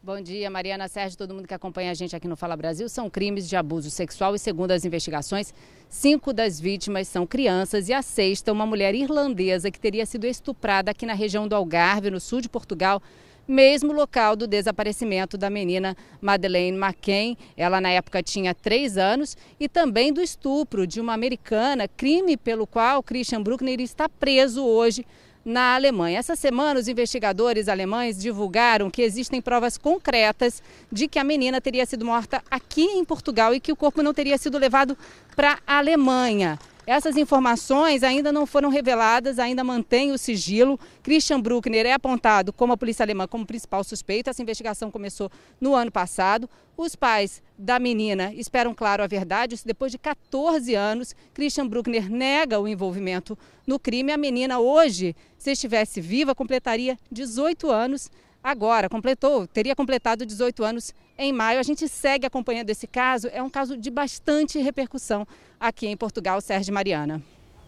Bom 0.03 0.19
dia, 0.19 0.49
Mariana 0.49 0.87
Sérgio, 0.87 1.15
todo 1.15 1.31
mundo 1.31 1.47
que 1.47 1.53
acompanha 1.53 1.91
a 1.91 1.93
gente 1.93 2.15
aqui 2.15 2.27
no 2.27 2.35
Fala 2.35 2.57
Brasil. 2.57 2.89
São 2.89 3.07
crimes 3.07 3.47
de 3.47 3.55
abuso 3.55 3.91
sexual 3.91 4.33
e, 4.33 4.39
segundo 4.39 4.71
as 4.71 4.83
investigações, 4.83 5.53
cinco 5.87 6.33
das 6.33 6.59
vítimas 6.59 7.07
são 7.07 7.27
crianças 7.27 7.87
e 7.87 7.93
a 7.93 8.01
sexta, 8.01 8.51
uma 8.51 8.65
mulher 8.65 8.95
irlandesa 8.95 9.69
que 9.69 9.79
teria 9.79 10.03
sido 10.07 10.25
estuprada 10.25 10.89
aqui 10.89 11.05
na 11.05 11.13
região 11.13 11.47
do 11.47 11.55
Algarve, 11.55 12.09
no 12.09 12.19
sul 12.19 12.41
de 12.41 12.49
Portugal, 12.49 12.99
mesmo 13.47 13.93
local 13.93 14.35
do 14.35 14.47
desaparecimento 14.47 15.37
da 15.37 15.51
menina 15.51 15.95
Madeleine 16.19 16.75
McCain. 16.75 17.37
Ela, 17.55 17.79
na 17.79 17.91
época, 17.91 18.23
tinha 18.23 18.55
três 18.55 18.97
anos, 18.97 19.37
e 19.59 19.69
também 19.69 20.11
do 20.11 20.19
estupro 20.19 20.87
de 20.87 20.99
uma 20.99 21.13
americana, 21.13 21.87
crime 21.87 22.35
pelo 22.37 22.65
qual 22.65 23.03
Christian 23.03 23.43
Bruckner 23.43 23.79
está 23.79 24.09
preso 24.09 24.65
hoje 24.65 25.05
na 25.43 25.75
Alemanha. 25.75 26.19
Essa 26.19 26.35
semana, 26.35 26.79
os 26.79 26.87
investigadores 26.87 27.67
alemães 27.67 28.17
divulgaram 28.17 28.89
que 28.89 29.01
existem 29.01 29.41
provas 29.41 29.77
concretas 29.77 30.61
de 30.91 31.07
que 31.07 31.19
a 31.19 31.23
menina 31.23 31.59
teria 31.59 31.85
sido 31.85 32.05
morta 32.05 32.43
aqui 32.49 32.83
em 32.83 33.03
Portugal 33.03 33.53
e 33.53 33.59
que 33.59 33.71
o 33.71 33.75
corpo 33.75 34.03
não 34.03 34.13
teria 34.13 34.37
sido 34.37 34.57
levado 34.57 34.97
para 35.35 35.59
a 35.65 35.77
Alemanha. 35.77 36.59
Essas 36.85 37.15
informações 37.15 38.01
ainda 38.01 38.31
não 38.31 38.45
foram 38.45 38.69
reveladas, 38.69 39.37
ainda 39.37 39.63
mantém 39.63 40.11
o 40.11 40.17
sigilo. 40.17 40.79
Christian 41.03 41.39
Bruckner 41.39 41.85
é 41.85 41.93
apontado 41.93 42.51
como 42.51 42.73
a 42.73 42.77
polícia 42.77 43.03
alemã 43.03 43.27
como 43.27 43.45
principal 43.45 43.83
suspeito. 43.83 44.29
Essa 44.29 44.41
investigação 44.41 44.89
começou 44.89 45.31
no 45.59 45.75
ano 45.75 45.91
passado. 45.91 46.49
Os 46.75 46.95
pais 46.95 47.43
da 47.57 47.77
menina 47.77 48.33
esperam, 48.33 48.73
claro, 48.73 49.03
a 49.03 49.07
verdade. 49.07 49.59
Depois 49.63 49.91
de 49.91 49.99
14 49.99 50.73
anos, 50.73 51.15
Christian 51.33 51.67
Bruckner 51.67 52.09
nega 52.09 52.59
o 52.59 52.67
envolvimento 52.67 53.37
no 53.67 53.79
crime. 53.79 54.11
A 54.11 54.17
menina 54.17 54.59
hoje, 54.59 55.15
se 55.37 55.51
estivesse 55.51 56.01
viva, 56.01 56.33
completaria 56.33 56.97
18 57.11 57.69
anos 57.69 58.09
agora, 58.43 58.89
completou, 58.89 59.47
teria 59.47 59.75
completado 59.75 60.25
18 60.25 60.63
anos 60.63 60.93
em 61.17 61.31
maio. 61.31 61.59
A 61.59 61.63
gente 61.63 61.87
segue 61.87 62.25
acompanhando 62.25 62.69
esse 62.69 62.87
caso, 62.87 63.29
é 63.31 63.41
um 63.41 63.49
caso 63.49 63.77
de 63.77 63.89
bastante 63.89 64.59
repercussão 64.59 65.27
aqui 65.59 65.87
em 65.87 65.97
Portugal, 65.97 66.41
Sérgio 66.41 66.73
Mariana. 66.73 67.21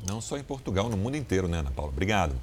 Não 0.07 0.19
só 0.19 0.37
em 0.37 0.43
Portugal, 0.43 0.89
no 0.89 0.97
mundo 0.97 1.15
inteiro, 1.15 1.47
né, 1.47 1.59
Ana 1.59 1.71
Paula? 1.71 1.91
Obrigado. 1.91 2.35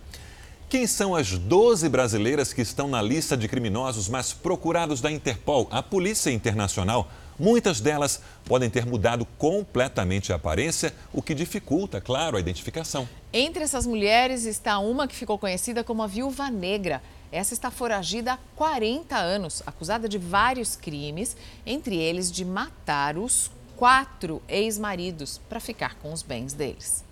Quem 0.69 0.87
são 0.87 1.17
as 1.17 1.37
12 1.37 1.89
brasileiras 1.89 2.53
que 2.53 2.63
estão 2.63 2.87
na 2.87 3.03
lista 3.03 3.37
de 3.37 3.49
criminosos 3.49 4.09
mais 4.09 4.33
procurados 4.33 5.01
da 5.01 5.11
Interpol, 5.11 5.67
a 5.71 5.83
Polícia 5.83 6.31
Internacional? 6.31 7.11
Muitas 7.37 7.81
delas 7.81 8.23
podem 8.45 8.71
ter 8.71 8.87
mudado 8.87 9.27
completamente 9.37 10.33
a 10.33 10.37
aparência, 10.37 10.95
o 11.13 11.21
que 11.21 11.35
dificulta, 11.35 12.01
claro, 12.01 12.37
a 12.37 12.41
identificação. 12.41 13.09
Entre 13.33 13.65
essas 13.65 13.87
mulheres 13.87 14.45
está 14.45 14.79
uma 14.79 15.09
que 15.09 15.17
ficou 15.17 15.39
conhecida 15.39 15.83
como 15.83 16.03
a 16.03 16.07
Viúva 16.07 16.51
Negra. 16.51 17.03
Essa 17.33 17.55
está 17.55 17.71
foragida 17.71 18.33
há 18.33 18.39
40 18.57 19.17
anos, 19.17 19.63
acusada 19.65 20.09
de 20.09 20.19
vários 20.19 20.75
crimes, 20.75 21.37
entre 21.65 21.97
eles 21.97 22.31
de 22.31 22.45
matar 22.45 23.17
os 23.17 23.51
quatro 23.77 24.43
ex-maridos 24.49 25.41
para 25.49 25.61
ficar 25.61 25.95
com 25.97 26.13
os 26.13 26.23
bens 26.23 26.53
deles. 26.53 27.05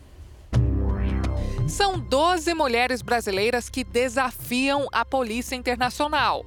São 1.68 1.98
12 1.98 2.52
mulheres 2.54 3.00
brasileiras 3.00 3.68
que 3.68 3.84
desafiam 3.84 4.88
a 4.90 5.04
Polícia 5.04 5.54
Internacional. 5.54 6.44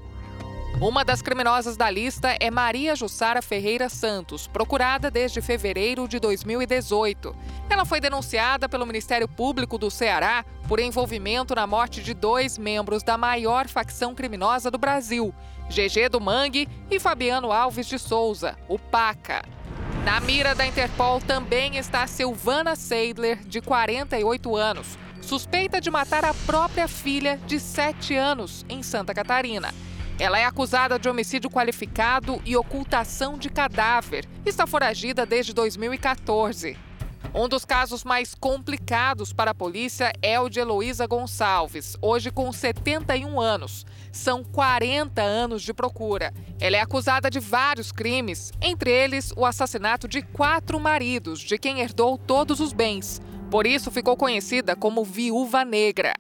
Uma 0.80 1.05
das 1.05 1.22
criminosas 1.22 1.78
da 1.78 1.89
lista 1.91 2.36
é 2.39 2.49
Maria 2.49 2.95
Jussara 2.95 3.41
Ferreira 3.41 3.88
Santos, 3.88 4.47
procurada 4.47 5.11
desde 5.11 5.41
fevereiro 5.41 6.07
de 6.07 6.19
2018. 6.19 7.36
Ela 7.69 7.86
foi 7.86 7.99
denunciada 7.99 8.67
pelo 8.67 8.86
Ministério 8.86 9.28
Público 9.28 9.78
do 9.78 9.91
Ceará 9.91 10.43
por 10.67 10.80
envolvimento 10.80 11.53
na 11.53 11.67
morte 11.67 12.01
de 12.01 12.13
dois 12.13 12.57
membros 12.57 13.03
da 13.03 13.17
maior 13.17 13.67
facção 13.67 14.15
criminosa 14.15 14.72
do 14.72 14.78
Brasil, 14.78 15.34
GG 15.69 16.09
do 16.09 16.19
Mangue 16.19 16.67
e 16.89 16.99
Fabiano 16.99 17.51
Alves 17.51 17.86
de 17.86 17.99
Souza, 17.99 18.57
o 18.67 18.80
PACA. 18.80 19.43
Na 20.03 20.19
mira 20.19 20.55
da 20.55 20.65
Interpol 20.65 21.22
também 21.22 21.78
está 21.78 22.07
Silvana 22.07 22.76
Seidler, 22.76 23.38
de 23.45 23.61
48 23.61 24.55
anos, 24.55 24.97
suspeita 25.22 25.80
de 25.80 25.91
matar 25.91 26.26
a 26.26 26.34
própria 26.34 26.88
filha 26.88 27.39
de 27.45 27.59
7 27.59 28.15
anos 28.15 28.65
em 28.67 28.82
Santa 28.82 29.13
Catarina. 29.13 29.72
Ela 30.22 30.38
é 30.38 30.45
acusada 30.45 30.99
de 30.99 31.09
homicídio 31.09 31.49
qualificado 31.49 32.39
e 32.45 32.55
ocultação 32.55 33.39
de 33.39 33.49
cadáver. 33.49 34.24
Está 34.45 34.67
foragida 34.67 35.26
desde 35.26 35.51
2014. 35.51 36.78
Um 37.34 37.49
dos 37.49 37.65
casos 37.65 38.03
mais 38.03 38.36
complicados 38.36 39.34
para 39.34 39.49
a 39.49 39.55
polícia 39.55 40.13
é 40.22 40.39
o 40.39 40.47
de 40.47 40.59
Heloísa 40.59 41.07
Gonçalves, 41.07 41.97
hoje 41.99 42.30
com 42.30 42.53
71 42.53 43.41
anos. 43.41 43.84
São 44.11 44.43
40 44.43 45.24
anos 45.24 45.63
de 45.63 45.74
procura. 45.74 46.32
Ela 46.59 46.78
é 46.78 46.82
acusada 46.82 47.28
de 47.28 47.39
vários 47.39 47.91
crimes, 47.91 48.51
entre 48.61 48.91
eles 48.91 49.34
o 49.36 49.43
assassinato 49.43 50.07
de 50.07 50.22
quatro 50.22 50.80
maridos, 50.80 51.39
de 51.39 51.57
quem 51.57 51.80
herdou 51.80 52.15
todos 52.15 52.59
os 52.59 52.74
bens. 52.74 53.19
Por 53.49 53.65
isso 53.65 53.89
ficou 53.89 54.15
conhecida 54.15 54.76
como 54.76 55.03
Viúva 55.03 55.65
Negra. 55.65 56.13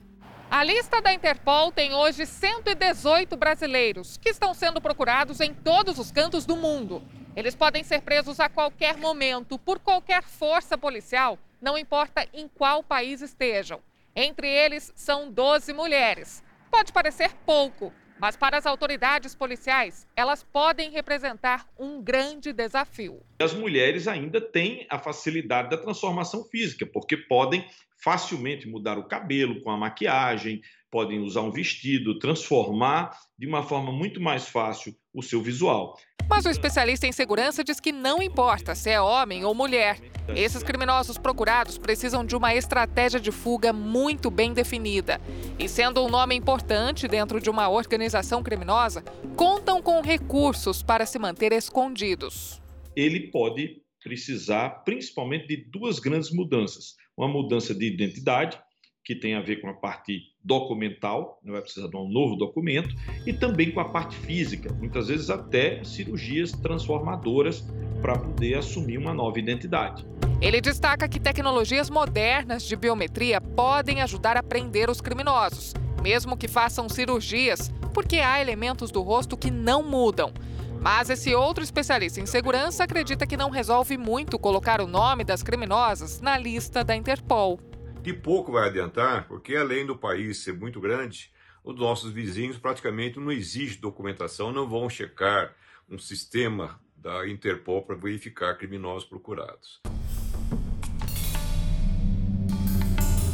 A 0.51 0.65
lista 0.65 1.01
da 1.01 1.13
Interpol 1.13 1.71
tem 1.71 1.93
hoje 1.93 2.25
118 2.25 3.37
brasileiros 3.37 4.17
que 4.17 4.27
estão 4.27 4.53
sendo 4.53 4.81
procurados 4.81 5.39
em 5.39 5.53
todos 5.53 5.97
os 5.97 6.11
cantos 6.11 6.45
do 6.45 6.57
mundo. 6.57 7.01
Eles 7.37 7.55
podem 7.55 7.85
ser 7.85 8.01
presos 8.01 8.37
a 8.37 8.49
qualquer 8.49 8.97
momento 8.97 9.57
por 9.57 9.79
qualquer 9.79 10.21
força 10.23 10.77
policial, 10.77 11.39
não 11.61 11.77
importa 11.77 12.27
em 12.33 12.49
qual 12.49 12.83
país 12.83 13.21
estejam. 13.21 13.79
Entre 14.13 14.45
eles 14.45 14.91
são 14.93 15.31
12 15.31 15.71
mulheres. 15.71 16.43
Pode 16.69 16.91
parecer 16.91 17.31
pouco, 17.45 17.93
mas 18.21 18.37
para 18.37 18.55
as 18.55 18.67
autoridades 18.67 19.33
policiais, 19.33 20.07
elas 20.15 20.43
podem 20.43 20.91
representar 20.91 21.67
um 21.79 21.99
grande 21.99 22.53
desafio. 22.53 23.19
As 23.41 23.51
mulheres 23.51 24.07
ainda 24.07 24.39
têm 24.39 24.85
a 24.91 24.99
facilidade 24.99 25.71
da 25.71 25.77
transformação 25.77 26.43
física, 26.43 26.85
porque 26.85 27.17
podem 27.17 27.65
facilmente 28.03 28.67
mudar 28.67 28.99
o 28.99 29.07
cabelo 29.07 29.59
com 29.61 29.71
a 29.71 29.77
maquiagem, 29.77 30.61
podem 30.91 31.19
usar 31.19 31.41
um 31.41 31.51
vestido, 31.51 32.19
transformar 32.19 33.17
de 33.39 33.47
uma 33.47 33.63
forma 33.63 33.91
muito 33.91 34.21
mais 34.21 34.47
fácil 34.47 34.95
o 35.11 35.23
seu 35.23 35.41
visual. 35.41 35.97
Mas 36.31 36.45
o 36.45 36.49
especialista 36.49 37.05
em 37.05 37.11
segurança 37.11 37.61
diz 37.61 37.77
que 37.77 37.91
não 37.91 38.21
importa 38.21 38.73
se 38.73 38.89
é 38.89 39.01
homem 39.01 39.43
ou 39.43 39.53
mulher. 39.53 39.99
Esses 40.33 40.63
criminosos 40.63 41.17
procurados 41.17 41.77
precisam 41.77 42.25
de 42.25 42.37
uma 42.37 42.55
estratégia 42.55 43.19
de 43.19 43.33
fuga 43.33 43.73
muito 43.73 44.31
bem 44.31 44.53
definida. 44.53 45.19
E 45.59 45.67
sendo 45.67 46.01
um 46.01 46.09
nome 46.09 46.33
importante 46.33 47.05
dentro 47.05 47.41
de 47.41 47.49
uma 47.49 47.67
organização 47.67 48.41
criminosa, 48.41 49.03
contam 49.35 49.81
com 49.81 50.01
recursos 50.01 50.81
para 50.81 51.05
se 51.05 51.19
manter 51.19 51.51
escondidos. 51.51 52.61
Ele 52.95 53.29
pode 53.29 53.81
precisar 54.01 54.69
principalmente 54.85 55.47
de 55.47 55.57
duas 55.57 55.99
grandes 55.99 56.31
mudanças 56.31 56.95
uma 57.17 57.27
mudança 57.27 57.75
de 57.75 57.85
identidade, 57.85 58.57
que 59.03 59.15
tem 59.15 59.35
a 59.35 59.41
ver 59.41 59.59
com 59.59 59.67
a 59.67 59.73
parte 59.73 60.30
documental, 60.43 61.39
não 61.43 61.53
vai 61.53 61.61
precisar 61.61 61.87
de 61.87 61.95
um 61.95 62.07
novo 62.07 62.35
documento, 62.35 62.95
e 63.25 63.33
também 63.33 63.71
com 63.71 63.79
a 63.79 63.85
parte 63.85 64.15
física, 64.15 64.73
muitas 64.73 65.07
vezes 65.07 65.29
até 65.29 65.83
cirurgias 65.83 66.51
transformadoras 66.51 67.63
para 68.01 68.17
poder 68.17 68.55
assumir 68.55 68.97
uma 68.97 69.13
nova 69.13 69.37
identidade. 69.39 70.05
Ele 70.41 70.59
destaca 70.59 71.07
que 71.07 71.19
tecnologias 71.19 71.89
modernas 71.89 72.63
de 72.63 72.75
biometria 72.75 73.39
podem 73.39 74.01
ajudar 74.01 74.37
a 74.37 74.43
prender 74.43 74.89
os 74.89 74.99
criminosos, 74.99 75.73
mesmo 76.01 76.35
que 76.35 76.47
façam 76.47 76.89
cirurgias, 76.89 77.71
porque 77.93 78.17
há 78.17 78.41
elementos 78.41 78.89
do 78.89 79.01
rosto 79.01 79.37
que 79.37 79.51
não 79.51 79.83
mudam. 79.83 80.33
Mas 80.81 81.11
esse 81.11 81.35
outro 81.35 81.63
especialista 81.63 82.19
em 82.19 82.25
segurança 82.25 82.83
acredita 82.83 83.27
que 83.27 83.37
não 83.37 83.51
resolve 83.51 83.97
muito 83.97 84.39
colocar 84.39 84.81
o 84.81 84.87
nome 84.87 85.23
das 85.23 85.43
criminosas 85.43 86.19
na 86.21 86.39
lista 86.39 86.83
da 86.83 86.95
Interpol. 86.95 87.59
De 88.01 88.13
pouco 88.13 88.51
vai 88.51 88.67
adiantar, 88.67 89.27
porque 89.27 89.55
além 89.55 89.85
do 89.85 89.95
país 89.95 90.39
ser 90.39 90.53
muito 90.53 90.81
grande, 90.81 91.31
os 91.63 91.75
nossos 91.75 92.11
vizinhos 92.11 92.57
praticamente 92.57 93.19
não 93.19 93.31
exigem 93.31 93.79
documentação, 93.79 94.51
não 94.51 94.67
vão 94.67 94.89
checar 94.89 95.53
um 95.87 95.99
sistema 95.99 96.79
da 96.97 97.29
Interpol 97.29 97.83
para 97.83 97.95
verificar 97.95 98.57
criminosos 98.57 99.07
procurados. 99.07 99.79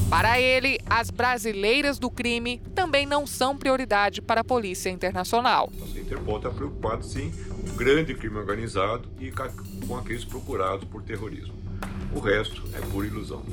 Para 0.09 0.39
ele, 0.39 0.80
as 0.89 1.09
brasileiras 1.09 1.97
do 1.97 2.09
crime 2.09 2.61
também 2.76 3.05
não 3.05 3.26
são 3.26 3.57
prioridade 3.57 4.22
para 4.22 4.41
a 4.41 4.43
Polícia 4.43 4.89
Internacional. 4.89 5.72
A 5.82 5.99
Interpol 5.99 6.38
está 6.38 6.49
preocupado, 6.49 7.05
sim, 7.05 7.32
com 7.32 7.70
o 7.70 7.76
grande 7.76 8.13
crime 8.13 8.36
organizado 8.36 9.09
e 9.18 9.32
com 9.32 9.97
aqueles 9.97 10.26
procurados 10.26 10.86
por 10.89 11.03
terrorismo. 11.03 11.55
O 12.13 12.20
resto 12.20 12.63
é 12.74 12.82
pura 12.91 13.07
ilusão. 13.07 13.45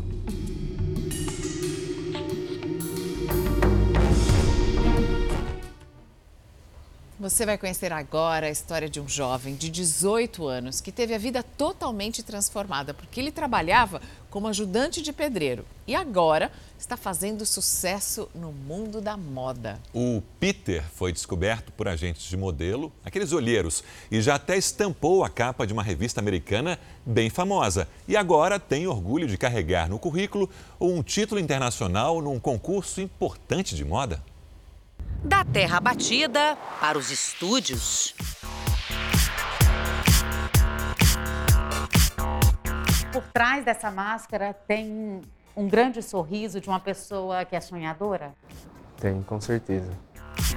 Você 7.18 7.46
vai 7.46 7.56
conhecer 7.56 7.92
agora 7.92 8.48
a 8.48 8.50
história 8.50 8.90
de 8.90 9.00
um 9.00 9.08
jovem 9.08 9.54
de 9.54 9.70
18 9.70 10.48
anos 10.48 10.80
que 10.80 10.90
teve 10.90 11.14
a 11.14 11.18
vida 11.18 11.44
totalmente 11.44 12.24
transformada 12.24 12.92
porque 12.92 13.20
ele 13.20 13.30
trabalhava 13.30 14.02
como 14.28 14.48
ajudante 14.48 15.00
de 15.00 15.12
pedreiro 15.12 15.64
e 15.86 15.94
agora 15.94 16.50
está 16.76 16.96
fazendo 16.96 17.46
sucesso 17.46 18.28
no 18.34 18.50
mundo 18.50 19.00
da 19.00 19.16
moda. 19.16 19.80
O 19.94 20.20
Peter 20.40 20.82
foi 20.92 21.12
descoberto 21.12 21.70
por 21.70 21.86
agentes 21.86 22.24
de 22.24 22.36
modelo, 22.36 22.92
aqueles 23.04 23.30
olheiros, 23.30 23.84
e 24.10 24.20
já 24.20 24.34
até 24.34 24.56
estampou 24.56 25.22
a 25.22 25.28
capa 25.28 25.64
de 25.68 25.72
uma 25.72 25.84
revista 25.84 26.20
americana 26.20 26.80
bem 27.06 27.30
famosa. 27.30 27.86
E 28.08 28.16
agora 28.16 28.58
tem 28.58 28.88
orgulho 28.88 29.28
de 29.28 29.38
carregar 29.38 29.88
no 29.88 30.00
currículo 30.00 30.50
um 30.80 31.00
título 31.00 31.40
internacional 31.40 32.20
num 32.20 32.40
concurso 32.40 33.00
importante 33.00 33.76
de 33.76 33.84
moda. 33.84 34.20
Da 35.24 35.42
terra 35.42 35.80
batida 35.80 36.56
para 36.80 36.98
os 36.98 37.10
estúdios. 37.10 38.14
Por 43.10 43.22
trás 43.32 43.64
dessa 43.64 43.90
máscara 43.90 44.52
tem 44.52 45.22
um 45.56 45.66
grande 45.66 46.02
sorriso 46.02 46.60
de 46.60 46.68
uma 46.68 46.78
pessoa 46.78 47.44
que 47.44 47.56
é 47.56 47.60
sonhadora? 47.60 48.34
Tem, 49.00 49.22
com 49.22 49.40
certeza. 49.40 49.90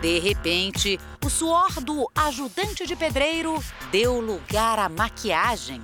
De 0.02 0.20
repente, 0.20 1.00
o 1.26 1.30
suor 1.30 1.72
do 1.82 2.12
ajudante 2.14 2.86
de 2.86 2.96
pedreiro 2.96 3.64
deu 3.90 4.20
lugar 4.20 4.80
à 4.80 4.90
maquiagem. 4.90 5.82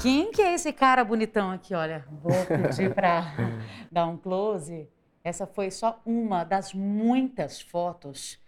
Quem 0.00 0.30
que 0.30 0.42
é 0.42 0.54
esse 0.54 0.72
cara 0.72 1.04
bonitão 1.04 1.50
aqui? 1.50 1.74
Olha, 1.74 2.04
vou 2.22 2.44
pedir 2.46 2.94
para 2.94 3.24
dar 3.90 4.06
um 4.06 4.16
close. 4.16 4.88
Essa 5.24 5.46
foi 5.46 5.70
só 5.70 6.00
uma 6.04 6.42
das 6.42 6.74
muitas 6.74 7.60
fotos 7.60 8.38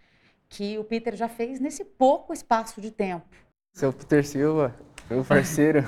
que 0.49 0.77
o 0.77 0.83
Peter 0.83 1.15
já 1.15 1.27
fez 1.27 1.59
nesse 1.59 1.85
pouco 1.85 2.33
espaço 2.33 2.81
de 2.81 2.91
tempo. 2.91 3.25
Seu 3.73 3.93
Peter 3.93 4.25
Silva, 4.25 4.75
meu 5.09 5.23
parceiro. 5.23 5.83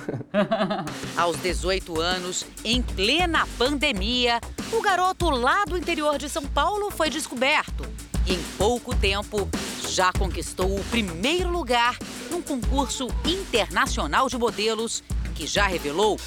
Aos 1.18 1.38
18 1.42 2.00
anos, 2.00 2.46
em 2.64 2.82
plena 2.82 3.46
pandemia, 3.58 4.40
o 4.72 4.82
garoto 4.82 5.30
lá 5.30 5.66
do 5.66 5.78
interior 5.78 6.18
de 6.18 6.30
São 6.30 6.46
Paulo 6.46 6.90
foi 6.90 7.10
descoberto. 7.10 7.84
E 8.26 8.34
em 8.34 8.44
pouco 8.58 8.96
tempo, 8.96 9.50
já 9.90 10.12
conquistou 10.14 10.78
o 10.78 10.84
primeiro 10.86 11.50
lugar 11.50 11.98
num 12.30 12.42
concurso 12.42 13.08
internacional 13.26 14.28
de 14.28 14.38
modelos 14.38 15.04
que 15.36 15.48
já 15.48 15.68
revelou 15.68 16.18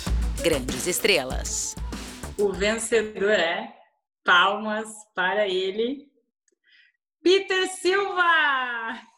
grandes 0.43 0.87
estrelas. 0.87 1.75
O 2.39 2.53
vencedor 2.53 3.33
é 3.33 3.80
Palmas 4.25 4.89
para 5.15 5.49
ele. 5.49 6.11
Peter 7.23 7.69
Silva! 7.69 9.11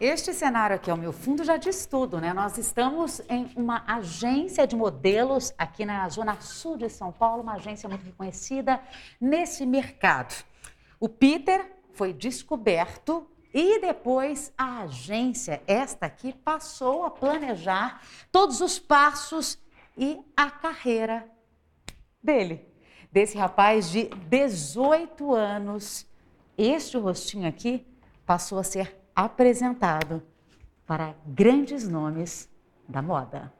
Este 0.00 0.34
cenário 0.34 0.74
aqui 0.76 0.90
ao 0.90 0.96
meu 0.96 1.12
fundo 1.12 1.44
já 1.44 1.56
diz 1.56 1.86
tudo, 1.86 2.20
né? 2.20 2.32
Nós 2.32 2.58
estamos 2.58 3.20
em 3.28 3.50
uma 3.56 3.84
agência 3.86 4.66
de 4.66 4.74
modelos 4.74 5.54
aqui 5.56 5.84
na 5.84 6.08
Zona 6.08 6.40
Sul 6.40 6.76
de 6.76 6.88
São 6.88 7.12
Paulo, 7.12 7.42
uma 7.42 7.54
agência 7.54 7.88
muito 7.88 8.04
reconhecida 8.04 8.80
nesse 9.20 9.64
mercado. 9.64 10.44
O 10.98 11.08
Peter 11.08 11.70
foi 11.92 12.12
descoberto 12.12 13.28
E 13.56 13.80
depois 13.80 14.52
a 14.58 14.80
agência, 14.80 15.62
esta 15.64 16.06
aqui, 16.06 16.32
passou 16.32 17.04
a 17.04 17.10
planejar 17.10 18.02
todos 18.32 18.60
os 18.60 18.80
passos 18.80 19.56
e 19.96 20.18
a 20.36 20.50
carreira 20.50 21.30
dele, 22.24 22.66
desse 23.12 23.36
rapaz 23.36 23.90
de 23.90 24.08
18 24.28 25.34
anos. 25.34 26.06
Este 26.56 26.96
rostinho 26.96 27.46
aqui 27.46 27.86
passou 28.24 28.58
a 28.58 28.64
ser 28.64 28.96
apresentado 29.14 30.22
para 30.86 31.14
grandes 31.26 31.86
nomes 31.86 32.48
da 32.88 33.02
moda. 33.02 33.52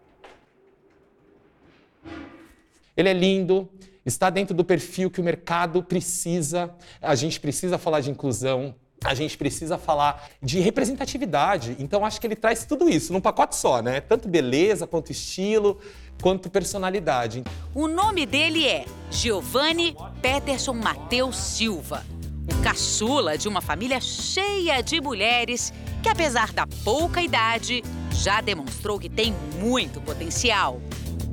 Ele 2.96 3.08
é 3.08 3.12
lindo, 3.12 3.68
está 4.06 4.30
dentro 4.30 4.54
do 4.54 4.64
perfil 4.64 5.10
que 5.10 5.20
o 5.20 5.24
mercado 5.24 5.82
precisa. 5.82 6.74
A 7.02 7.14
gente 7.14 7.40
precisa 7.40 7.76
falar 7.76 8.00
de 8.00 8.10
inclusão, 8.10 8.74
a 9.04 9.14
gente 9.14 9.36
precisa 9.36 9.76
falar 9.76 10.28
de 10.42 10.58
representatividade. 10.60 11.76
Então 11.78 12.04
acho 12.04 12.20
que 12.20 12.26
ele 12.26 12.34
traz 12.34 12.64
tudo 12.64 12.88
isso 12.88 13.12
num 13.12 13.20
pacote 13.20 13.54
só, 13.54 13.82
né? 13.82 14.00
Tanto 14.00 14.26
beleza, 14.28 14.86
quanto 14.86 15.12
estilo, 15.12 15.78
quanto 16.22 16.48
personalidade. 16.48 17.44
O 17.74 17.86
nome 17.86 18.24
dele 18.24 18.66
é 18.66 18.86
Giovanni 19.10 19.94
Peterson 20.22 20.72
Mateus 20.72 21.36
Silva, 21.36 22.04
o 22.50 22.62
caçula 22.62 23.36
de 23.36 23.46
uma 23.46 23.60
família 23.60 24.00
cheia 24.00 24.82
de 24.82 25.00
mulheres 25.00 25.72
que, 26.02 26.08
apesar 26.08 26.52
da 26.52 26.66
pouca 26.82 27.20
idade, 27.20 27.82
já 28.10 28.40
demonstrou 28.40 28.98
que 28.98 29.08
tem 29.08 29.34
muito 29.60 30.00
potencial. 30.00 30.80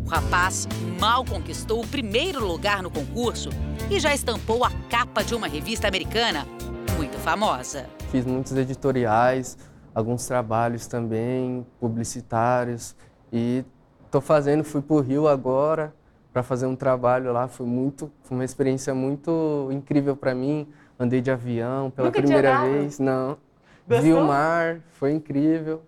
O 0.06 0.10
rapaz 0.10 0.68
mal 1.00 1.24
conquistou 1.24 1.82
o 1.82 1.88
primeiro 1.88 2.46
lugar 2.46 2.84
no 2.84 2.92
concurso 2.92 3.50
e 3.90 3.98
já 3.98 4.14
estampou 4.14 4.66
a 4.66 4.72
capa 4.90 5.24
de 5.24 5.34
uma 5.34 5.48
revista 5.48 5.88
americana 5.88 6.46
muito 7.02 7.18
famosa. 7.18 7.90
Fiz 8.12 8.28
muitos 8.28 8.56
editoriais, 8.56 9.58
alguns 9.94 10.28
trabalhos 10.28 10.86
também, 10.86 11.66
publicitários 11.80 12.96
e 13.34 13.66
estou 14.06 14.22
fazendo, 14.22 14.64
fui 14.64 14.84
para 14.84 14.96
o 14.98 15.00
Rio 15.00 15.28
agora 15.28 15.96
para 16.32 16.44
fazer 16.44 16.68
um 16.68 16.76
trabalho 16.76 17.34
lá, 17.34 17.48
foi 17.48 17.66
muito, 17.66 18.12
foi 18.22 18.38
uma 18.38 18.46
experiência 18.46 18.94
muito 18.94 19.68
incrível 19.72 20.16
para 20.16 20.36
mim. 20.36 20.68
Andei 21.00 21.22
de 21.22 21.32
avião 21.32 21.90
pela 21.90 22.10
Nunca 22.10 22.22
primeira 22.22 22.62
vez, 22.62 23.00
não. 23.00 23.36
Gostou? 23.88 24.02
Vi 24.02 24.14
o 24.14 24.24
mar, 24.24 24.80
foi 24.92 25.12
incrível. 25.12 25.82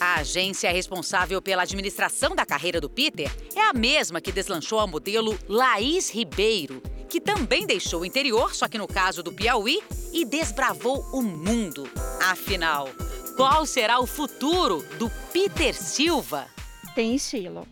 A 0.00 0.20
agência 0.20 0.72
responsável 0.72 1.42
pela 1.42 1.62
administração 1.62 2.34
da 2.34 2.46
carreira 2.46 2.80
do 2.80 2.88
Peter 2.88 3.30
é 3.54 3.68
a 3.68 3.74
mesma 3.74 4.18
que 4.18 4.32
deslanchou 4.32 4.80
a 4.80 4.86
modelo 4.86 5.38
Laís 5.46 6.10
Ribeiro, 6.10 6.82
que 7.14 7.20
também 7.20 7.64
deixou 7.64 8.00
o 8.00 8.04
interior, 8.04 8.52
só 8.56 8.66
que 8.66 8.76
no 8.76 8.88
caso 8.88 9.22
do 9.22 9.32
Piauí, 9.32 9.80
e 10.12 10.24
desbravou 10.24 10.98
o 11.12 11.22
mundo. 11.22 11.88
Afinal, 12.20 12.88
qual 13.36 13.64
será 13.64 14.00
o 14.00 14.06
futuro 14.06 14.84
do 14.98 15.08
Peter 15.32 15.72
Silva? 15.74 16.48
Tem 16.92 17.14
estilo. 17.14 17.68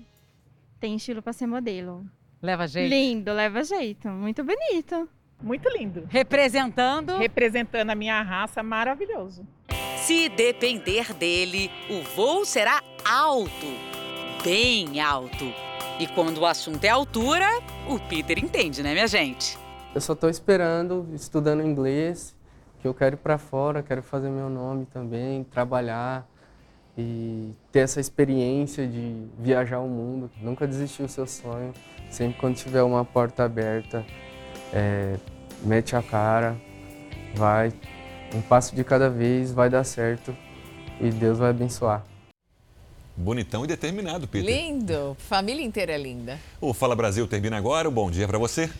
Tem 0.78 0.94
estilo 0.94 1.20
para 1.20 1.32
ser 1.32 1.48
modelo. 1.48 2.06
Leva 2.40 2.68
jeito? 2.68 2.88
Lindo, 2.88 3.32
leva 3.32 3.64
jeito. 3.64 4.06
Muito 4.10 4.44
bonito. 4.44 5.08
Muito 5.42 5.68
lindo. 5.70 6.06
Representando? 6.08 7.18
Representando 7.18 7.90
a 7.90 7.96
minha 7.96 8.22
raça, 8.22 8.62
maravilhoso. 8.62 9.44
Se 9.96 10.28
depender 10.28 11.12
dele, 11.14 11.68
o 11.90 12.00
voo 12.14 12.44
será 12.44 12.80
alto, 13.04 13.66
bem 14.44 15.00
alto. 15.00 15.71
E 16.02 16.06
quando 16.08 16.38
o 16.38 16.46
assunto 16.46 16.82
é 16.82 16.88
altura, 16.88 17.46
o 17.88 17.96
Peter 17.96 18.36
entende, 18.36 18.82
né, 18.82 18.92
minha 18.92 19.06
gente? 19.06 19.56
Eu 19.94 20.00
só 20.00 20.14
estou 20.14 20.28
esperando, 20.28 21.06
estudando 21.14 21.62
inglês, 21.62 22.34
que 22.80 22.88
eu 22.88 22.92
quero 22.92 23.14
ir 23.14 23.18
para 23.18 23.38
fora, 23.38 23.84
quero 23.84 24.02
fazer 24.02 24.28
meu 24.28 24.50
nome 24.50 24.84
também, 24.86 25.44
trabalhar 25.44 26.26
e 26.98 27.52
ter 27.70 27.78
essa 27.78 28.00
experiência 28.00 28.84
de 28.84 29.28
viajar 29.38 29.78
o 29.78 29.86
mundo. 29.86 30.28
Nunca 30.40 30.66
desistir 30.66 31.04
do 31.04 31.08
seu 31.08 31.24
sonho. 31.24 31.72
Sempre 32.10 32.40
quando 32.40 32.56
tiver 32.56 32.82
uma 32.82 33.04
porta 33.04 33.44
aberta, 33.44 34.04
é, 34.72 35.14
mete 35.62 35.94
a 35.94 36.02
cara, 36.02 36.56
vai, 37.36 37.72
um 38.34 38.42
passo 38.42 38.74
de 38.74 38.82
cada 38.82 39.08
vez, 39.08 39.52
vai 39.52 39.70
dar 39.70 39.84
certo 39.84 40.36
e 41.00 41.10
Deus 41.10 41.38
vai 41.38 41.50
abençoar. 41.50 42.04
Bonitão 43.16 43.64
e 43.64 43.68
determinado, 43.68 44.26
Peter. 44.26 44.48
Lindo. 44.48 45.16
Família 45.28 45.62
inteira 45.62 45.92
é 45.92 45.98
linda. 45.98 46.38
O 46.60 46.72
Fala 46.72 46.96
Brasil 46.96 47.26
termina 47.26 47.56
agora. 47.58 47.88
Um 47.88 47.92
bom 47.92 48.10
dia 48.10 48.26
para 48.26 48.38
você. 48.38 48.70